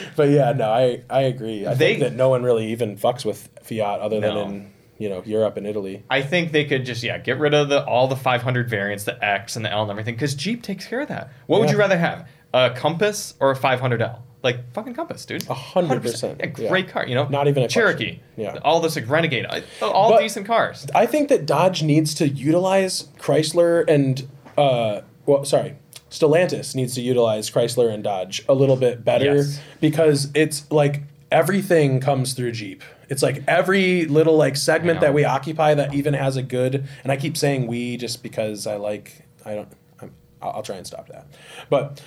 but 0.16 0.30
yeah, 0.30 0.52
no, 0.54 0.70
I 0.70 1.04
I 1.10 1.22
agree. 1.22 1.66
I 1.66 1.74
They- 1.74 1.96
think 1.96 2.00
that 2.02 2.14
no 2.14 2.30
one 2.30 2.44
really 2.44 2.72
even 2.72 2.98
fucks 2.98 3.24
with 3.26 3.50
Fiat 3.64 4.00
other 4.00 4.20
than 4.20 4.34
No. 4.34 4.44
in 4.46 4.72
you 4.98 5.10
know 5.10 5.22
Europe 5.26 5.58
and 5.58 5.68
Italy. 5.68 6.04
I 6.10 6.22
think 6.22 6.52
they 6.52 6.66
could 6.66 6.86
just 6.86 7.04
yeah 7.04 7.18
get 7.18 7.38
rid 7.40 7.54
of 7.54 7.70
the 7.70 7.86
all 7.86 8.08
the 8.08 8.16
500 8.16 8.70
variants, 8.70 9.04
the 9.06 9.24
X 9.24 9.56
and 9.56 9.64
the 9.64 9.72
L 9.72 9.84
and 9.84 9.92
everything, 9.92 10.16
because 10.16 10.36
Jeep 10.36 10.64
takes 10.64 10.86
care 10.86 11.02
of 11.02 11.08
that. 11.08 11.32
What 11.46 11.62
would 11.62 11.70
you 11.70 11.78
rather 11.78 11.98
have, 11.98 12.28
a 12.54 12.72
Compass 12.76 13.36
or 13.40 13.52
a 13.52 13.56
500L? 13.56 14.20
Like 14.44 14.72
fucking 14.74 14.94
Compass, 14.94 15.26
dude. 15.26 15.48
A 15.50 15.54
hundred 15.54 16.02
percent, 16.04 16.40
A 16.42 16.48
yeah. 16.48 16.70
great 16.70 16.90
car, 16.90 17.06
you 17.08 17.16
know. 17.16 17.28
Not 17.28 17.48
even 17.48 17.64
a 17.64 17.68
Cherokee. 17.68 18.18
question. 18.18 18.22
Yeah. 18.38 18.60
All 18.64 18.80
this 18.80 18.96
like 18.96 19.10
Renegade, 19.10 19.46
all 19.82 20.12
But- 20.12 20.20
decent 20.22 20.46
cars. 20.46 20.86
I 20.94 21.06
think 21.08 21.30
that 21.30 21.46
Dodge 21.46 21.82
needs 21.84 22.14
to 22.16 22.28
utilize 22.30 23.06
Chrysler 23.20 23.84
and 23.90 24.28
uh, 24.58 25.02
well, 25.26 25.44
sorry, 25.44 25.76
Stellantis 26.10 26.76
needs 26.76 26.96
to 26.96 27.02
utilize 27.02 27.50
Chrysler 27.50 27.92
and 27.94 28.04
Dodge 28.04 28.44
a 28.48 28.54
little 28.54 28.76
bit 28.78 29.04
better 29.04 29.36
Yes. 29.38 29.60
because 29.82 30.30
it's 30.34 30.70
like 30.72 31.02
everything 31.32 32.00
comes 32.00 32.34
through 32.34 32.52
Jeep. 32.54 32.84
It's 33.10 33.24
like 33.24 33.44
every 33.48 34.06
little 34.06 34.36
like 34.38 34.56
segment 34.56 35.02
that 35.02 35.14
we 35.14 35.26
occupy 35.26 35.74
that 35.74 35.94
even 35.94 36.14
has 36.14 36.38
a 36.38 36.44
good. 36.44 36.86
And 37.04 37.12
I 37.12 37.18
keep 37.18 37.36
saying 37.38 37.68
we 37.68 37.98
just 37.98 38.22
because 38.24 38.68
I 38.68 38.76
like 38.76 39.26
I 39.46 39.56
don't. 39.56 39.68
I'm, 40.02 40.12
I'll, 40.42 40.52
I'll 40.58 40.64
try 40.64 40.76
and 40.78 40.86
stop 40.86 41.08
that, 41.10 41.26
but. 41.70 42.02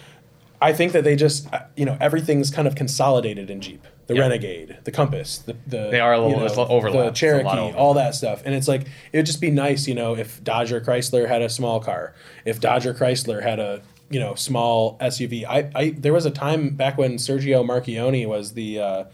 I 0.62 0.72
think 0.72 0.92
that 0.92 1.04
they 1.04 1.16
just, 1.16 1.52
uh, 1.52 1.61
you 1.76 1.84
know, 1.86 1.96
everything's 2.00 2.50
kind 2.50 2.68
of 2.68 2.74
consolidated 2.74 3.50
in 3.50 3.61
Jeep. 3.61 3.86
The 4.08 4.14
Yeah. 4.16 4.22
Renegade, 4.22 4.76
the 4.84 4.90
Compass, 4.90 5.38
the, 5.38 5.56
the 5.66 5.88
They 5.90 6.00
are 6.00 6.12
a 6.12 6.18
little- 6.18 6.32
you 6.42 6.44
little 6.48 6.66
overlap. 6.68 6.80
the 6.80 6.80
There's 6.80 6.94
a 6.94 6.98
lot 6.98 7.08
of 7.08 7.14
Cherokee, 7.14 7.48
overlap. 7.48 7.76
all 7.76 7.94
that 7.94 8.14
stuff. 8.14 8.42
And 8.44 8.54
it's 8.54 8.66
like 8.68 8.82
it 9.12 9.16
would 9.18 9.26
just 9.26 9.40
be 9.40 9.50
nice, 9.50 9.86
you 9.86 9.94
know, 9.94 10.16
if 10.16 10.42
Dodge 10.44 10.72
or 10.72 10.80
Chrysler 10.80 11.28
had 11.28 11.42
a 11.42 11.48
small 11.48 11.80
car, 11.80 12.14
if 12.44 12.61
Dodge 12.61 12.86
or 12.86 12.92
Chrysler 12.94 13.42
had 13.42 13.58
a 13.61 13.80
you 14.11 14.18
know 14.18 14.34
small 14.34 14.98
SUV. 15.00 15.44
I, 15.48 15.70
I 15.76 15.90
there 15.96 16.12
was 16.12 16.26
a 16.26 16.32
time 16.32 16.70
back 16.70 16.98
when 16.98 17.14
Sergio 17.14 17.64
Marchionne 17.64 18.26
was 18.26 18.54
the 18.54 18.80
uh, 18.80 19.04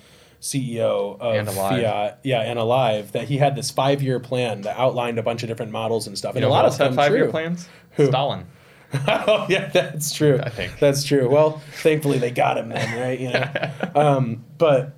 CEO 0.40 1.18
of 1.20 1.34
And 1.36 1.48
Alive. 1.48 1.82
Fiat, 1.82 2.18
yeah, 2.22 2.40
and 2.40 2.58
Alive, 2.58 3.12
that 3.12 3.24
he 3.28 3.36
had 3.38 3.56
this 3.56 3.70
five 3.70 4.02
year 4.02 4.18
plan 4.20 4.62
that 4.62 4.78
outlined 4.78 5.18
a 5.18 5.22
bunch 5.22 5.42
of 5.42 5.48
different 5.48 5.72
models 5.72 6.06
and 6.06 6.16
stuff. 6.16 6.34
You 6.34 6.38
And 6.38 6.42
know 6.44 6.48
a 6.48 6.50
lot 6.52 6.64
of 6.64 6.76
had 6.76 6.88
them 6.88 6.94
five 6.96 7.12
year 7.12 7.28
plans? 7.28 7.68
Who? 7.92 8.06
Stalin. 8.06 8.46
oh 9.08 9.46
yeah, 9.48 9.68
that's 9.68 10.14
true. 10.14 10.38
I 10.42 10.48
think. 10.48 10.78
that's 10.78 11.04
true. 11.04 11.28
Well, 11.28 11.62
thankfully 11.74 12.18
they 12.18 12.30
got 12.30 12.58
him 12.58 12.68
then, 12.68 13.00
right? 13.00 13.18
You 13.18 13.30
know, 13.30 13.72
um, 13.94 14.44
but 14.58 14.96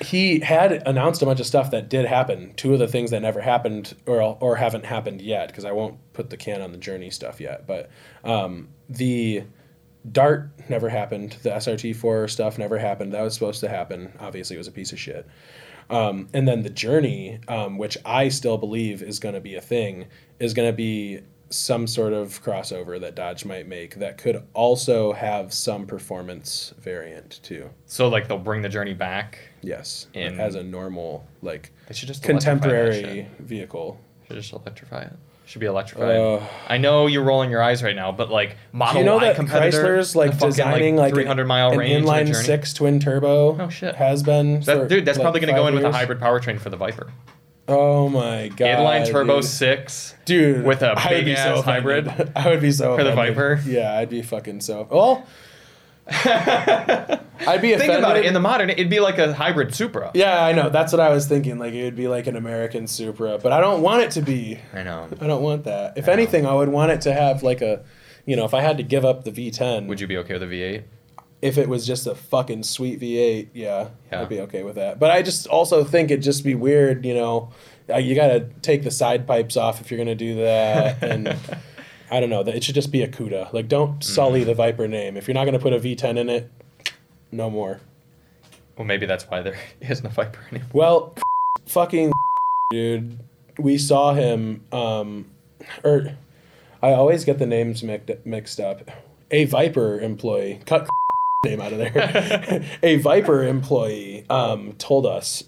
he 0.00 0.40
had 0.40 0.86
announced 0.86 1.22
a 1.22 1.26
bunch 1.26 1.40
of 1.40 1.46
stuff 1.46 1.70
that 1.70 1.88
did 1.88 2.06
happen. 2.06 2.54
Two 2.54 2.72
of 2.72 2.78
the 2.78 2.88
things 2.88 3.10
that 3.10 3.20
never 3.20 3.40
happened 3.40 3.94
or 4.06 4.20
or 4.40 4.56
haven't 4.56 4.84
happened 4.84 5.22
yet, 5.22 5.48
because 5.48 5.64
I 5.64 5.72
won't 5.72 5.98
put 6.12 6.30
the 6.30 6.36
can 6.36 6.60
on 6.60 6.72
the 6.72 6.78
journey 6.78 7.10
stuff 7.10 7.40
yet. 7.40 7.66
But 7.66 7.90
um, 8.24 8.68
the 8.88 9.44
Dart 10.10 10.50
never 10.68 10.88
happened. 10.88 11.36
The 11.42 11.50
SRT4 11.50 12.28
stuff 12.28 12.58
never 12.58 12.78
happened. 12.78 13.14
That 13.14 13.22
was 13.22 13.34
supposed 13.34 13.60
to 13.60 13.68
happen. 13.68 14.12
Obviously, 14.20 14.56
it 14.56 14.58
was 14.58 14.68
a 14.68 14.72
piece 14.72 14.92
of 14.92 14.98
shit. 14.98 15.26
Um, 15.90 16.28
and 16.32 16.48
then 16.48 16.62
the 16.62 16.70
journey, 16.70 17.40
um, 17.48 17.78
which 17.78 17.96
I 18.04 18.28
still 18.28 18.58
believe 18.58 19.02
is 19.02 19.18
going 19.18 19.34
to 19.34 19.40
be 19.40 19.54
a 19.54 19.60
thing, 19.60 20.06
is 20.38 20.54
going 20.54 20.68
to 20.68 20.76
be 20.76 21.20
some 21.50 21.86
sort 21.86 22.12
of 22.12 22.42
crossover 22.42 23.00
that 23.00 23.14
Dodge 23.14 23.44
might 23.44 23.66
make 23.68 23.96
that 23.96 24.18
could 24.18 24.42
also 24.54 25.12
have 25.12 25.52
some 25.52 25.86
performance 25.86 26.74
variant 26.78 27.40
too. 27.42 27.70
So 27.86 28.08
like 28.08 28.28
they'll 28.28 28.38
bring 28.38 28.62
the 28.62 28.68
journey 28.68 28.94
back. 28.94 29.38
Yes, 29.62 30.08
In- 30.14 30.40
as 30.40 30.54
a 30.54 30.62
normal 30.62 31.26
like 31.42 31.72
They 31.88 31.94
should 31.94 32.08
just 32.08 32.22
contemporary 32.22 33.28
vehicle. 33.38 34.00
Should 34.26 34.36
just 34.36 34.52
electrify 34.52 35.02
it. 35.02 35.12
Should 35.46 35.60
be 35.60 35.66
electrified. 35.66 36.16
Uh, 36.16 36.40
I 36.68 36.78
know 36.78 37.06
you're 37.06 37.22
rolling 37.22 37.50
your 37.50 37.62
eyes 37.62 37.82
right 37.82 37.94
now, 37.94 38.10
but 38.10 38.30
like 38.30 38.56
Model 38.72 39.00
you 39.00 39.04
know 39.06 39.16
Y 39.16 39.32
that 39.32 39.36
Chrysler's 39.36 40.16
like 40.16 40.32
fucking, 40.32 40.48
designing 40.48 40.96
like, 40.96 41.12
300 41.12 41.44
mile 41.46 41.72
an 41.72 41.78
range 41.78 42.04
the 42.06 42.10
inline 42.10 42.34
six 42.34 42.72
twin 42.72 42.98
turbo? 42.98 43.60
Oh, 43.60 43.68
shit. 43.68 43.94
Has 43.94 44.22
been. 44.22 44.60
That, 44.60 44.78
for, 44.78 44.88
dude, 44.88 45.04
that's 45.04 45.18
like, 45.18 45.24
probably 45.24 45.40
going 45.40 45.54
to 45.54 45.60
go 45.60 45.66
in 45.66 45.74
with 45.74 45.84
a 45.84 45.92
hybrid 45.92 46.18
powertrain 46.18 46.58
for 46.58 46.70
the 46.70 46.78
Viper. 46.78 47.12
Oh 47.66 48.08
my 48.08 48.48
god! 48.48 48.66
Inline 48.66 49.10
turbo 49.10 49.36
dude. 49.36 49.44
six. 49.44 50.14
dude 50.24 50.64
with 50.64 50.82
a 50.82 50.94
be 50.96 51.08
big-ass 51.08 51.56
so 51.58 51.62
hybrid. 51.62 52.32
I 52.36 52.50
would 52.50 52.60
be 52.60 52.70
so 52.70 52.96
for 52.96 53.04
the. 53.04 53.12
Viper? 53.14 53.62
Yeah, 53.64 53.96
I'd 53.96 54.10
be 54.10 54.20
fucking 54.22 54.60
so. 54.60 54.86
Well, 54.90 55.26
I'd 56.08 57.62
be 57.62 57.72
offended. 57.72 57.80
Think 57.80 57.98
about 57.98 58.16
it. 58.18 58.26
In 58.26 58.34
the 58.34 58.40
modern, 58.40 58.68
it'd 58.68 58.90
be 58.90 59.00
like 59.00 59.18
a 59.18 59.32
hybrid 59.32 59.74
Supra. 59.74 60.10
yeah, 60.14 60.44
I 60.44 60.52
know. 60.52 60.68
That's 60.68 60.92
what 60.92 61.00
I 61.00 61.08
was 61.08 61.26
thinking. 61.26 61.58
Like 61.58 61.72
it 61.72 61.84
would 61.84 61.96
be 61.96 62.08
like 62.08 62.26
an 62.26 62.36
American 62.36 62.86
Supra, 62.86 63.38
but 63.38 63.52
I 63.52 63.60
don't 63.60 63.80
want 63.80 64.02
it 64.02 64.10
to 64.12 64.22
be. 64.22 64.58
I 64.74 64.82
know. 64.82 65.08
I 65.20 65.26
don't 65.26 65.42
want 65.42 65.64
that. 65.64 65.96
If 65.96 66.08
I 66.08 66.12
anything, 66.12 66.46
I 66.46 66.54
would 66.54 66.68
want 66.68 66.92
it 66.92 67.00
to 67.02 67.14
have 67.14 67.42
like 67.42 67.62
a, 67.62 67.82
you 68.26 68.36
know, 68.36 68.44
if 68.44 68.52
I 68.52 68.60
had 68.60 68.76
to 68.76 68.82
give 68.82 69.04
up 69.04 69.24
the 69.24 69.32
V10, 69.32 69.86
Would 69.86 70.00
you 70.00 70.06
be 70.06 70.18
okay 70.18 70.34
with 70.34 70.42
a 70.42 70.46
V8? 70.46 70.82
If 71.44 71.58
it 71.58 71.68
was 71.68 71.86
just 71.86 72.06
a 72.06 72.14
fucking 72.14 72.62
sweet 72.62 72.98
V8, 73.00 73.48
yeah, 73.52 73.88
Yeah. 74.10 74.22
I'd 74.22 74.28
be 74.28 74.40
okay 74.40 74.62
with 74.62 74.76
that. 74.76 74.98
But 74.98 75.10
I 75.10 75.20
just 75.22 75.46
also 75.46 75.84
think 75.84 76.10
it'd 76.10 76.24
just 76.24 76.42
be 76.42 76.54
weird, 76.54 77.04
you 77.04 77.12
know. 77.14 77.50
uh, 77.90 77.98
You 77.98 78.14
got 78.14 78.28
to 78.28 78.40
take 78.62 78.82
the 78.82 78.90
side 78.90 79.26
pipes 79.26 79.56
off 79.56 79.80
if 79.80 79.90
you're 79.90 79.98
gonna 79.98 80.14
do 80.14 80.36
that, 80.36 81.02
and 81.10 81.36
I 82.10 82.20
don't 82.20 82.30
know. 82.30 82.40
It 82.40 82.64
should 82.64 82.74
just 82.74 82.90
be 82.90 83.02
a 83.02 83.08
CUDA. 83.08 83.52
Like, 83.52 83.68
don't 83.68 84.02
sully 84.02 84.40
Mm-hmm. 84.40 84.48
the 84.48 84.54
Viper 84.54 84.88
name. 84.88 85.16
If 85.16 85.28
you're 85.28 85.34
not 85.34 85.44
gonna 85.44 85.58
put 85.58 85.72
a 85.74 85.78
V10 85.78 86.16
in 86.18 86.28
it, 86.30 86.50
no 87.30 87.50
more. 87.50 87.80
Well, 88.76 88.86
maybe 88.86 89.06
that's 89.06 89.24
why 89.28 89.42
there 89.42 89.56
isn't 89.80 90.06
a 90.06 90.08
Viper 90.10 90.40
anymore. 90.50 90.70
Well, 90.72 91.14
fucking 91.66 92.10
dude, 92.70 93.18
we 93.58 93.76
saw 93.78 94.14
him. 94.14 94.64
Um, 94.72 95.26
or 95.84 96.12
I 96.82 96.92
always 96.92 97.24
get 97.24 97.38
the 97.38 97.46
names 97.46 97.82
mixed 97.82 98.24
mixed 98.24 98.60
up. 98.60 98.90
A 99.30 99.44
Viper 99.46 99.98
employee 100.00 100.60
cut 100.66 100.86
name 101.44 101.60
out 101.60 101.72
of 101.72 101.78
there. 101.78 102.64
a 102.82 102.96
Viper 102.96 103.42
employee 103.44 104.24
um, 104.28 104.72
told 104.78 105.06
us 105.06 105.44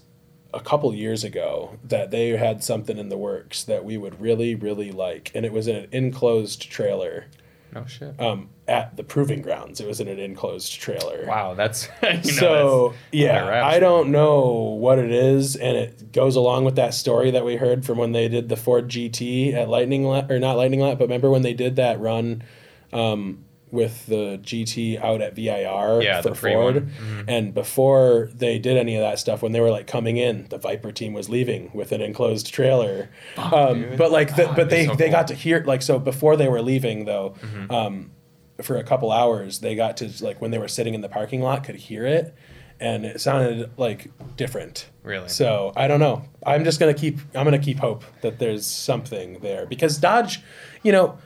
a 0.53 0.59
couple 0.59 0.93
years 0.93 1.23
ago 1.23 1.77
that 1.83 2.11
they 2.11 2.29
had 2.29 2.63
something 2.63 2.97
in 2.97 3.09
the 3.09 3.17
works 3.17 3.63
that 3.65 3.83
we 3.83 3.97
would 3.97 4.19
really 4.19 4.55
really 4.55 4.91
like, 4.91 5.31
and 5.35 5.45
it 5.45 5.53
was 5.53 5.67
in 5.67 5.75
an 5.75 5.87
enclosed 5.91 6.69
trailer. 6.69 7.25
No 7.73 7.85
shit. 7.85 8.19
Um, 8.19 8.49
at 8.67 8.95
the 8.95 9.03
proving 9.03 9.41
grounds, 9.41 9.81
it 9.81 9.87
was 9.87 9.99
in 9.99 10.07
an 10.07 10.19
enclosed 10.19 10.79
trailer 10.79 11.25
wow, 11.27 11.53
that's 11.53 11.89
you 12.03 12.09
know, 12.09 12.21
so 12.21 12.89
that's 12.89 13.03
yeah. 13.11 13.65
I 13.65 13.79
don't 13.79 14.09
know 14.09 14.77
what 14.79 14.99
it 14.99 15.11
is, 15.11 15.55
and 15.55 15.77
it 15.77 16.11
goes 16.11 16.35
along 16.35 16.65
with 16.65 16.75
that 16.75 16.93
story 16.93 17.31
that 17.31 17.45
we 17.45 17.57
heard 17.57 17.85
from 17.85 17.97
when 17.97 18.13
they 18.13 18.27
did 18.27 18.49
the 18.49 18.55
Ford 18.55 18.87
GT 18.87 19.53
at 19.53 19.69
Lightning 19.69 20.05
Lap, 20.05 20.31
or 20.31 20.39
not 20.39 20.57
Lightning 20.57 20.79
Lap, 20.79 20.97
but 20.97 21.05
remember 21.05 21.29
when 21.29 21.41
they 21.41 21.53
did 21.53 21.75
that 21.75 21.99
run 21.99 22.43
um, 22.93 23.43
with 23.71 24.05
the 24.05 24.39
GT 24.43 25.01
out 25.03 25.21
at 25.21 25.35
VIR 25.35 26.01
Yeah, 26.01 26.21
for 26.21 26.29
the 26.29 26.35
Ford. 26.35 26.75
Mm-hmm. 26.75 27.21
and 27.29 27.53
before 27.53 28.29
they 28.33 28.59
did 28.59 28.77
any 28.77 28.95
of 28.95 29.01
that 29.01 29.19
stuff, 29.19 29.41
when 29.41 29.51
they 29.51 29.59
were 29.59 29.71
like 29.71 29.87
coming 29.87 30.17
in, 30.17 30.47
the 30.49 30.57
Viper 30.57 30.91
team 30.91 31.13
was 31.13 31.27
leaving 31.29 31.69
with 31.73 31.91
an 31.91 32.01
enclosed 32.01 32.53
trailer. 32.53 33.09
um, 33.37 33.85
but 33.97 34.11
like, 34.11 34.35
the, 34.35 34.49
Oh, 34.49 34.53
but 34.55 34.69
they 34.69 34.85
so 34.85 34.95
they 34.95 35.05
cool. 35.05 35.11
got 35.11 35.27
to 35.27 35.33
hear 35.35 35.63
like 35.65 35.81
so 35.81 35.99
before 35.99 36.37
they 36.37 36.47
were 36.47 36.61
leaving 36.61 37.05
though. 37.05 37.35
Mm-hmm. 37.41 37.71
Um, 37.71 38.11
for 38.61 38.77
a 38.77 38.83
couple 38.83 39.11
hours 39.11 39.59
they 39.59 39.75
got 39.75 39.97
to 39.97 40.09
like 40.21 40.41
when 40.41 40.49
they 40.49 40.57
were 40.57 40.67
sitting 40.67 40.95
in 40.95 41.01
the 41.01 41.09
parking 41.09 41.41
lot 41.43 41.63
could 41.63 41.75
hear 41.75 42.07
it 42.07 42.33
and 42.79 43.05
it 43.05 43.21
sounded 43.21 43.69
like 43.77 44.09
different 44.35 44.89
Really? 45.03 45.29
so 45.29 45.73
i 45.75 45.87
don't 45.87 45.99
know 45.99 46.23
i'm 46.43 46.63
just 46.63 46.79
gonna 46.79 46.95
keep 46.95 47.19
i'm 47.35 47.43
gonna 47.43 47.59
keep 47.59 47.77
hope 47.77 48.03
that 48.21 48.39
there's 48.39 48.65
something 48.65 49.37
there 49.41 49.67
because 49.67 49.99
dodge 49.99 50.41
you 50.81 50.91
know 50.91 51.19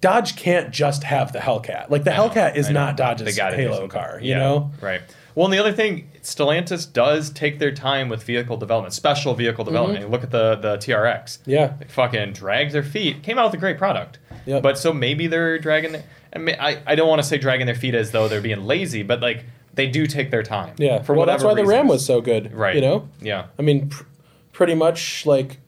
Dodge 0.00 0.36
can't 0.36 0.70
just 0.70 1.04
have 1.04 1.32
the 1.32 1.38
Hellcat. 1.40 1.90
Like 1.90 2.04
the 2.04 2.10
Hellcat 2.10 2.56
is 2.56 2.70
not 2.70 2.96
Dodge's 2.96 3.26
They 3.26 3.32
gotta 3.32 3.56
do 3.56 3.62
Halo 3.62 3.72
something. 3.74 3.90
car. 3.90 4.18
You 4.22 4.30
Yeah, 4.30 4.38
know. 4.38 4.70
Right. 4.80 5.02
Well, 5.34 5.44
and 5.46 5.54
the 5.54 5.58
other 5.58 5.72
thing, 5.72 6.10
Stellantis 6.22 6.90
does 6.92 7.30
take 7.30 7.58
their 7.60 7.70
time 7.70 8.08
with 8.08 8.22
vehicle 8.24 8.56
development, 8.56 8.94
special 8.94 9.34
vehicle 9.34 9.64
Mm-hmm. 9.64 9.72
development. 9.74 10.10
Look 10.10 10.22
at 10.24 10.30
the 10.30 10.56
the 10.56 10.76
TRX. 10.78 11.38
Yeah. 11.46 11.74
They 11.78 11.86
fucking 11.86 12.32
dragged 12.32 12.72
their 12.72 12.82
feet. 12.82 13.22
Came 13.22 13.38
out 13.38 13.46
with 13.46 13.54
a 13.54 13.58
great 13.58 13.78
product. 13.78 14.18
Yep. 14.46 14.62
But 14.62 14.78
so 14.78 14.92
maybe 14.92 15.26
they're 15.26 15.58
dragging. 15.58 16.02
I 16.34 16.38
mean, 16.38 16.56
I, 16.58 16.80
I 16.86 16.94
don't 16.94 17.08
want 17.08 17.20
to 17.22 17.28
say 17.28 17.36
dragging 17.38 17.66
their 17.66 17.74
feet 17.74 17.94
as 17.94 18.10
though 18.12 18.26
they're 18.28 18.40
being 18.40 18.64
lazy, 18.64 19.02
but 19.02 19.20
like 19.20 19.44
they 19.74 19.86
do 19.86 20.06
take 20.06 20.30
their 20.30 20.42
time. 20.42 20.74
Yeah. 20.78 21.02
For 21.02 21.12
well, 21.12 21.20
whatever 21.20 21.44
that's 21.44 21.44
why 21.44 21.54
the 21.54 21.66
Ram 21.66 21.82
reasons. 21.86 21.90
was 21.90 22.06
so 22.06 22.20
good. 22.20 22.52
right. 22.54 22.74
You 22.74 22.80
know. 22.80 23.08
Yeah. 23.20 23.46
I 23.58 23.62
mean, 23.62 23.88
pr- 23.90 24.04
pretty 24.52 24.74
much 24.74 25.26
like 25.26 25.58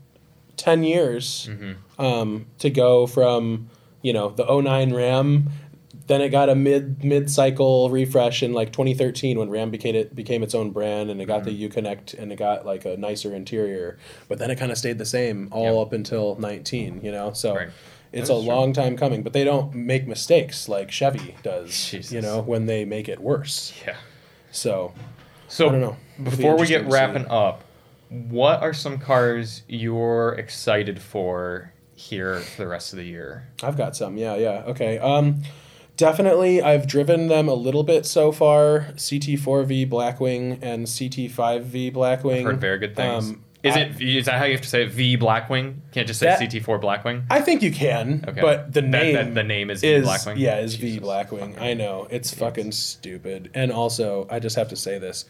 10 0.56 0.82
years 0.84 1.48
Mm-hmm. 1.50 2.02
um, 2.02 2.46
to 2.58 2.70
go 2.70 3.06
from, 3.06 3.68
you 4.02 4.12
know, 4.12 4.28
the 4.30 4.44
09 4.44 4.92
Ram. 4.94 5.50
Then 6.08 6.20
it 6.20 6.30
got 6.30 6.48
a 6.48 6.54
mid 6.56 7.04
mid 7.04 7.30
cycle 7.30 7.88
refresh 7.88 8.42
in 8.42 8.52
like 8.52 8.72
2013 8.72 9.38
when 9.38 9.48
Ram 9.50 9.70
became 9.70 9.94
it 9.94 10.14
became 10.14 10.42
its 10.42 10.54
own 10.54 10.70
brand 10.70 11.10
and 11.10 11.20
it 11.22 11.26
got 11.26 11.44
Mm-hmm. 11.44 11.56
the 11.58 11.68
Uconnect 11.68 12.18
and 12.18 12.32
it 12.32 12.36
got 12.36 12.66
like 12.66 12.84
a 12.84 12.96
nicer 12.96 13.34
interior. 13.34 13.98
But 14.28 14.38
then 14.38 14.50
it 14.50 14.58
kind 14.58 14.72
of 14.72 14.78
stayed 14.78 14.98
the 14.98 15.06
same 15.06 15.48
all 15.52 15.76
Yep. 15.78 15.86
up 15.86 15.92
until 15.92 16.36
19, 16.36 17.00
you 17.04 17.12
know. 17.12 17.32
So 17.32 17.54
Right. 17.54 17.68
it's 18.10 18.28
a 18.30 18.32
true. 18.32 18.42
long 18.42 18.72
time 18.72 18.96
coming, 18.96 19.22
but 19.22 19.32
they 19.32 19.44
don't 19.44 19.74
make 19.74 20.08
mistakes 20.08 20.68
like 20.68 20.90
Chevy 20.90 21.36
does, 21.44 21.68
Jesus. 21.90 22.10
you 22.12 22.20
know, 22.20 22.40
when 22.40 22.66
they 22.66 22.84
make 22.84 23.08
it 23.08 23.20
worse. 23.20 23.72
Yeah. 23.86 23.96
So 24.50 24.92
So 25.46 25.68
I 25.68 25.72
don't 25.72 25.80
know. 25.80 25.96
It'll 26.18 26.30
be 26.32 26.36
before 26.36 26.56
we 26.58 26.66
get 26.66 26.84
wrapping 26.86 27.26
up, 27.28 27.62
what 28.08 28.60
are 28.60 28.74
some 28.74 28.98
cars 28.98 29.62
you're 29.68 30.32
excited 30.32 31.00
for 31.00 31.72
here 31.94 32.40
for 32.40 32.62
the 32.62 32.68
rest 32.68 32.92
of 32.92 32.98
the 32.98 33.04
year? 33.04 33.48
I've 33.62 33.76
got 33.76 33.96
some. 33.96 34.16
Yeah, 34.16 34.36
yeah. 34.36 34.62
Okay. 34.66 34.98
Um, 34.98 35.42
definitely, 35.96 36.62
I've 36.62 36.86
driven 36.86 37.28
them 37.28 37.48
a 37.48 37.54
little 37.54 37.82
bit 37.84 38.06
so 38.06 38.32
far. 38.32 38.88
CT4V 38.96 39.88
Blackwing 39.88 40.58
and 40.62 40.86
CT5V 40.86 41.92
Blackwing. 41.92 42.44
Heard 42.44 42.60
very 42.60 42.78
good 42.78 42.96
things. 42.96 43.30
Um, 43.30 43.44
is 43.62 43.76
I- 43.76 43.80
it 43.80 44.00
is 44.00 44.24
that 44.26 44.38
how 44.40 44.44
you 44.44 44.52
have 44.52 44.62
to 44.62 44.68
say 44.68 44.82
it? 44.82 44.90
V 44.90 45.16
Blackwing? 45.16 45.76
Can't 45.92 46.06
just 46.08 46.18
say 46.18 46.26
That- 46.26 46.40
CT4 46.40 46.80
Blackwing. 46.82 47.24
I 47.30 47.40
think 47.40 47.62
you 47.62 47.70
can, 47.70 48.24
Okay. 48.26 48.40
but 48.40 48.72
the 48.72 48.82
name 48.82 49.14
that- 49.14 49.34
the 49.34 49.44
name 49.44 49.70
is 49.70 49.82
V 49.82 50.00
Blackwing? 50.00 50.36
yeah 50.38 50.58
is 50.58 50.74
V 50.74 50.98
Blackwing. 50.98 51.60
I 51.60 51.74
know 51.74 52.08
it's 52.10 52.34
fucking 52.34 52.72
stupid. 52.72 53.50
And 53.54 53.70
also, 53.70 54.26
I 54.30 54.40
just 54.40 54.56
have 54.56 54.68
to 54.70 54.76
say 54.76 54.98
this: 54.98 55.26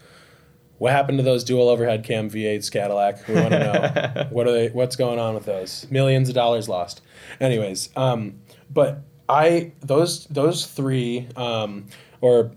what 0.78 0.92
happened 0.92 1.18
to 1.18 1.24
those 1.24 1.44
dual 1.44 1.68
overhead 1.68 2.04
cam 2.04 2.30
V8s 2.30 2.70
Cadillac? 2.70 3.26
We 3.28 3.34
want 3.34 3.50
to 3.50 3.58
know 3.58 4.26
what 4.30 4.46
are 4.46 4.52
they? 4.52 4.68
What's 4.68 4.96
going 4.96 5.18
on 5.18 5.34
with 5.34 5.44
those? 5.44 5.86
Millions 5.90 6.28
of 6.28 6.34
dollars 6.34 6.68
lost. 6.68 7.00
Anyways, 7.40 7.88
um, 7.96 8.40
but 8.70 9.02
I 9.28 9.72
those 9.80 10.26
those 10.26 10.66
three 10.66 11.28
um, 11.36 11.86
or. 12.20 12.52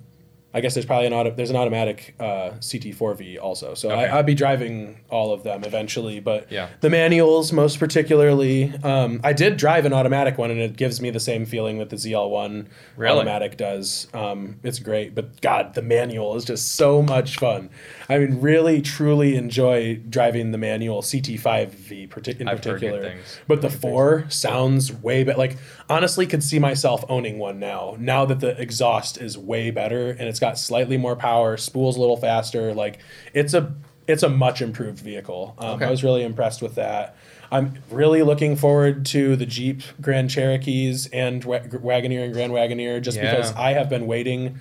I 0.55 0.61
guess 0.61 0.73
there's 0.73 0.85
probably 0.85 1.07
an 1.07 1.13
auto, 1.13 1.31
there's 1.31 1.49
an 1.51 1.57
automatic 1.57 2.15
uh, 2.19 2.51
CT4V 2.61 3.37
also, 3.41 3.73
so 3.73 3.91
Okay. 3.91 4.05
I, 4.05 4.15
I'll 4.17 4.23
be 4.23 4.33
driving 4.33 5.01
all 5.09 5.33
of 5.33 5.43
them 5.43 5.63
eventually. 5.65 6.19
But 6.21 6.51
Yeah. 6.51 6.69
the 6.81 6.89
manuals 6.89 7.51
most 7.51 7.77
particularly 7.79 8.71
um, 8.83 9.19
i 9.23 9.33
did 9.33 9.57
drive 9.57 9.85
an 9.85 9.91
automatic 9.93 10.37
one 10.37 10.49
and 10.51 10.59
it 10.59 10.77
gives 10.77 11.01
me 11.01 11.09
the 11.09 11.19
same 11.19 11.45
feeling 11.45 11.77
that 11.79 11.89
the 11.89 11.95
zl1 11.97 12.67
Really? 12.95 13.11
automatic 13.19 13.57
does 13.57 14.07
um, 14.13 14.59
it's 14.63 14.79
great 14.79 15.13
but 15.13 15.41
god 15.41 15.73
the 15.73 15.81
manual 15.81 16.35
is 16.37 16.45
just 16.45 16.75
so 16.75 17.01
much 17.01 17.37
fun 17.37 17.69
i 18.09 18.17
mean 18.17 18.39
really 18.41 18.81
truly 18.81 19.35
enjoy 19.35 19.95
driving 20.09 20.51
the 20.51 20.57
manual 20.57 21.01
ct5v 21.01 22.09
partic- 22.09 22.39
in 22.39 22.47
I've 22.47 22.57
particular 22.61 23.01
things. 23.01 23.39
but 23.47 23.61
the 23.61 23.69
4 23.69 24.25
sounds 24.29 24.91
way 24.93 25.23
better 25.23 25.37
like 25.37 25.57
honestly 25.89 26.25
could 26.27 26.43
see 26.43 26.59
myself 26.59 27.03
owning 27.09 27.37
one 27.39 27.59
now 27.59 27.95
now 27.99 28.25
that 28.25 28.39
the 28.39 28.59
exhaust 28.61 29.19
is 29.19 29.37
way 29.37 29.71
better 29.71 30.09
and 30.11 30.23
it's 30.29 30.39
got 30.49 30.57
slightly 30.57 30.97
more 30.97 31.15
power 31.15 31.57
spools 31.57 31.97
a 31.97 31.99
little 31.99 32.17
faster 32.17 32.73
like 32.73 32.99
it's 33.33 33.53
a 33.53 33.73
it's 34.07 34.21
a 34.23 34.29
much 34.29 34.61
improved 34.61 34.99
vehicle 34.99 35.55
um, 35.57 35.69
Okay. 35.75 35.85
i 35.85 35.89
was 35.89 36.03
really 36.03 36.23
impressed 36.23 36.61
with 36.61 36.75
that 36.75 37.15
i'm 37.51 37.73
really 37.89 38.21
looking 38.23 38.55
forward 38.55 39.05
to 39.07 39.35
the 39.35 39.45
jeep 39.45 39.81
grand 40.01 40.29
cherokees 40.29 41.07
and 41.07 41.43
Wa- 41.43 41.59
wagoneer 41.59 42.23
and 42.23 42.33
grand 42.33 42.51
wagoneer 42.53 43.01
just 43.01 43.17
Yeah. 43.17 43.31
because 43.35 43.51
i 43.55 43.73
have 43.73 43.89
been 43.89 44.05
waiting 44.07 44.59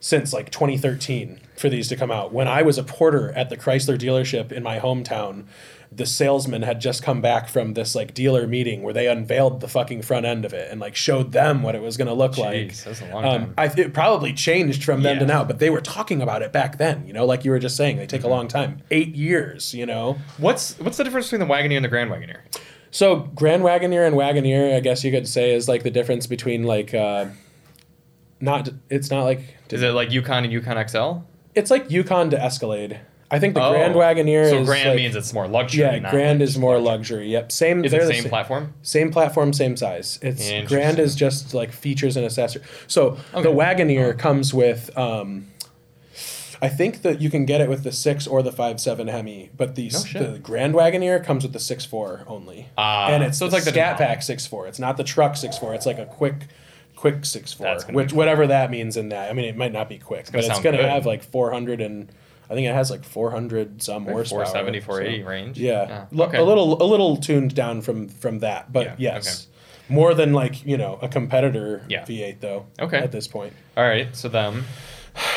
since 0.00 0.32
like 0.32 0.50
2013 0.50 1.40
for 1.56 1.68
these 1.68 1.88
to 1.88 1.96
come 1.96 2.10
out. 2.10 2.32
When 2.32 2.48
I 2.48 2.62
was 2.62 2.78
a 2.78 2.82
porter 2.82 3.32
at 3.32 3.50
the 3.50 3.56
Chrysler 3.56 3.98
dealership 3.98 4.50
in 4.50 4.62
my 4.62 4.78
hometown, 4.78 5.44
the 5.92 6.06
salesman 6.06 6.62
had 6.62 6.80
just 6.80 7.02
come 7.02 7.20
back 7.20 7.48
from 7.48 7.74
this 7.74 7.94
like 7.94 8.14
dealer 8.14 8.46
meeting 8.46 8.82
where 8.82 8.94
they 8.94 9.08
unveiled 9.08 9.60
the 9.60 9.66
fucking 9.68 10.00
front 10.02 10.24
end 10.24 10.44
of 10.44 10.52
it 10.54 10.70
and 10.70 10.80
like 10.80 10.94
showed 10.96 11.32
them 11.32 11.62
what 11.62 11.74
it 11.74 11.82
was 11.82 11.96
going 11.96 12.06
to 12.08 12.14
look 12.14 12.38
like. 12.38 12.74
That's 12.76 13.00
a 13.02 13.06
long 13.12 13.24
Um, 13.24 13.40
time. 13.40 13.54
I 13.58 13.64
it 13.66 13.92
probably 13.92 14.32
changed 14.32 14.84
from 14.84 15.02
then 15.02 15.18
to 15.18 15.26
now, 15.26 15.44
but 15.44 15.58
they 15.58 15.68
were 15.68 15.80
talking 15.80 16.22
about 16.22 16.42
it 16.42 16.52
back 16.52 16.78
then. 16.78 17.06
You 17.06 17.12
know, 17.12 17.26
like 17.26 17.44
you 17.44 17.50
were 17.50 17.58
just 17.58 17.76
saying, 17.76 17.96
they 17.96 18.06
take 18.06 18.20
a 18.20 18.22
Mm-hmm. 18.24 18.30
long 18.32 18.48
time, 18.48 18.82
eight 18.90 19.14
years. 19.14 19.74
You 19.74 19.84
know, 19.84 20.16
What's 20.38 20.78
what's 20.78 20.96
the 20.96 21.04
difference 21.04 21.26
between 21.30 21.46
the 21.46 21.52
Wagoneer 21.52 21.76
and 21.76 21.84
the 21.84 21.88
Grand 21.88 22.10
Wagoneer? 22.10 22.38
so 22.92 23.16
Grand 23.34 23.62
Wagoneer 23.62 24.06
and 24.06 24.16
Wagoneer, 24.16 24.74
I 24.76 24.80
guess 24.80 25.02
you 25.04 25.10
could 25.10 25.28
say, 25.28 25.52
is 25.54 25.68
like 25.68 25.82
the 25.82 25.90
difference 25.90 26.26
between 26.26 26.62
like. 26.62 26.94
Uh, 26.94 27.26
not 28.40 28.68
it's 28.88 29.10
not 29.10 29.24
like 29.24 29.56
Is 29.70 29.82
it 29.82 29.90
like 29.90 30.10
Yukon 30.12 30.44
and 30.44 30.52
Yukon 30.52 30.88
XL? 30.88 31.18
It's 31.54 31.70
like 31.70 31.90
Yukon 31.90 32.30
to 32.30 32.42
Escalade. 32.42 33.00
I 33.32 33.38
think 33.38 33.54
the 33.54 33.62
Oh. 33.62 33.70
Grand 33.70 33.94
Wagoneer 33.94 34.50
So 34.50 34.64
Grand 34.64 34.88
like- 34.88 34.96
means 34.96 35.14
it's 35.14 35.32
more 35.32 35.46
luxury. 35.46 35.82
yeah, 35.84 35.98
Grand 36.10 36.40
like 36.40 36.48
is 36.48 36.58
more 36.58 36.78
luxury. 36.80 37.28
Yep, 37.28 37.52
same. 37.52 37.84
Is 37.84 37.92
it 37.92 38.00
the 38.00 38.12
same 38.12 38.22
sa- 38.24 38.28
platform? 38.28 38.74
Same 38.82 39.12
platform, 39.12 39.52
same 39.52 39.76
size. 39.76 40.18
It's 40.20 40.50
Grand 40.68 40.98
is 40.98 41.14
just 41.14 41.54
like 41.54 41.70
features 41.70 42.16
and 42.16 42.24
accessories. 42.26 42.66
So 42.88 43.18
Okay. 43.32 43.42
the 43.42 43.50
Wagoneer 43.52 44.18
comes 44.18 44.52
with. 44.52 44.90
Um, 44.98 45.46
I 46.62 46.68
think 46.68 47.00
that 47.02 47.22
you 47.22 47.30
can 47.30 47.46
get 47.46 47.60
it 47.62 47.70
with 47.70 47.84
the 47.84 47.92
six 47.92 48.26
or 48.26 48.42
the 48.42 48.52
five 48.52 48.80
seven 48.80 49.08
Hemi, 49.08 49.50
but 49.56 49.76
the 49.76 49.90
No 50.14 50.20
the 50.32 50.38
Grand 50.38 50.74
Wagoneer 50.74 51.24
comes 51.24 51.42
with 51.42 51.52
the 51.54 51.60
six 51.60 51.84
four 51.86 52.22
only. 52.26 52.68
Ah, 52.76 53.08
and 53.10 53.22
it's 53.22 53.38
so 53.38 53.46
it's 53.46 53.54
like 53.54 53.64
the 53.64 53.70
the 53.70 53.76
Scat 53.76 53.96
Pack 53.96 54.22
six 54.22 54.46
four. 54.46 54.66
It's 54.66 54.78
not 54.78 54.96
the 54.98 55.04
truck 55.04 55.36
six 55.36 55.56
four. 55.56 55.72
It's 55.72 55.86
like 55.86 55.98
a 55.98 56.04
quick, 56.04 56.34
quick 57.00 57.24
six 57.24 57.52
four, 57.52 57.78
which 57.92 58.12
whatever 58.12 58.46
that 58.46 58.70
means 58.70 58.96
in 58.98 59.08
that. 59.08 59.30
I 59.30 59.32
mean, 59.32 59.46
it 59.46 59.56
might 59.56 59.72
not 59.72 59.88
be 59.88 59.96
quick, 59.98 60.26
gonna 60.26 60.46
but 60.46 60.50
it's 60.50 60.60
going 60.60 60.76
to 60.76 60.86
have 60.88 61.06
like 61.06 61.22
four 61.22 61.50
hundred 61.50 61.80
and 61.80 62.12
I 62.50 62.54
think 62.54 62.66
it 62.66 62.74
has 62.74 62.90
like 62.90 63.04
four 63.04 63.30
hundred 63.30 63.82
some 63.82 64.04
Like 64.04 64.12
horsepower. 64.14 64.44
470, 64.44 64.80
480 64.80 65.22
so- 65.22 65.28
range? 65.28 65.58
Yeah, 65.58 66.06
Yeah, 66.12 66.24
okay. 66.26 66.36
a 66.38 66.42
little 66.44 66.82
a 66.82 66.84
little 66.84 67.16
tuned 67.16 67.54
down 67.54 67.80
from 67.80 68.08
from 68.08 68.40
that, 68.40 68.72
but 68.72 68.86
Yeah, 69.00 69.14
yes, 69.14 69.46
more 69.88 70.12
than 70.14 70.32
like 70.34 70.66
you 70.66 70.76
know 70.76 70.98
a 71.00 71.08
competitor 71.08 71.84
Yeah. 71.88 72.04
V8 72.04 72.40
though. 72.40 72.66
Okay. 72.78 72.98
at 72.98 73.12
this 73.12 73.26
point. 73.28 73.54
All 73.76 73.84
right, 73.84 74.14
so 74.14 74.28
them. 74.28 74.64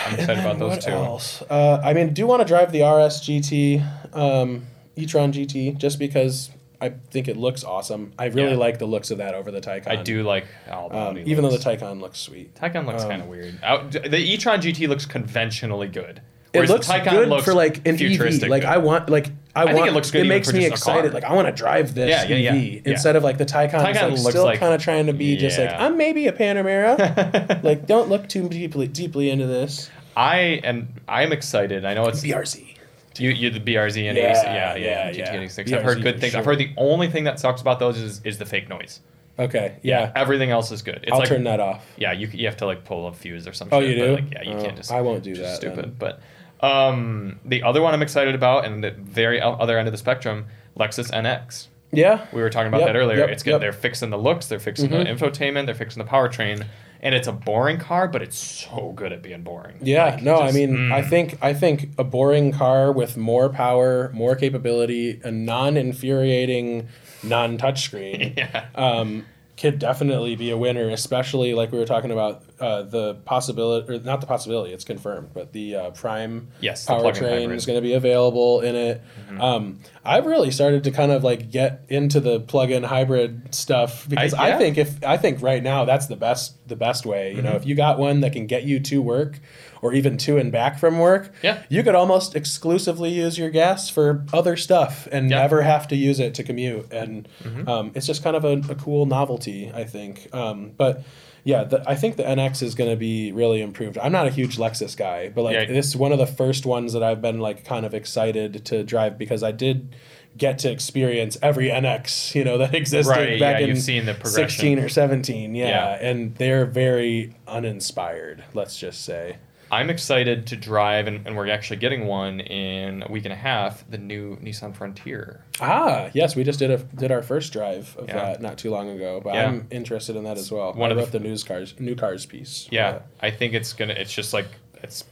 I'm 0.05 0.14
excited 0.16 0.39
about 0.39 0.59
those 0.59 0.72
what 0.72 0.82
two. 0.82 0.91
else? 0.91 1.41
Uh, 1.49 1.82
I 1.84 1.93
mean, 1.93 2.14
do 2.14 2.22
you 2.22 2.28
want 2.28 2.41
to 2.41 2.47
drive 2.47 2.72
the 2.72 2.82
RS 2.84 3.22
GT, 3.22 3.82
um, 4.16 4.68
e-tron 4.95 5.32
GT, 5.34 5.78
just 5.78 5.97
because 5.97 6.51
I 6.84 6.90
think 7.12 7.28
it 7.28 7.38
looks 7.38 7.64
awesome. 7.64 8.12
I 8.20 8.26
really 8.26 8.52
Yeah. 8.52 8.58
like 8.58 8.78
the 8.80 8.86
looks 8.86 9.10
of 9.12 9.20
that 9.20 9.34
over 9.36 9.52
the 9.52 9.62
Taycan. 9.62 9.88
I 9.88 9.96
do 10.04 10.24
like 10.24 10.46
the 10.68 10.76
um, 10.78 11.18
even 11.20 11.44
though 11.44 11.50
the. 11.50 11.58
Taycan 11.58 12.02
looks 12.02 12.20
sweet. 12.20 12.54
Taycan 12.56 12.86
looks 12.86 13.04
um, 13.04 13.10
kind 13.10 13.22
of 13.22 13.28
weird. 13.30 13.58
Out, 13.64 13.92
the 13.92 14.18
e-tron 14.18 14.62
GT 14.62 14.88
looks 14.90 15.06
conventionally 15.06 15.88
good. 15.88 16.22
It 16.52 16.60
whereas 16.60 16.70
the 16.70 16.74
looks 16.76 16.88
Taycan 16.88 17.10
good 17.10 17.30
looks 17.30 17.46
for 17.46 17.54
like 17.56 17.78
an 17.88 17.96
EV. 17.96 17.98
futuristic 17.98 18.50
Like 18.50 18.62
good. 18.62 18.70
I 18.70 18.78
want, 18.78 19.10
like 19.10 19.28
I, 19.56 19.66
think 19.66 19.78
want. 19.80 19.90
it 19.90 19.94
looks 19.94 20.12
good 20.12 20.20
even 20.20 20.30
makes 20.30 20.54
me 20.54 20.70
just 20.70 20.84
a 20.84 20.86
car. 20.86 20.96
excited. 21.00 21.14
Like 21.14 21.24
I 21.24 21.34
want 21.34 21.48
to 21.48 21.52
drive 21.54 21.96
this 21.96 22.10
Yeah, 22.30 22.36
yeah, 22.36 22.54
EV 22.54 22.82
instead 22.86 23.16
of 23.16 23.24
like 23.24 23.38
the 23.40 23.46
Taycan. 23.46 23.72
Taycan 23.82 23.88
is, 23.88 23.96
like, 23.96 24.10
looks 24.12 24.30
still 24.30 24.44
like- 24.44 24.60
kind 24.60 24.74
of 24.74 24.82
trying 24.82 25.08
to 25.08 25.14
be 25.14 25.36
just 25.38 25.58
like 25.58 25.72
I'm 25.74 25.98
maybe 25.98 26.28
a 26.28 26.32
Panamera. 26.34 27.64
like 27.64 27.88
don't 27.88 28.10
look 28.10 28.28
too 28.30 28.48
deeply 28.50 28.88
deeply 28.88 29.30
into 29.32 29.48
this. 29.48 29.90
I 30.16 30.38
am 30.64 30.90
I'm 31.08 31.32
excited. 31.32 31.86
I 31.86 31.94
know 31.96 32.06
it's 32.08 32.22
BRZ. 32.24 32.76
You 33.20 33.30
you 33.32 33.49
the 33.49 33.59
BRZ 33.59 34.07
and 34.09 34.18
Yeah, 34.18 34.24
AX, 34.26 34.43
yeah, 34.43 34.76
yeah, 34.76 35.09
yeah, 35.09 35.11
GT 35.11 35.18
yeah. 35.18 35.34
86. 35.34 35.72
I've 35.72 35.84
heard 35.84 36.01
good 36.01 36.20
things. 36.20 36.36
I've 36.36 36.45
heard 36.45 36.57
the 36.57 36.72
only 36.78 37.09
thing 37.09 37.24
that 37.26 37.39
sucks 37.39 37.61
about 37.61 37.80
those 37.80 37.97
is 37.97 38.22
is 38.24 38.38
the 38.38 38.45
fake 38.45 38.70
noise. 38.70 38.99
Okay. 39.39 39.78
Yeah. 39.82 40.11
Everything 40.16 40.51
else 40.51 40.72
is 40.72 40.82
good. 40.84 40.99
It's 41.03 41.11
I'll 41.11 41.20
like 41.20 41.28
turn 41.28 41.43
that 41.45 41.59
off. 41.59 41.84
yeah, 41.97 42.11
you 42.11 42.28
you 42.28 42.45
have 42.47 42.57
to 42.57 42.66
like 42.66 42.84
pull 42.86 43.07
a 43.07 43.14
fuse 43.14 43.47
or 43.47 43.53
something. 43.53 43.76
Oh, 43.78 43.82
you 43.82 43.95
do? 43.95 44.14
Like, 44.16 44.32
yeah, 44.32 44.43
you 44.43 44.51
Oh, 44.57 44.61
can't 44.64 44.76
just. 44.78 44.91
I 44.91 45.01
won't 45.01 45.24
do 45.24 45.34
that 45.36 45.55
Stupid, 45.55 45.86
then. 45.86 45.95
but 45.97 46.22
um, 46.66 47.39
the 47.45 47.64
other 47.64 47.82
one 47.82 47.93
I'm 47.93 48.01
excited 48.01 48.36
about, 48.36 48.66
and 48.66 48.84
the 48.84 48.91
very 48.91 49.41
other 49.41 49.78
end 49.78 49.88
of 49.88 49.91
the 49.91 49.97
spectrum, 49.97 50.45
Lexus 50.80 51.11
NX. 51.11 51.68
Yeah. 51.91 52.26
We 52.32 52.41
were 52.41 52.49
talking 52.49 52.68
about 52.70 52.82
Yep, 52.82 52.88
that 52.89 52.95
earlier. 52.95 53.18
yep, 53.20 53.30
it's 53.30 53.43
good. 53.43 53.49
yep. 53.51 53.55
Mm-hmm. 53.57 53.61
They're 53.64 53.74
fixing 53.74 54.09
the 54.09 54.18
looks. 54.18 54.47
They're 54.47 54.59
fixing 54.59 54.89
the 54.89 54.97
infotainment. 54.97 55.66
They're 55.66 55.76
fixing 55.76 56.03
the 56.03 56.09
powertrain. 56.09 56.66
And 57.04 57.14
it's 57.14 57.28
a 57.28 57.34
boring 57.34 57.80
car, 57.80 58.08
but 58.08 58.22
it's 58.22 58.38
so 58.38 58.93
good 58.95 59.12
at 59.12 59.22
being 59.22 59.43
boring. 59.43 59.76
Yeah, 59.82 60.06
Like, 60.06 60.24
no, 60.24 60.38
just- 60.39 60.56
I 60.56 60.58
mean, 60.58 60.89
I 60.91 61.01
mm. 61.01 61.10
think 61.10 61.38
I 61.41 61.54
think 61.54 61.89
a 61.97 62.04
boring 62.06 62.54
car 62.54 62.93
with 62.93 63.18
more 63.18 63.49
power, 63.49 64.10
more 64.14 64.38
capability, 64.38 65.20
a 65.24 65.30
non-infuriating, 65.30 66.88
non-touchscreen, 67.22 68.38
Yeah. 68.38 68.66
um, 68.76 69.26
could 69.64 69.80
definitely 69.80 70.36
be 70.36 70.51
a 70.51 70.57
winner. 70.57 70.89
Especially 70.89 71.53
like 71.53 71.72
we 71.72 71.80
were 71.80 71.86
talking 71.86 72.11
about 72.11 72.43
uh, 72.59 72.82
the 72.82 73.16
possibility, 73.24 73.93
or 73.93 73.99
not 73.99 74.20
the 74.20 74.28
possibility, 74.28 74.74
it's 74.74 74.84
confirmed, 74.84 75.30
but 75.34 75.53
the 75.53 75.76
uh, 75.76 75.91
Prime 75.91 76.49
Yes, 76.59 76.86
powertrain 76.86 77.49
is 77.53 77.66
going 77.66 77.78
to 77.78 77.82
be 77.82 77.93
available 77.93 78.59
in 78.59 78.76
it. 78.76 79.01
Um, 79.39 79.80
I've 80.03 80.26
really 80.26 80.51
started 80.51 80.84
to 80.84 80.91
kind 80.91 81.14
of 81.14 81.24
like 81.24 81.49
get 81.49 81.86
into 81.88 82.20
the 82.20 82.41
plug-in 82.41 82.84
hybrid 82.84 83.55
stuff 83.55 84.07
because 84.09 84.34
I, 84.34 84.49
yeah. 84.49 84.57
think 84.57 84.78
if 84.78 85.01
I 85.01 85.16
think 85.16 85.41
right 85.41 85.64
now 85.64 85.86
that's 85.86 86.07
the 86.07 86.18
best 86.18 86.68
the 86.68 86.76
best 86.76 87.05
way. 87.05 87.34
You 87.34 87.41
know, 87.41 87.53
if 87.53 87.66
you 87.66 87.74
got 87.74 87.97
one 87.97 88.20
that 88.20 88.34
can 88.34 88.47
get 88.47 88.64
you 88.64 88.82
to 88.82 89.01
work 89.01 89.39
or 89.84 89.94
even 89.94 90.18
to 90.18 90.38
and 90.38 90.52
back 90.52 90.80
from 90.80 90.98
work, 90.98 91.32
Yeah. 91.44 91.62
you 91.70 91.84
could 91.84 91.94
almost 91.96 92.36
exclusively 92.36 93.12
use 93.12 93.38
your 93.38 93.50
gas 93.52 93.90
for 93.90 94.26
other 94.34 94.56
stuff 94.56 95.08
and 95.12 95.30
Yeah. 95.30 95.38
never 95.42 95.62
have 95.62 95.88
to 95.90 95.96
use 95.96 96.20
it 96.20 96.34
to 96.36 96.44
commute. 96.44 96.92
And 96.92 97.28
Mm-hmm. 97.44 97.68
um, 97.70 97.92
it's 97.94 98.08
just 98.08 98.24
kind 98.24 98.36
of 98.36 98.44
a, 98.46 98.54
a 98.72 98.76
cool 98.76 99.06
novelty, 99.06 99.72
I 99.74 99.84
think. 99.84 100.30
Um, 100.34 100.72
but 100.78 101.04
yeah, 101.44 101.66
the, 101.66 101.84
I 101.86 101.96
think 101.96 102.16
the 102.16 102.24
NX 102.24 102.64
is 102.64 102.74
going 102.74 102.90
to 102.90 102.96
be 102.96 103.34
really 103.34 103.62
improved. 103.62 103.98
I'm 103.98 104.14
not 104.14 104.26
a 104.26 104.30
huge 104.30 104.56
Lexus 104.58 104.96
guy, 104.96 105.28
but 105.28 105.42
like 105.44 105.54
Yeah. 105.56 105.66
this 105.66 105.88
is 105.88 105.98
one 105.98 106.14
of 106.14 106.18
the 106.18 106.26
first 106.26 106.66
ones 106.66 106.94
that 106.94 107.04
I've 107.04 107.22
been 107.22 107.40
like 107.42 107.66
kind 107.66 107.86
of 107.86 107.94
excited 107.94 108.64
to 108.66 108.84
drive 108.86 109.18
because 109.18 109.44
I 109.44 109.52
did 109.52 109.94
get 110.36 110.58
to 110.60 110.72
experience 110.72 111.38
every 111.44 111.68
NX, 111.70 112.34
you 112.34 112.44
know, 112.46 112.58
that 112.64 112.74
existed 112.74 113.12
Right, 113.12 113.40
back 113.40 113.58
yeah, 113.60 113.64
in 113.66 113.70
you've 113.70 113.80
seen 113.80 114.06
the 114.06 114.14
progression. 114.14 114.50
16 114.50 114.80
or 114.80 114.88
17. 114.90 115.54
Yeah, 115.54 115.68
Yeah. 115.68 116.08
and 116.10 116.34
they're 116.36 116.66
very 116.66 117.36
uninspired, 117.48 118.44
let's 118.54 118.78
just 118.78 119.04
say. 119.04 119.36
I'm 119.74 119.89
excited 119.89 120.47
to 120.47 120.55
drive, 120.55 121.07
and, 121.07 121.26
and 121.28 121.36
we're 121.36 121.49
actually 121.49 121.78
getting 121.78 122.05
one 122.05 122.39
in 122.39 123.03
a 123.03 123.11
week 123.11 123.26
and 123.26 123.34
a 123.34 123.38
half. 123.38 123.84
The 123.89 123.97
new 123.97 124.38
Nissan 124.38 124.76
Frontier. 124.76 125.43
Ah, 125.59 126.09
yes, 126.13 126.36
we 126.36 126.43
just 126.43 126.59
did 126.59 126.71
a 126.71 126.78
did 126.78 127.11
our 127.11 127.21
first 127.24 127.51
drive 127.53 127.95
of 127.97 128.07
Yeah. 128.07 128.15
that 128.15 128.41
not 128.41 128.57
too 128.57 128.69
long 128.71 128.89
ago, 128.89 129.19
but 129.24 129.34
Yeah. 129.36 129.47
I'm 129.47 129.67
interested 129.71 130.15
in 130.15 130.24
that 130.26 130.38
as 130.38 130.51
well. 130.51 130.74
One 130.74 130.91
I 130.91 130.95
of 131.01 131.11
the 131.11 131.19
the, 131.19 131.24
news 131.28 131.43
cars 131.43 131.74
new 131.80 131.95
cars 131.95 132.26
piece. 132.26 132.67
Yeah, 132.71 132.99
I 133.21 133.32
think 133.32 133.53
it's 133.53 133.74
gonna. 133.74 133.93
It's 133.93 134.13
just 134.13 134.34
like 134.34 134.47
it's. 134.82 135.05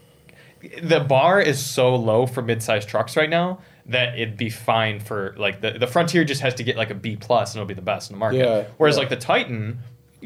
The 0.83 0.99
bar 0.99 1.41
is 1.41 1.63
so 1.63 1.95
low 1.95 2.27
for 2.27 2.43
mid-sized 2.43 2.87
trucks 2.87 3.17
right 3.17 3.29
now 3.29 3.59
that 3.87 4.13
it'd 4.13 4.37
be 4.37 4.51
fine 4.51 4.99
for 4.99 5.33
like 5.37 5.59
the 5.59 5.71
the 5.71 5.87
Frontier 5.87 6.23
just 6.23 6.41
has 6.41 6.53
to 6.55 6.63
get 6.63 6.77
like 6.77 6.91
a 6.91 6.95
B 6.95 7.15
plus 7.15 7.53
and 7.55 7.59
it'll 7.61 7.67
be 7.67 7.73
the 7.73 7.81
best 7.81 8.11
in 8.11 8.15
the 8.15 8.19
market. 8.19 8.37
Yeah, 8.45 8.63
Whereas 8.77 8.95
like 8.95 9.09
the 9.09 9.15
Titan, 9.15 9.79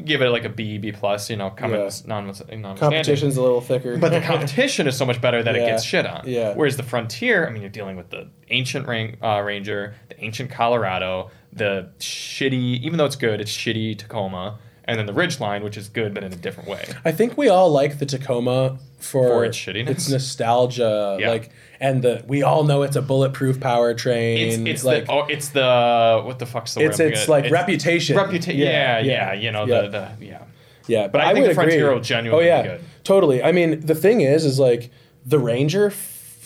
give 0.04 0.22
it 0.22 0.30
like 0.30 0.44
a 0.44 0.48
B 0.48 0.78
B 0.78 0.92
plus. 0.92 1.30
You 1.30 1.36
know, 1.36 1.50
Cummins 1.50 2.02
Yeah. 2.06 2.08
non 2.20 2.32
non 2.60 2.76
competition's 2.76 3.36
a 3.36 3.42
little 3.42 3.60
thicker. 3.60 3.96
But 3.98 4.10
the 4.10 4.20
competition 4.32 4.86
is 4.86 4.96
so 4.96 5.04
much 5.04 5.20
better 5.20 5.42
that 5.42 5.56
it 5.56 5.60
gets 5.60 5.82
shit 5.84 6.06
on. 6.06 6.22
Yeah. 6.26 6.54
Whereas 6.54 6.76
the 6.76 6.82
Frontier, 6.82 7.46
I 7.46 7.50
mean, 7.50 7.62
you're 7.62 7.70
dealing 7.70 7.96
with 7.96 8.10
the 8.10 8.28
ancient 8.48 8.86
Ran- 8.86 9.16
uh, 9.22 9.40
Ranger, 9.40 9.94
the 10.08 10.22
ancient 10.24 10.50
Colorado, 10.50 11.30
the 11.52 11.90
shitty, 11.98 12.80
even 12.82 12.98
though 12.98 13.06
it's 13.06 13.16
good, 13.16 13.40
it's 13.40 13.50
shitty 13.50 13.98
Tacoma, 13.98 14.58
and 14.88 14.98
then 14.98 15.06
the 15.06 15.12
Ridgeline, 15.12 15.62
which 15.62 15.76
is 15.76 15.88
good 15.88 16.14
but 16.14 16.22
in 16.24 16.32
a 16.32 16.36
different 16.36 16.68
way. 16.68 16.84
I 17.04 17.12
think 17.12 17.36
we 17.36 17.48
all 17.48 17.70
like 17.70 17.98
the 17.98 18.06
Tacoma 18.06 18.78
for, 18.98 19.28
For 19.28 19.44
its 19.44 19.56
shittiness. 19.58 19.88
its 19.88 20.08
nostalgia, 20.08 21.16
Yeah. 21.20 21.28
like, 21.30 21.50
and 21.80 22.02
the 22.02 22.24
we 22.26 22.42
all 22.42 22.64
know 22.64 22.82
it's 22.82 22.96
a 22.96 23.02
bulletproof 23.02 23.58
powertrain. 23.60 24.46
It's 24.46 24.56
it's 24.56 24.84
like 24.84 25.06
the 25.06 25.12
oh 25.12 25.26
it's 25.26 25.48
the 25.50 26.22
what 26.24 26.38
the 26.38 26.46
fuck's 26.46 26.74
the 26.74 26.80
it's 26.84 26.98
word? 26.98 27.06
I'm 27.06 27.12
it's 27.12 27.26
gonna- 27.26 27.42
like 27.42 27.52
reputation. 27.52 28.16
Reputation. 28.16 28.60
Yeah, 28.60 28.98
yeah, 29.00 29.32
You 29.34 29.52
know 29.52 29.66
yeah. 29.66 29.82
the 29.82 29.88
the 30.18 30.26
yeah. 30.26 30.42
Yeah, 30.88 31.08
But 31.08 31.22
I 31.22 31.34
think 31.34 31.46
the 31.46 31.54
Frontier 31.54 31.90
will 31.90 31.98
oh, 31.98 32.00
genuinely 32.00 32.44
oh, 32.44 32.46
yeah, 32.46 32.62
be 32.62 32.68
good. 32.68 32.80
Totally. 33.02 33.42
I 33.42 33.50
mean, 33.50 33.80
the 33.80 33.94
thing 33.96 34.20
is, 34.20 34.44
is 34.44 34.60
like 34.60 34.90
the 35.24 35.36
Ranger 35.40 35.92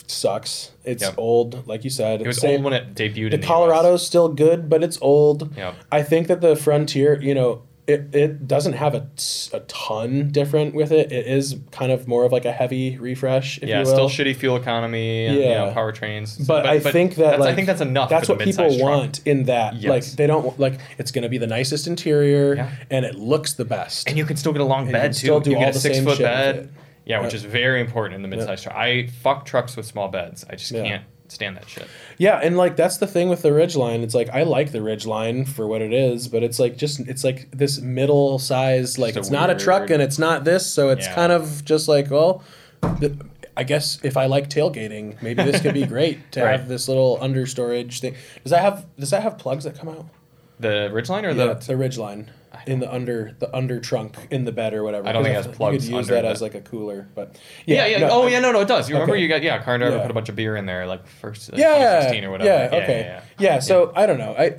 sucks. 0.07 0.71
It's 0.83 1.03
Yep. 1.03 1.13
old, 1.17 1.67
like 1.67 1.83
you 1.83 1.89
said. 1.89 2.21
It 2.21 2.27
was 2.27 2.37
Same- 2.37 2.55
old 2.55 2.63
when 2.63 2.73
it 2.73 2.95
debuted. 2.95 3.29
the 3.29 3.35
in 3.35 3.41
the. 3.41 3.47
Colorado's 3.47 4.05
still 4.05 4.29
good, 4.29 4.67
but 4.69 4.83
it's 4.83 4.97
old. 5.01 5.55
Yep. 5.55 5.75
I 5.91 6.03
think 6.03 6.27
that 6.27 6.41
the 6.41 6.55
Frontier, 6.55 7.21
you 7.21 7.35
know, 7.35 7.61
it, 7.91 8.15
it 8.15 8.47
doesn't 8.47 8.73
have 8.73 8.95
a, 8.95 9.07
a 9.53 9.59
ton 9.61 10.29
different 10.31 10.73
with 10.73 10.91
it. 10.91 11.11
It 11.11 11.27
is 11.27 11.55
kind 11.71 11.91
of 11.91 12.07
more 12.07 12.25
of 12.25 12.31
like 12.31 12.45
a 12.45 12.51
heavy 12.51 12.97
refresh, 12.97 13.57
if 13.59 13.69
Yeah, 13.69 13.79
you 13.81 13.85
will. 13.85 14.09
still 14.09 14.25
shitty 14.25 14.35
fuel 14.35 14.55
economy. 14.55 15.27
And, 15.27 15.37
yeah, 15.37 15.43
Yeah. 15.43 15.49
you 15.49 15.65
know, 15.67 15.73
powertrains. 15.75 16.45
but, 16.47 16.65
I 16.65 16.79
think 16.79 17.15
that 17.15 17.23
that's, 17.31 17.39
like, 17.39 17.49
I 17.49 17.55
think 17.55 17.67
that's 17.67 17.81
enough. 17.81 18.09
That's 18.09 18.27
what 18.29 18.39
people 18.39 18.69
truck. 18.69 18.81
want 18.81 19.21
in 19.25 19.43
that. 19.45 19.75
Yes. 19.75 19.89
Like 19.89 20.03
they 20.17 20.27
don't 20.27 20.59
like 20.59 20.79
it's 20.97 21.11
going 21.11 21.23
to 21.23 21.29
be 21.29 21.37
the 21.37 21.47
nicest 21.47 21.87
interior 21.87 22.55
Yeah. 22.55 22.71
and 22.89 23.05
it 23.05 23.15
looks 23.15 23.53
the 23.53 23.65
best. 23.65 24.07
And 24.09 24.17
you 24.17 24.25
can 24.25 24.37
still 24.37 24.51
get 24.53 24.61
a 24.61 24.65
long 24.65 24.85
you 24.87 24.91
bed 24.93 25.01
can 25.03 25.11
too. 25.11 25.17
still 25.19 25.39
do 25.39 25.51
you 25.51 25.57
get 25.57 25.75
a 25.75 25.79
six 25.79 25.99
foot 25.99 26.19
bed. 26.19 26.69
Yeah, 27.05 27.21
which 27.21 27.33
Yeah. 27.33 27.37
is 27.37 27.43
very 27.43 27.81
important 27.81 28.15
in 28.15 28.21
the 28.21 28.27
mid-sized 28.27 28.63
truck. 28.63 28.75
I 28.75 29.07
fuck 29.07 29.43
trucks 29.45 29.75
with 29.75 29.85
small 29.87 30.07
beds. 30.07 30.45
I 30.49 30.55
just 30.55 30.71
Yeah. 30.71 30.83
can't 30.83 31.03
stand 31.31 31.57
that 31.57 31.69
shit. 31.69 31.87
Yeah, 32.17 32.37
and 32.43 32.57
like 32.57 32.75
that's 32.75 32.97
the 32.97 33.07
thing 33.07 33.29
with 33.29 33.41
the 33.41 33.49
Ridgeline. 33.49 34.03
It's 34.03 34.13
like 34.13 34.29
I 34.29 34.43
like 34.43 34.71
the 34.71 34.79
Ridgeline 34.79 35.47
for 35.47 35.65
what 35.67 35.81
it 35.81 35.93
is, 35.93 36.27
but 36.27 36.43
it's 36.43 36.59
like 36.59 36.77
just 36.77 36.99
it's 37.01 37.23
like 37.23 37.49
this 37.51 37.79
middle 37.79 38.37
size. 38.39 38.97
Like 38.99 39.15
a 39.15 39.19
it's 39.19 39.29
not 39.31 39.49
a 39.49 39.55
truck 39.55 39.89
and 39.89 40.01
it's 40.01 40.19
not 40.19 40.43
this, 40.43 40.65
so 40.71 40.89
it's 40.89 41.07
Yeah. 41.07 41.15
kind 41.15 41.31
of 41.31 41.65
just 41.65 41.87
like 41.87 42.09
well. 42.11 42.43
th- 42.99 43.13
I 43.57 43.63
guess 43.63 43.99
if 44.01 44.15
I 44.15 44.27
like 44.27 44.49
tailgating, 44.49 45.21
maybe 45.21 45.43
this 45.43 45.61
could 45.61 45.73
be 45.73 45.85
great 45.95 46.31
to 46.31 46.41
Right. 46.43 46.51
have 46.57 46.69
this 46.69 46.87
little 46.87 47.17
under 47.21 47.45
storage 47.45 47.99
thing. 47.99 48.15
Does 48.43 48.51
that 48.51 48.61
have 48.61 48.85
Does 48.97 49.09
that 49.11 49.23
have 49.23 49.37
plugs 49.37 49.65
that 49.65 49.77
come 49.77 49.89
out? 49.89 50.05
The 50.59 50.89
Ridgeline 50.93 51.23
or 51.23 51.31
Yeah, 51.31 51.53
the 51.53 51.65
the 51.65 51.73
Ridgeline 51.73 52.27
in 52.67 52.79
the 52.79 52.93
under 52.93 53.35
the 53.39 53.53
under 53.55 53.79
trunk 53.79 54.15
in 54.29 54.43
the 54.45 54.51
bed 54.51 54.73
or 54.73 54.83
whatever. 54.83 55.07
I 55.07 55.11
don't 55.13 55.23
think 55.23 55.33
it 55.37 55.45
has 55.45 55.55
plugs 55.55 55.87
You 55.87 55.91
could 55.93 55.97
use 55.99 56.09
under 56.09 56.15
that 56.15 56.27
the- 56.27 56.33
as 56.33 56.41
like 56.41 56.53
a 56.55 56.61
cooler, 56.61 57.07
but 57.15 57.37
yeah, 57.65 57.85
yeah. 57.87 57.99
no, 57.99 58.09
oh 58.11 58.27
I- 58.27 58.31
yeah, 58.31 58.39
no, 58.39 58.51
no, 58.51 58.61
it 58.61 58.67
does. 58.67 58.89
You 58.89 58.95
remember 58.95 59.13
Okay. 59.13 59.21
you 59.23 59.27
got 59.29 59.41
yeah, 59.41 59.61
car 59.63 59.77
driver 59.77 59.95
Yeah. 59.95 60.01
put 60.01 60.11
a 60.11 60.13
bunch 60.13 60.29
of 60.29 60.35
beer 60.35 60.55
in 60.57 60.65
there 60.65 60.85
like 60.85 61.05
first 61.07 61.51
like, 61.51 61.59
yeah, 61.61 61.75
2016 61.75 62.23
or 62.25 62.31
whatever. 62.31 62.49
Yeah, 62.75 62.81
okay. 62.83 63.19
Yeah, 63.39 63.59
so 63.59 63.91
I 63.95 64.05
don't 64.05 64.17
know. 64.19 64.35
I 64.37 64.55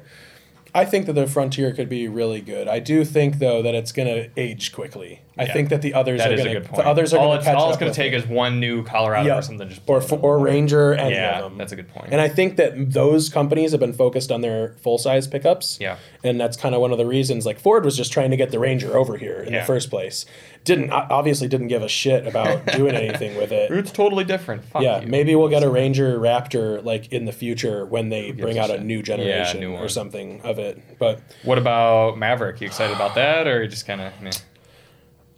I 0.74 0.86
think 0.86 1.04
that 1.04 1.12
the 1.12 1.26
Frontier 1.26 1.72
could 1.74 1.90
be 1.90 2.08
really 2.08 2.40
good. 2.40 2.66
I 2.66 2.78
do 2.78 3.04
think 3.04 3.38
though 3.40 3.60
that 3.60 3.74
it's 3.74 3.92
going 3.92 4.08
to 4.08 4.30
age 4.40 4.72
quickly. 4.72 5.20
I 5.38 5.44
Yeah. 5.44 5.52
think 5.54 5.70
that 5.70 5.80
the 5.80 5.94
others 5.94 6.20
That 6.20 6.30
are 6.30 6.34
a 6.34 6.36
going 6.36 6.52
good 6.52 6.62
to 6.64 6.68
point. 6.68 6.82
the 6.82 6.88
others 6.88 7.14
are 7.14 7.18
all 7.18 7.28
going 7.28 7.38
it's, 7.38 7.48
all 7.48 7.70
it's 7.70 7.78
going 7.78 7.90
to 7.90 7.96
take 7.96 8.12
is 8.12 8.26
one 8.26 8.60
new 8.60 8.82
Colorado 8.84 9.26
Yeah. 9.28 9.38
or 9.38 9.42
something. 9.42 9.66
Just 9.68 9.80
or 9.86 10.02
or 10.20 10.38
Ranger 10.38 10.92
any 10.92 11.14
Yeah, 11.14 11.48
that's 11.56 11.72
a 11.72 11.76
good 11.76 11.88
point. 11.88 12.08
And 12.12 12.20
I 12.20 12.28
think 12.28 12.56
that 12.56 12.92
those 12.92 13.30
companies 13.30 13.70
have 13.70 13.80
been 13.80 13.94
focused 13.94 14.30
on 14.30 14.42
their 14.42 14.74
full 14.82 14.98
size 14.98 15.26
pickups. 15.26 15.78
Yeah. 15.80 15.96
And 16.22 16.38
that's 16.38 16.56
kind 16.58 16.74
of 16.74 16.82
one 16.82 16.92
of 16.92 16.98
the 16.98 17.06
reasons. 17.06 17.46
Like 17.46 17.58
Ford 17.58 17.84
was 17.84 17.96
just 17.96 18.12
trying 18.12 18.30
to 18.30 18.36
get 18.36 18.50
the 18.50 18.58
Ranger 18.58 18.94
over 18.96 19.16
here 19.16 19.42
in 19.46 19.52
Yeah. 19.54 19.60
the 19.60 19.66
first 19.66 19.88
place. 19.90 20.26
Didn't 20.64 20.90
obviously 20.90 21.48
didn't 21.48 21.68
give 21.68 21.82
a 21.82 21.88
shit 21.88 22.26
about 22.26 22.66
doing 22.76 22.94
anything 22.94 23.36
with 23.36 23.52
it. 23.52 23.70
It's 23.70 23.90
totally 23.90 24.24
different. 24.24 24.64
Fuck 24.66 24.82
Yeah, 24.82 25.00
you. 25.00 25.08
maybe 25.08 25.34
we'll 25.34 25.48
get 25.48 25.62
a 25.62 25.70
Ranger 25.70 26.18
Raptor 26.20 26.84
like 26.84 27.10
in 27.10 27.24
the 27.24 27.32
future 27.32 27.86
when 27.86 28.10
they 28.10 28.32
bring 28.32 28.58
out 28.58 28.68
a 28.70 28.74
shit? 28.74 28.82
new 28.82 28.96
Yeah, 28.98 29.02
generation 29.02 29.60
new 29.60 29.72
or 29.76 29.88
something 29.88 30.40
of 30.44 30.58
it. 30.58 30.78
But 30.98 31.20
What 31.42 31.56
about 31.58 32.18
Maverick? 32.18 32.60
You 32.60 32.66
excited 32.66 32.94
about 32.94 33.14
that, 33.14 33.46
or 33.48 33.62
you 33.62 33.68
just 33.68 33.86
kind 33.86 34.00
of? 34.02 34.12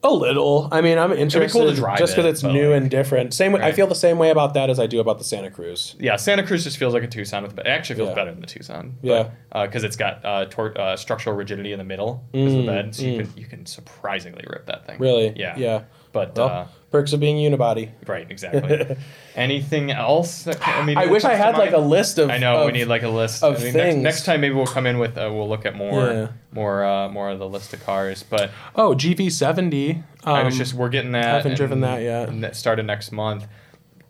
A 0.05 0.13
little. 0.13 0.69
I 0.71 0.81
mean, 0.83 0.99
I'm 0.99 1.13
interested 1.13 1.59
cool 1.59 1.69
to 1.71 1.75
drive 1.75 1.99
just 1.99 2.13
because 2.15 2.27
it, 2.27 2.31
it's 2.31 2.43
but, 2.43 2.53
new 2.53 2.71
like- 2.73 2.83
and 2.83 2.91
different. 2.91 3.35
Same. 3.35 3.53
way 3.53 3.61
I 3.61 3.65
Right. 3.65 3.75
feel 3.75 3.87
the 3.87 3.95
same 3.95 4.19
way 4.19 4.31
about 4.31 4.55
that 4.55 4.71
as 4.71 4.79
I 4.79 4.87
do 4.87 5.01
about 5.01 5.19
the 5.19 5.25
Santa 5.25 5.51
Cruz. 5.51 5.97
Yeah, 5.99 6.17
Santa 6.17 6.43
Cruz 6.43 6.63
just 6.65 6.77
feels 6.77 6.95
like 6.95 7.03
a 7.03 7.07
Tucson 7.09 7.43
with. 7.43 7.59
It 7.59 7.67
actually 7.67 7.97
feels 7.97 8.11
Yeah. 8.11 8.15
better 8.15 8.31
than 8.33 8.41
the 8.41 8.47
Tucson. 8.47 8.97
Yeah. 9.03 9.31
because 9.53 9.85
it's 9.85 9.97
got 9.97 10.25
uh, 10.25 10.45
tor- 10.47 10.79
uh, 10.79 10.97
structural 10.97 11.35
rigidity 11.37 11.73
in 11.73 11.79
the 11.79 11.85
middle 11.85 12.25
of 12.33 12.33
the 12.33 12.39
Mm, 12.39 12.67
bed, 12.67 12.95
so 12.95 13.03
you 13.05 13.19
can 13.23 13.33
you 13.37 13.47
can 13.47 13.67
surprisingly 13.67 14.45
rip 14.49 14.67
that 14.67 14.87
thing. 14.87 14.99
Really? 14.99 15.33
Yeah. 15.37 15.55
Yeah. 15.57 15.83
But 16.13 16.37
Well, 16.37 16.49
uh, 16.49 16.67
perks 16.95 17.13
of 17.13 17.19
being 17.19 17.37
unibody. 17.37 17.91
right, 18.07 18.31
exactly. 18.31 18.97
Anything 19.35 19.91
else? 19.91 20.45
That, 20.45 20.65
I 20.67 20.85
mean, 20.87 20.97
I 20.97 21.07
wish 21.07 21.25
I 21.25 21.35
had 21.35 21.59
like 21.59 21.73
a 21.73 21.79
list 21.79 22.19
of. 22.19 22.31
I 22.31 22.39
know 22.39 22.59
of- 22.61 22.67
we 22.67 22.73
need 22.73 22.85
like 22.85 23.03
a 23.03 23.09
list. 23.09 23.43
of 23.43 23.57
I 23.57 23.65
mean, 23.65 23.73
things. 23.73 23.97
Next, 23.97 24.03
next 24.03 24.25
time 24.27 24.41
maybe 24.41 24.55
we'll 24.55 24.67
come 24.67 24.87
in 24.87 24.99
with 25.01 25.19
uh, 25.19 25.29
we'll 25.33 25.49
look 25.49 25.67
at 25.67 25.75
more 25.75 26.07
Yeah. 26.07 26.29
more 26.53 26.85
uh, 26.85 27.09
more 27.09 27.31
of 27.31 27.41
the 27.41 27.49
list 27.49 27.73
of 27.75 27.83
cars. 27.85 28.23
But 28.23 28.53
Oh, 28.77 28.95
GV70. 28.95 29.97
Um, 29.97 30.05
I 30.25 30.45
was 30.45 30.57
just 30.57 30.75
we're 30.75 30.89
getting 30.89 31.11
that. 31.13 31.25
haven't 31.25 31.49
and- 31.53 31.57
driven 31.57 31.81
that 31.81 32.01
yet. 32.03 32.29
and 32.29 32.45
that 32.45 32.55
started 32.55 32.87
next 32.87 33.11
month. 33.11 33.49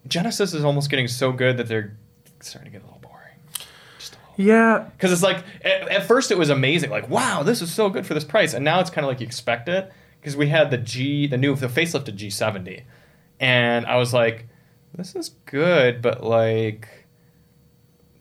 Genesis 0.07 0.53
is 0.53 0.62
almost 0.62 0.91
getting 0.91 1.09
so 1.09 1.32
good 1.32 1.57
that 1.57 1.66
they're 1.68 1.97
starting 2.41 2.70
to 2.70 2.78
get 2.78 2.82
a 2.82 2.87
little 2.87 3.01
boring. 3.01 3.39
Just 3.99 4.14
a 4.14 4.18
little. 4.39 4.45
Yeah. 4.55 4.91
Because 4.93 5.11
it's 5.11 5.22
like 5.22 5.39
at, 5.64 5.89
at 5.89 6.07
first 6.07 6.30
it 6.30 6.37
was 6.37 6.51
amazing, 6.51 6.91
like 6.91 7.09
wow, 7.09 7.43
this 7.43 7.62
is 7.62 7.72
so 7.72 7.89
good 7.89 8.07
for 8.07 8.12
this 8.12 8.24
price, 8.24 8.53
and 8.53 8.62
now 8.62 8.80
it's 8.80 8.91
kind 8.91 9.07
of 9.07 9.09
like 9.09 9.20
you 9.20 9.26
expect 9.26 9.70
it. 9.70 9.91
Because 10.25 10.39
we 10.39 10.49
had 10.49 10.70
the 10.70 10.79
G, 10.79 11.27
the 11.27 11.37
new, 11.37 11.55
the 11.55 11.66
facelifted 11.66 12.16
G70, 12.16 12.85
and 13.41 13.85
I 13.85 13.97
was 13.97 14.14
like, 14.14 14.47
this 14.95 15.14
is 15.14 15.29
good, 15.45 16.01
but 16.01 16.25
like. 16.25 16.89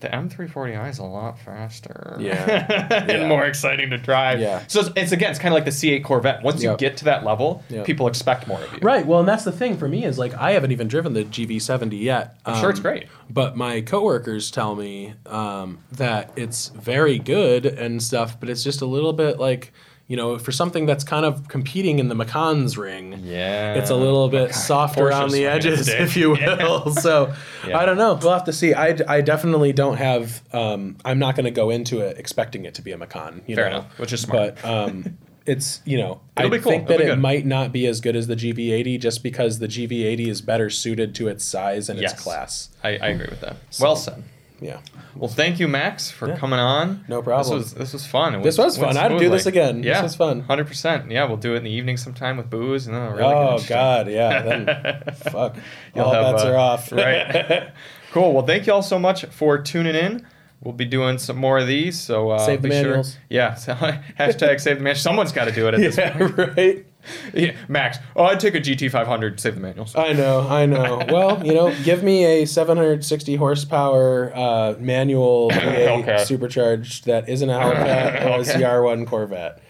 The 0.00 0.10
M340i 0.10 0.90
is 0.90 0.98
a 0.98 1.02
lot 1.04 1.38
faster. 1.38 2.18
Yeah. 2.20 2.66
and 2.90 3.08
Yeah. 3.22 3.26
more 3.26 3.46
exciting 3.46 3.88
to 3.88 3.96
drive. 3.96 4.38
Yeah. 4.38 4.62
So 4.66 4.80
it's, 4.80 4.90
it's 4.96 5.12
again, 5.12 5.30
it's 5.30 5.38
kind 5.38 5.54
of 5.54 5.56
like 5.56 5.64
the 5.64 5.70
C8 5.70 6.04
Corvette. 6.04 6.42
Once 6.42 6.62
you 6.62 6.76
get 6.76 6.98
to 6.98 7.04
that 7.06 7.24
level, 7.24 7.62
Yep. 7.70 7.86
people 7.86 8.06
expect 8.06 8.46
more 8.46 8.60
of 8.60 8.70
you. 8.74 8.80
Right. 8.82 9.06
Well, 9.06 9.20
and 9.20 9.28
that's 9.28 9.44
the 9.44 9.52
thing 9.52 9.78
for 9.78 9.88
me 9.88 10.04
is 10.04 10.18
like 10.18 10.34
I 10.34 10.50
haven't 10.50 10.72
even 10.72 10.88
driven 10.88 11.14
the 11.14 11.24
GV70 11.24 11.98
yet. 12.02 12.36
I'm 12.44 12.60
sure 12.60 12.68
it's 12.68 12.80
Um, 12.80 12.82
great. 12.82 13.06
But 13.30 13.56
my 13.56 13.80
coworkers 13.80 14.50
tell 14.50 14.74
me 14.74 15.14
um, 15.24 15.78
that 15.92 16.32
it's 16.36 16.68
very 16.68 17.18
good 17.18 17.64
and 17.64 18.02
stuff, 18.02 18.38
but 18.38 18.50
it's 18.50 18.62
just 18.62 18.82
a 18.82 18.86
little 18.86 19.14
bit 19.14 19.38
like, 19.40 19.72
you 20.06 20.16
know, 20.16 20.38
for 20.38 20.52
something 20.52 20.84
that's 20.86 21.02
kind 21.04 21.24
of 21.24 21.48
competing 21.48 21.98
in 21.98 22.08
the 22.08 22.14
Macans 22.14 22.76
ring. 22.76 23.20
Yeah. 23.24 23.74
It's 23.74 23.88
a 23.90 23.94
little 23.96 24.28
bit 24.28 24.54
softer 24.54 25.04
Porsche 25.04 25.22
on 25.22 25.30
the 25.30 25.46
edges, 25.46 25.88
if 25.88 26.16
you 26.16 26.30
will. 26.30 26.90
So 27.00 27.32
Yeah. 27.66 27.78
I 27.78 27.86
don't 27.86 27.96
know. 27.96 28.14
We'll 28.20 28.32
have 28.34 28.44
to 28.44 28.52
see. 28.52 28.74
I, 28.74 28.96
I 29.08 29.20
definitely 29.22 29.72
don't 29.72 29.96
have. 29.96 30.42
Um, 30.52 30.96
I'm 31.06 31.18
not 31.18 31.36
going 31.36 31.46
to 31.46 31.50
go 31.50 31.70
into 31.70 32.00
it 32.00 32.18
expecting 32.18 32.66
it 32.66 32.74
to 32.74 32.82
be 32.82 32.92
a 32.92 32.98
Macan. 32.98 33.42
You 33.46 33.56
Fair 33.56 33.70
know? 33.70 33.76
enough, 33.78 33.98
which 33.98 34.12
is 34.12 34.20
smart. 34.20 34.56
But 34.60 34.64
um, 34.68 35.16
it's 35.46 35.80
you 35.86 35.96
know 35.98 36.20
It'll 36.38 36.52
I 36.54 36.58
cool. 36.58 36.70
think 36.72 36.84
It'll 36.90 36.98
that 36.98 37.12
it 37.12 37.16
might 37.16 37.46
not 37.46 37.72
be 37.72 37.86
as 37.86 38.00
good 38.02 38.14
as 38.16 38.26
the 38.26 38.36
GV80 38.36 39.00
just 39.00 39.22
because 39.22 39.58
the 39.58 39.68
GV80 39.68 40.26
is 40.28 40.40
better 40.42 40.68
suited 40.68 41.14
to 41.16 41.28
its 41.28 41.44
size 41.46 41.88
and 41.88 41.98
Yes. 41.98 42.12
its 42.12 42.22
class. 42.22 42.68
I, 42.82 42.90
I 42.98 43.08
agree 43.08 43.28
with 43.30 43.40
that. 43.40 43.56
well 43.80 43.96
said. 43.96 44.22
Yeah. 44.60 44.78
Well, 45.16 45.28
thank 45.28 45.58
you, 45.60 45.68
Max, 45.68 46.10
for 46.10 46.28
Yeah. 46.28 46.36
coming 46.36 46.58
on. 46.60 47.04
No 47.08 47.22
problem. 47.22 47.58
This 47.58 47.64
was 47.72 47.74
this 47.74 47.92
was 47.92 48.06
fun. 48.06 48.34
It 48.36 48.42
This 48.42 48.56
was 48.56 48.78
fun. 48.78 48.96
I'd 48.96 49.18
do 49.18 49.28
this 49.28 49.46
again. 49.46 49.82
Yeah, 49.82 49.94
This 49.94 50.02
was 50.02 50.16
fun. 50.16 50.40
Hundred 50.40 50.66
percent. 50.68 51.10
Yeah, 51.10 51.24
we'll 51.24 51.36
do 51.36 51.54
it 51.54 51.58
in 51.58 51.64
the 51.64 51.70
evening 51.70 51.96
sometime 51.96 52.36
with 52.36 52.48
booze 52.50 52.86
and 52.86 52.96
then 52.96 53.02
really 53.12 53.22
oh. 53.34 53.58
God, 53.68 54.08
yeah. 54.08 54.42
Then 54.42 54.66
fuck. 55.30 55.56
You'll 55.94 56.04
All 56.06 56.14
have, 56.14 56.34
bets 56.36 56.44
uh, 56.44 56.50
are 56.52 56.56
off. 56.56 56.92
right. 56.92 57.68
cool. 58.12 58.32
Well, 58.32 58.46
thank 58.46 58.66
you 58.66 58.72
all 58.72 58.82
so 58.82 58.98
much 58.98 59.24
for 59.26 59.58
tuning 59.58 59.94
in. 59.96 60.26
We'll 60.62 60.72
be 60.72 60.86
doing 60.86 61.18
some 61.18 61.36
more 61.36 61.58
of 61.58 61.66
these. 61.66 62.00
So 62.00 62.30
uh, 62.30 62.38
Save 62.38 62.62
the 62.62 62.68
be 62.68 62.74
sure- 62.74 62.82
manuals. 62.84 63.18
Yeah. 63.28 63.54
So, 63.54 63.74
hashtag 64.18 64.60
save 64.60 64.76
the 64.78 64.82
manuals. 64.84 65.00
Someone's 65.02 65.32
got 65.32 65.44
to 65.46 65.52
do 65.52 65.68
it 65.68 65.74
at 65.74 65.80
this 65.80 65.98
yeah, 65.98 66.16
point. 66.16 66.38
right. 66.56 66.86
Yeah, 67.34 67.54
Max. 67.68 67.98
Oh, 68.16 68.24
I'd 68.24 68.40
take 68.40 68.54
a 68.54 68.60
GT 68.60 68.90
500. 68.90 69.38
Save 69.40 69.54
the 69.56 69.60
manuals. 69.60 69.94
I 69.96 70.12
know, 70.12 70.40
I 70.48 70.66
know. 70.66 71.02
well, 71.10 71.44
you 71.46 71.52
know, 71.54 71.74
give 71.84 72.02
me 72.02 72.24
a 72.24 72.46
760 72.46 73.36
horsepower 73.36 74.32
uh, 74.34 74.74
manual 74.78 75.50
V8 75.52 76.26
supercharged 76.26 77.06
that 77.06 77.28
isn't 77.28 77.48
a 77.50 77.52
Hellcat 77.52 78.22
or 78.24 78.28
a 78.28 78.34
Okay. 78.40 78.52
ZR1 78.52 79.06
Corvette. 79.06 79.60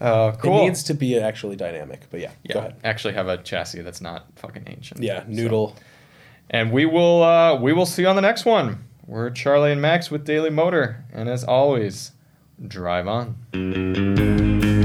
Uh, 0.00 0.32
cool. 0.32 0.60
It 0.60 0.64
needs 0.64 0.82
to 0.84 0.94
be 0.94 1.18
actually 1.18 1.56
dynamic, 1.56 2.02
but 2.10 2.20
yeah, 2.20 2.30
yeah, 2.44 2.52
go 2.52 2.58
ahead. 2.60 2.76
actually 2.84 3.14
have 3.14 3.28
a 3.28 3.38
chassis 3.38 3.80
that's 3.80 4.00
not 4.02 4.26
fucking 4.36 4.64
ancient. 4.66 5.02
Yeah, 5.02 5.20
So- 5.22 5.28
noodle. 5.28 5.76
And 6.50 6.70
we 6.70 6.84
will 6.86 7.22
uh, 7.24 7.58
we 7.58 7.72
will 7.72 7.86
see 7.86 8.02
you 8.02 8.08
on 8.08 8.14
the 8.14 8.22
next 8.22 8.44
one. 8.44 8.84
We're 9.06 9.30
Charlie 9.30 9.72
and 9.72 9.80
Max 9.82 10.10
with 10.12 10.24
Daily 10.24 10.50
Motor, 10.50 11.04
and 11.12 11.28
as 11.28 11.42
always, 11.42 12.12
drive 12.68 13.08
on. 13.08 14.75